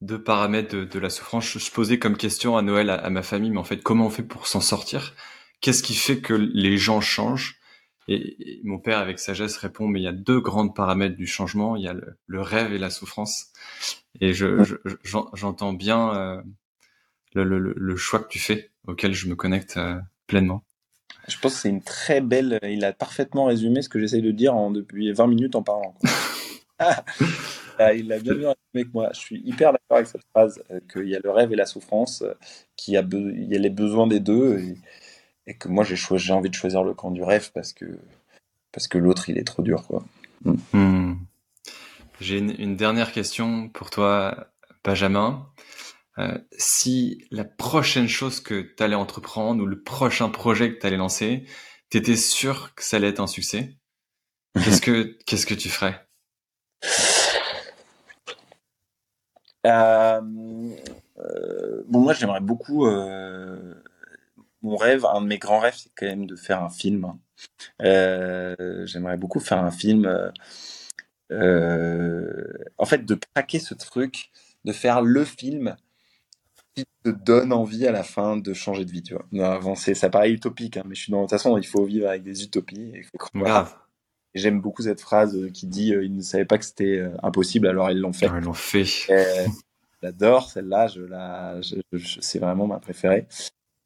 deux 0.00 0.20
paramètres 0.20 0.74
de, 0.74 0.98
la 0.98 1.08
souffrance. 1.08 1.46
Je, 1.46 1.70
posais 1.70 2.00
comme 2.00 2.16
question 2.16 2.56
à 2.56 2.62
Noël 2.62 2.90
à, 2.90 3.08
ma 3.10 3.22
famille, 3.22 3.50
mais 3.50 3.60
en 3.60 3.64
fait, 3.64 3.80
comment 3.80 4.06
on 4.06 4.10
fait 4.10 4.24
pour 4.24 4.48
s'en 4.48 4.60
sortir? 4.60 5.14
Qu'est-ce 5.60 5.84
qui 5.84 5.94
fait 5.94 6.18
que 6.18 6.34
les 6.34 6.76
gens 6.78 7.00
changent? 7.00 7.60
Et, 8.08 8.60
mon 8.64 8.80
père, 8.80 8.98
avec 8.98 9.20
sagesse, 9.20 9.56
répond, 9.56 9.86
mais 9.86 10.00
il 10.00 10.02
y 10.02 10.08
a 10.08 10.12
deux 10.12 10.40
grands 10.40 10.68
paramètres 10.68 11.16
du 11.16 11.28
changement, 11.28 11.76
il 11.76 11.84
y 11.84 11.88
a 11.88 11.94
le, 11.94 12.42
rêve 12.42 12.72
et 12.72 12.78
la 12.78 12.90
souffrance. 12.90 13.52
Et 14.20 14.32
j'entends 14.34 15.74
bien 15.74 16.12
euh, 16.12 16.42
le, 17.42 17.96
choix 17.96 18.20
que 18.20 18.28
tu 18.28 18.38
fais, 18.38 18.70
auquel 18.86 19.14
je 19.14 19.28
me 19.28 19.34
connecte 19.34 19.76
euh, 19.76 19.98
pleinement. 20.26 20.64
Je 21.28 21.36
pense 21.38 21.54
que 21.54 21.60
c'est 21.60 21.68
une 21.68 21.82
très 21.82 22.20
belle. 22.20 22.58
Il 22.62 22.84
a 22.84 22.92
parfaitement 22.92 23.46
résumé 23.46 23.82
ce 23.82 23.88
que 23.88 23.98
j'essaye 23.98 24.22
de 24.22 24.30
dire 24.30 24.54
en, 24.54 24.70
depuis 24.70 25.12
20 25.12 25.26
minutes 25.26 25.56
en 25.56 25.62
parlant. 25.62 25.94
Ah, 27.78 27.92
il 27.92 28.12
a 28.12 28.18
bien 28.18 28.34
mieux 28.34 28.48
résumé 28.48 28.90
que 28.90 28.92
moi. 28.94 29.10
Je 29.12 29.18
suis 29.18 29.42
hyper 29.44 29.72
d'accord 29.72 29.98
avec 29.98 30.06
cette 30.06 30.24
phrase 30.30 30.62
euh, 30.70 30.80
qu'il 30.90 31.08
y 31.08 31.16
a 31.16 31.20
le 31.22 31.30
rêve 31.30 31.52
et 31.52 31.56
la 31.56 31.66
souffrance, 31.66 32.22
euh, 32.22 32.32
qu'il 32.76 32.94
y, 32.94 32.96
a 32.96 33.02
il 33.02 33.52
y 33.52 33.54
a 33.54 33.58
les 33.58 33.70
besoins 33.70 34.06
des 34.06 34.20
deux, 34.20 34.58
et, 35.46 35.54
que 35.54 35.68
moi 35.68 35.84
j'ai 35.84 36.32
envie 36.32 36.50
de 36.50 36.54
choisir 36.54 36.82
le 36.82 36.94
camp 36.94 37.10
du 37.10 37.22
rêve 37.22 37.50
parce 37.52 37.72
que, 37.72 37.84
parce 38.72 38.88
que 38.88 38.98
l'autre 38.98 39.28
il 39.28 39.38
est 39.38 39.46
trop 39.46 39.62
dur. 39.62 39.86
quoi. 39.86 40.04
Hmm. 40.72 41.14
J'ai 42.20 42.38
une, 42.38 42.76
dernière 42.76 43.12
question 43.12 43.68
pour 43.68 43.90
toi, 43.90 44.48
Benjamin. 44.84 45.46
Euh, 46.18 46.38
si 46.56 47.26
la 47.30 47.44
prochaine 47.44 48.08
chose 48.08 48.40
que 48.40 48.62
tu 48.62 48.82
allais 48.82 48.94
entreprendre 48.94 49.62
ou 49.62 49.66
le 49.66 49.82
prochain 49.82 50.30
projet 50.30 50.74
que 50.74 50.80
tu 50.80 50.86
allais 50.86 50.96
lancer, 50.96 51.44
tu 51.90 51.98
étais 51.98 52.16
sûr 52.16 52.74
que 52.74 52.82
ça 52.82 52.96
allait 52.96 53.08
être 53.08 53.20
un 53.20 53.26
succès, 53.26 53.76
qu'est-ce 54.54 54.80
que 54.80 55.18
qu'est-ce 55.26 55.46
que 55.46 55.54
tu 55.54 55.68
ferais? 55.68 56.06
Euh, 59.66 60.20
euh, 61.18 61.82
Bon, 61.88 62.00
moi, 62.00 62.14
j'aimerais 62.14 62.40
beaucoup. 62.40 62.86
mon 64.62 64.76
rêve, 64.76 65.04
un 65.04 65.20
de 65.20 65.26
mes 65.26 65.38
grands 65.38 65.60
rêves, 65.60 65.76
c'est 65.76 65.90
quand 65.94 66.06
même 66.06 66.26
de 66.26 66.36
faire 66.36 66.62
un 66.62 66.70
film. 66.70 67.12
j'aimerais 67.80 69.16
beaucoup 69.18 69.40
faire 69.40 69.58
un 69.58 69.70
film. 69.70 70.06
en 71.30 72.84
fait, 72.86 73.04
de 73.04 73.18
paquer 73.34 73.58
ce 73.58 73.74
truc, 73.74 74.30
de 74.64 74.72
faire 74.72 75.02
le 75.02 75.24
film 75.24 75.76
qui 76.76 76.84
te 77.02 77.08
donne 77.10 77.52
envie 77.52 77.86
à 77.86 77.92
la 77.92 78.02
fin 78.02 78.36
de 78.36 78.52
changer 78.52 78.84
de 78.84 78.90
vie, 78.90 79.02
tu 79.02 79.14
vois, 79.14 79.26
d'avancer. 79.32 79.94
Ça 79.94 80.10
paraît 80.10 80.30
utopique, 80.30 80.76
hein, 80.76 80.82
mais 80.86 80.94
je 80.94 81.02
suis 81.02 81.12
dans. 81.12 81.18
De 81.18 81.22
toute 81.22 81.30
façon, 81.30 81.56
il 81.56 81.66
faut 81.66 81.84
vivre 81.84 82.08
avec 82.08 82.22
des 82.22 82.44
utopies. 82.44 82.92
Faut 83.10 83.38
Grave. 83.38 83.74
J'aime 84.34 84.60
beaucoup 84.60 84.82
cette 84.82 85.00
phrase 85.00 85.34
euh, 85.34 85.48
qui 85.48 85.66
dit 85.66 85.94
euh, 85.94 86.04
ils 86.04 86.14
ne 86.14 86.20
savaient 86.20 86.44
pas 86.44 86.58
que 86.58 86.64
c'était 86.66 86.98
euh, 86.98 87.16
impossible, 87.22 87.66
alors 87.68 87.90
ils 87.90 87.98
l'ont 87.98 88.12
fait. 88.12 88.26
ils 88.26 88.44
l'ont 88.44 88.52
fait. 88.52 88.84
j'adore 90.02 90.50
celle-là, 90.50 90.88
je 90.88 91.00
la, 91.00 91.58
c'est 92.20 92.38
vraiment 92.38 92.66
ma 92.66 92.78
préférée. 92.78 93.26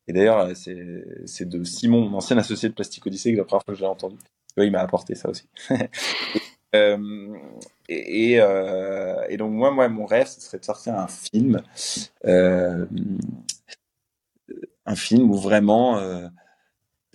Et 0.09 0.13
d'ailleurs, 0.13 0.51
c'est 0.57 1.49
de 1.49 1.63
Simon, 1.63 2.09
mon 2.09 2.17
ancien 2.17 2.37
associé 2.37 2.69
de 2.69 2.75
Plastic 2.75 3.07
Odyssey, 3.07 3.33
que 3.33 3.39
la 3.39 3.45
première 3.45 3.63
fois 3.65 3.75
que 3.75 3.79
je 3.79 3.85
l'ai 3.85 3.89
entendu. 3.89 4.17
il 4.57 4.73
m'a 4.73 4.81
apporté 4.81 5.15
ça 5.15 5.31
aussi. 5.31 5.49
Euh, 6.75 7.37
et, 7.89 8.41
euh, 8.41 9.25
et, 9.29 9.37
donc 9.37 9.53
moi, 9.53 9.71
moi, 9.71 9.89
mon 9.89 10.07
rêve, 10.07 10.27
ce 10.27 10.41
serait 10.41 10.59
de 10.59 10.65
sortir 10.65 10.95
un 10.97 11.09
film, 11.09 11.63
euh, 12.27 12.87
un 14.87 14.95
film 14.95 15.31
où 15.31 15.35
vraiment 15.35 16.01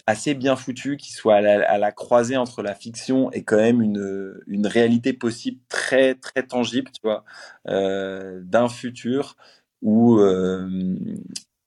assez 0.07 0.33
bien 0.33 0.55
foutu, 0.55 0.97
qui 0.97 1.11
soit 1.13 1.37
à 1.37 1.77
la, 1.77 1.91
croisée 1.91 2.37
entre 2.37 2.61
la 2.61 2.75
fiction 2.75 3.31
et 3.31 3.43
quand 3.43 3.57
même 3.57 3.81
une, 3.81 4.39
une 4.47 4.67
réalité 4.67 5.13
possible 5.13 5.59
très 5.69 6.15
très 6.15 6.43
tangible, 6.43 6.91
tu 6.91 7.01
vois, 7.03 7.23
d'un 7.65 8.69
futur 8.69 9.35
où 9.81 10.19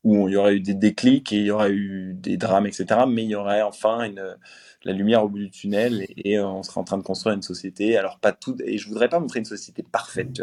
où 0.05 0.29
il 0.29 0.33
y 0.33 0.37
aurait 0.37 0.55
eu 0.57 0.61
des 0.61 0.75
déclics 0.75 1.33
et 1.33 1.39
il 1.39 1.47
y 1.47 1.51
aurait 1.51 1.73
eu 1.73 2.15
des 2.15 2.37
drames, 2.37 2.67
etc. 2.67 3.01
Mais 3.09 3.25
il 3.25 3.31
y 3.31 3.35
aurait 3.35 3.63
enfin 3.63 4.05
une, 4.05 4.37
la 4.85 4.93
lumière 4.93 5.25
au 5.25 5.29
bout 5.29 5.39
du 5.39 5.51
tunnel 5.51 6.07
et, 6.17 6.39
on 6.41 6.63
serait 6.63 6.81
en 6.81 6.85
train 6.85 6.99
de 6.99 7.03
construire 7.03 7.35
une 7.35 7.43
société. 7.43 7.97
Alors 7.97 8.19
pas 8.19 8.33
tout, 8.33 8.57
et 8.65 8.79
je 8.79 8.89
voudrais 8.89 9.09
pas 9.09 9.21
montrer 9.21 9.41
une 9.41 9.45
société 9.45 9.83
parfaite. 9.83 10.43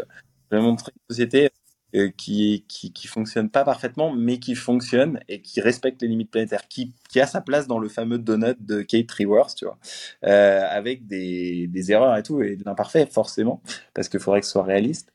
Je 0.50 0.56
vais 0.56 0.62
montrer 0.62 0.92
une 0.94 1.14
société 1.14 1.50
euh, 1.94 2.10
qui, 2.16 2.64
qui, 2.68 3.06
fonctionne 3.06 3.48
pas 3.50 3.64
parfaitement, 3.64 4.12
mais 4.12 4.38
qui 4.38 4.54
fonctionne 4.54 5.20
et 5.28 5.40
qui 5.40 5.60
respecte 5.60 6.02
les 6.02 6.08
limites 6.08 6.30
planétaires, 6.30 6.68
qui, 6.68 6.92
a 7.16 7.26
sa 7.26 7.40
place 7.40 7.66
dans 7.66 7.78
le 7.78 7.88
fameux 7.88 8.18
donut 8.18 8.56
de 8.60 8.82
Kate 8.82 9.06
Treworth, 9.06 9.56
tu 9.56 9.64
vois, 9.64 9.78
euh, 10.24 10.66
avec 10.68 11.06
des, 11.06 11.66
des 11.68 11.92
erreurs 11.92 12.16
et 12.16 12.22
tout 12.22 12.42
et 12.42 12.56
de 12.56 12.64
l'imparfait 12.64 13.06
forcément, 13.06 13.62
parce 13.94 14.08
qu'il 14.08 14.20
faudrait 14.20 14.40
que 14.40 14.46
ce 14.46 14.52
soit 14.52 14.64
réaliste 14.64 15.10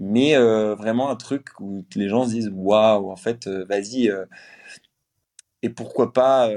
mais 0.00 0.34
euh, 0.34 0.74
vraiment 0.74 1.10
un 1.10 1.16
truc 1.16 1.48
où 1.60 1.84
les 1.94 2.08
gens 2.08 2.24
se 2.24 2.30
disent 2.30 2.50
waouh 2.54 3.10
en 3.10 3.16
fait 3.16 3.46
euh, 3.46 3.64
vas-y 3.66 4.08
euh, 4.08 4.24
et 5.62 5.68
pourquoi 5.68 6.12
pas 6.12 6.50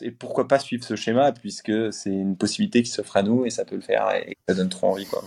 et 0.00 0.10
pourquoi 0.10 0.48
pas 0.48 0.58
suivre 0.58 0.84
ce 0.84 0.96
schéma 0.96 1.32
puisque 1.32 1.92
c'est 1.92 2.10
une 2.10 2.36
possibilité 2.36 2.82
qui 2.82 2.90
s'offre 2.90 3.16
à 3.16 3.22
nous 3.22 3.44
et 3.44 3.50
ça 3.50 3.64
peut 3.64 3.76
le 3.76 3.82
faire 3.82 4.10
et, 4.10 4.36
ça 4.48 4.54
donne 4.54 4.68
trop 4.68 4.88
envie 4.88 5.06
quoi. 5.06 5.22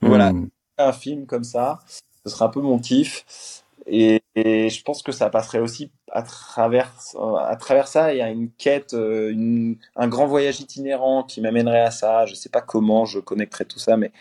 Voilà. 0.00 0.32
Hmm. 0.32 0.48
un 0.76 0.92
film 0.92 1.24
comme 1.26 1.44
ça 1.44 1.78
ce 1.86 2.30
sera 2.30 2.46
un 2.46 2.48
peu 2.50 2.60
mon 2.60 2.78
kiff 2.78 3.64
et, 3.86 4.20
je 4.36 4.82
pense 4.82 5.02
que 5.02 5.12
ça 5.12 5.30
passerait 5.30 5.58
aussi 5.58 5.90
à 6.12 6.22
travers 6.22 6.92
à 7.38 7.56
travers 7.56 7.88
ça 7.88 8.12
il 8.12 8.18
y 8.18 8.20
a 8.20 8.30
une 8.30 8.50
quête 8.50 8.94
un 8.94 10.08
grand 10.08 10.26
voyage 10.26 10.60
itinérant 10.60 11.24
qui 11.24 11.40
m'amènerait 11.40 11.80
à 11.80 11.90
ça. 11.90 12.26
Je 12.26 12.34
sais 12.34 12.48
pas 12.48 12.60
comment 12.60 13.04
je 13.04 13.18
connecterai 13.18 13.64
tout 13.64 13.78
ça 13.78 13.96
mais 13.96 14.12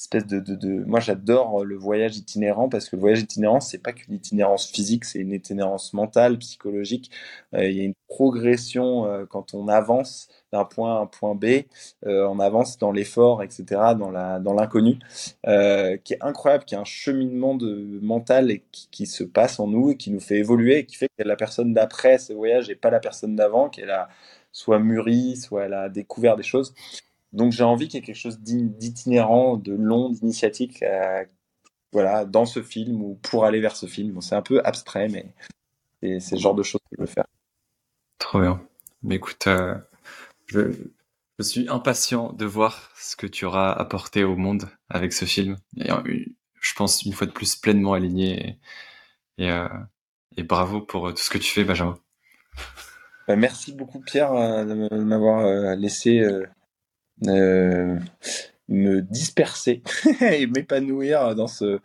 espèce 0.00 0.26
de, 0.26 0.40
de, 0.40 0.84
moi 0.86 0.98
j'adore 0.98 1.62
le 1.62 1.76
voyage 1.76 2.16
itinérant 2.16 2.70
parce 2.70 2.88
que 2.88 2.96
le 2.96 3.00
voyage 3.00 3.20
itinérant 3.20 3.60
c'est 3.60 3.82
pas 3.82 3.92
qu'une 3.92 4.14
itinérance 4.14 4.66
physique 4.66 5.04
c'est 5.04 5.18
une 5.18 5.32
itinérance 5.32 5.92
mentale 5.92 6.38
psychologique. 6.38 7.10
Euh, 7.54 7.68
il 7.68 7.76
y 7.76 7.80
a 7.82 7.84
une 7.84 7.94
progression 8.08 9.04
euh, 9.04 9.26
quand 9.28 9.52
on 9.52 9.68
avance 9.68 10.28
d'un 10.52 10.64
point 10.64 10.96
à 10.96 11.00
un 11.00 11.06
point 11.06 11.34
B 11.34 11.64
euh, 12.06 12.26
on 12.28 12.40
avance 12.40 12.78
dans 12.78 12.92
l'effort 12.92 13.42
etc 13.42 13.92
dans 13.98 14.10
la 14.10 14.38
dans 14.40 14.54
l'inconnu 14.54 14.98
qui 15.44 16.14
est 16.14 16.22
incroyable 16.22 16.64
qui 16.64 16.74
est 16.74 16.78
un 16.78 16.84
cheminement 16.84 17.54
de 17.54 17.98
mental 18.02 18.50
qui, 18.72 19.06
se 19.06 19.24
passe 19.24 19.60
en 19.60 19.66
nous 19.66 19.90
et 19.90 19.96
qui 19.96 20.10
nous 20.10 20.20
fait 20.20 20.38
évoluer 20.38 20.78
et 20.78 20.86
qui 20.86 20.96
fait 20.96 21.08
que 21.18 21.24
la 21.24 21.36
personne 21.36 21.74
d'après 21.74 22.18
ce 22.18 22.32
voyage 22.32 22.70
et 22.70 22.74
pas 22.74 22.90
la 22.90 23.00
personne 23.00 23.36
d'avant 23.36 23.68
qu'elle 23.68 23.90
a 23.90 24.08
soit 24.52 24.78
mûri 24.78 25.36
soit 25.36 25.64
elle 25.66 25.74
a 25.74 25.88
découvert 25.88 26.36
des 26.36 26.42
choses 26.42 26.74
donc 27.32 27.52
j'ai 27.52 27.62
envie 27.62 27.88
qu'il 27.88 28.00
y 28.00 28.02
ait 28.02 28.06
quelque 28.06 28.16
chose 28.16 28.40
d'itinérant, 28.40 29.56
de 29.56 29.72
long, 29.72 30.10
d'initiatique, 30.10 30.82
euh, 30.82 31.24
voilà, 31.92 32.24
dans 32.24 32.44
ce 32.44 32.62
film 32.62 33.02
ou 33.02 33.18
pour 33.22 33.44
aller 33.44 33.60
vers 33.60 33.76
ce 33.76 33.86
film. 33.86 34.20
c'est 34.20 34.34
un 34.34 34.42
peu 34.42 34.60
abstrait, 34.64 35.08
mais 35.08 36.20
c'est 36.20 36.34
le 36.34 36.40
genre 36.40 36.54
de 36.54 36.62
choses 36.62 36.80
que 36.90 36.96
je 36.96 37.02
veux 37.02 37.06
faire. 37.06 37.26
Trop 38.18 38.40
bien. 38.40 38.60
Mais 39.02 39.16
écoute, 39.16 39.46
euh, 39.46 39.76
je, 40.46 40.72
je, 41.38 41.42
suis 41.42 41.68
impatient 41.68 42.32
de 42.32 42.44
voir 42.44 42.90
ce 42.96 43.16
que 43.16 43.26
tu 43.26 43.44
auras 43.44 43.72
apporté 43.72 44.24
au 44.24 44.36
monde 44.36 44.68
avec 44.88 45.12
ce 45.12 45.24
film. 45.24 45.56
Et, 45.76 45.90
euh, 45.90 46.02
je 46.60 46.74
pense 46.74 47.02
une 47.02 47.12
fois 47.12 47.26
de 47.26 47.32
plus 47.32 47.56
pleinement 47.56 47.94
aligné. 47.94 48.58
Et, 49.38 49.46
et, 49.46 49.66
et 50.36 50.42
bravo 50.42 50.80
pour 50.80 51.10
tout 51.10 51.22
ce 51.22 51.30
que 51.30 51.38
tu 51.38 51.50
fais, 51.50 51.64
Benjamin. 51.64 51.96
Bah, 53.26 53.36
merci 53.36 53.72
beaucoup 53.72 54.00
Pierre 54.00 54.32
de 54.66 54.74
m'avoir 54.74 55.76
laissé 55.76 56.20
me 57.22 59.02
disperser 59.02 59.82
et 60.20 60.46
m'épanouir 60.46 61.34
dans 61.34 61.48
ce, 61.48 61.80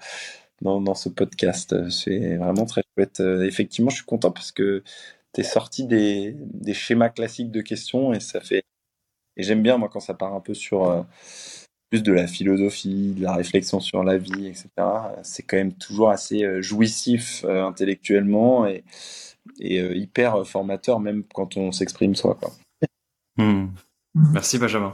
dans, 0.61 0.79
dans, 0.79 0.95
ce 0.95 1.09
podcast. 1.09 1.89
C'est 1.89 2.37
vraiment 2.37 2.65
très 2.65 2.83
chouette. 2.95 3.19
Euh, 3.19 3.45
effectivement, 3.45 3.89
je 3.89 3.97
suis 3.97 4.05
content 4.05 4.31
parce 4.31 4.51
que 4.51 4.83
tu 5.33 5.41
es 5.41 5.43
sorti 5.43 5.85
des, 5.85 6.35
des, 6.37 6.73
schémas 6.73 7.09
classiques 7.09 7.51
de 7.51 7.61
questions 7.61 8.13
et 8.13 8.19
ça 8.19 8.39
fait. 8.39 8.63
Et 9.35 9.43
j'aime 9.43 9.63
bien, 9.63 9.77
moi, 9.77 9.89
quand 9.91 9.99
ça 9.99 10.13
part 10.13 10.33
un 10.33 10.39
peu 10.39 10.53
sur 10.53 10.89
euh, 10.89 11.01
plus 11.89 12.03
de 12.03 12.13
la 12.13 12.27
philosophie, 12.27 13.13
de 13.17 13.23
la 13.23 13.33
réflexion 13.33 13.79
sur 13.79 14.03
la 14.03 14.17
vie, 14.17 14.47
etc. 14.47 14.69
C'est 15.23 15.43
quand 15.43 15.57
même 15.57 15.73
toujours 15.73 16.09
assez 16.09 16.61
jouissif 16.61 17.43
intellectuellement 17.43 18.65
et, 18.65 18.85
et 19.59 19.81
hyper 19.97 20.47
formateur, 20.47 21.01
même 21.01 21.23
quand 21.33 21.57
on 21.57 21.73
s'exprime 21.73 22.15
soi. 22.15 22.37
Quoi. 22.39 22.51
Hmm. 23.37 23.67
Merci, 24.13 24.57
Benjamin. 24.57 24.93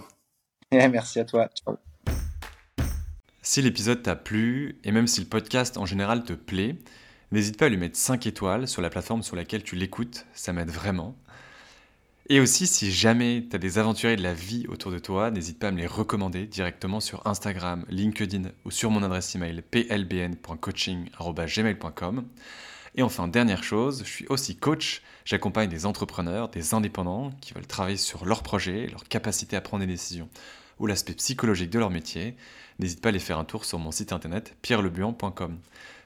Merci 0.91 1.19
à 1.19 1.25
toi. 1.25 1.49
Si 3.41 3.61
l'épisode 3.61 4.03
t'a 4.03 4.15
plu, 4.15 4.79
et 4.85 4.91
même 4.91 5.07
si 5.07 5.19
le 5.19 5.27
podcast 5.27 5.77
en 5.77 5.85
général 5.85 6.23
te 6.23 6.31
plaît, 6.31 6.77
n'hésite 7.31 7.57
pas 7.57 7.65
à 7.65 7.69
lui 7.69 7.75
mettre 7.77 7.97
5 7.97 8.25
étoiles 8.25 8.69
sur 8.69 8.81
la 8.81 8.89
plateforme 8.89 9.21
sur 9.21 9.35
laquelle 9.35 9.63
tu 9.63 9.75
l'écoutes, 9.75 10.25
ça 10.33 10.53
m'aide 10.53 10.69
vraiment. 10.69 11.17
Et 12.29 12.39
aussi, 12.39 12.67
si 12.67 12.89
jamais 12.91 13.45
tu 13.49 13.55
as 13.57 13.59
des 13.59 13.79
aventuriers 13.79 14.15
de 14.15 14.23
la 14.23 14.33
vie 14.33 14.65
autour 14.69 14.91
de 14.91 14.99
toi, 14.99 15.29
n'hésite 15.31 15.59
pas 15.59 15.67
à 15.67 15.71
me 15.71 15.79
les 15.79 15.87
recommander 15.87 16.45
directement 16.45 17.01
sur 17.01 17.27
Instagram, 17.27 17.83
LinkedIn 17.89 18.51
ou 18.63 18.71
sur 18.71 18.91
mon 18.91 19.03
adresse 19.03 19.35
email 19.35 19.61
plbn.coaching.gmail.com. 19.69 22.25
Et 22.95 23.03
enfin, 23.03 23.27
dernière 23.27 23.63
chose, 23.63 24.03
je 24.05 24.09
suis 24.09 24.25
aussi 24.27 24.55
coach. 24.55 25.01
J'accompagne 25.25 25.69
des 25.69 25.85
entrepreneurs, 25.85 26.47
des 26.47 26.73
indépendants 26.73 27.31
qui 27.41 27.53
veulent 27.53 27.67
travailler 27.67 27.97
sur 27.97 28.23
leurs 28.25 28.43
projets, 28.43 28.87
leur 28.87 29.03
capacité 29.03 29.57
à 29.57 29.61
prendre 29.61 29.81
des 29.81 29.91
décisions 29.91 30.29
ou 30.81 30.87
l'aspect 30.87 31.13
psychologique 31.13 31.69
de 31.69 31.79
leur 31.79 31.91
métier, 31.91 32.35
n'hésite 32.79 33.01
pas 33.01 33.09
à 33.09 33.11
aller 33.11 33.19
faire 33.19 33.37
un 33.37 33.45
tour 33.45 33.63
sur 33.63 33.79
mon 33.79 33.91
site 33.91 34.11
internet 34.11 34.55
pierrelebuan.com. 34.63 35.59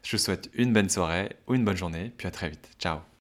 Je 0.04 0.18
vous 0.18 0.22
souhaite 0.22 0.52
une 0.54 0.74
bonne 0.74 0.90
soirée 0.90 1.36
ou 1.48 1.56
une 1.56 1.66
bonne 1.66 1.78
journée, 1.78 2.12
puis 2.18 2.28
à 2.28 2.32
très 2.32 2.50
vite. 2.50 2.70
Ciao 2.78 3.00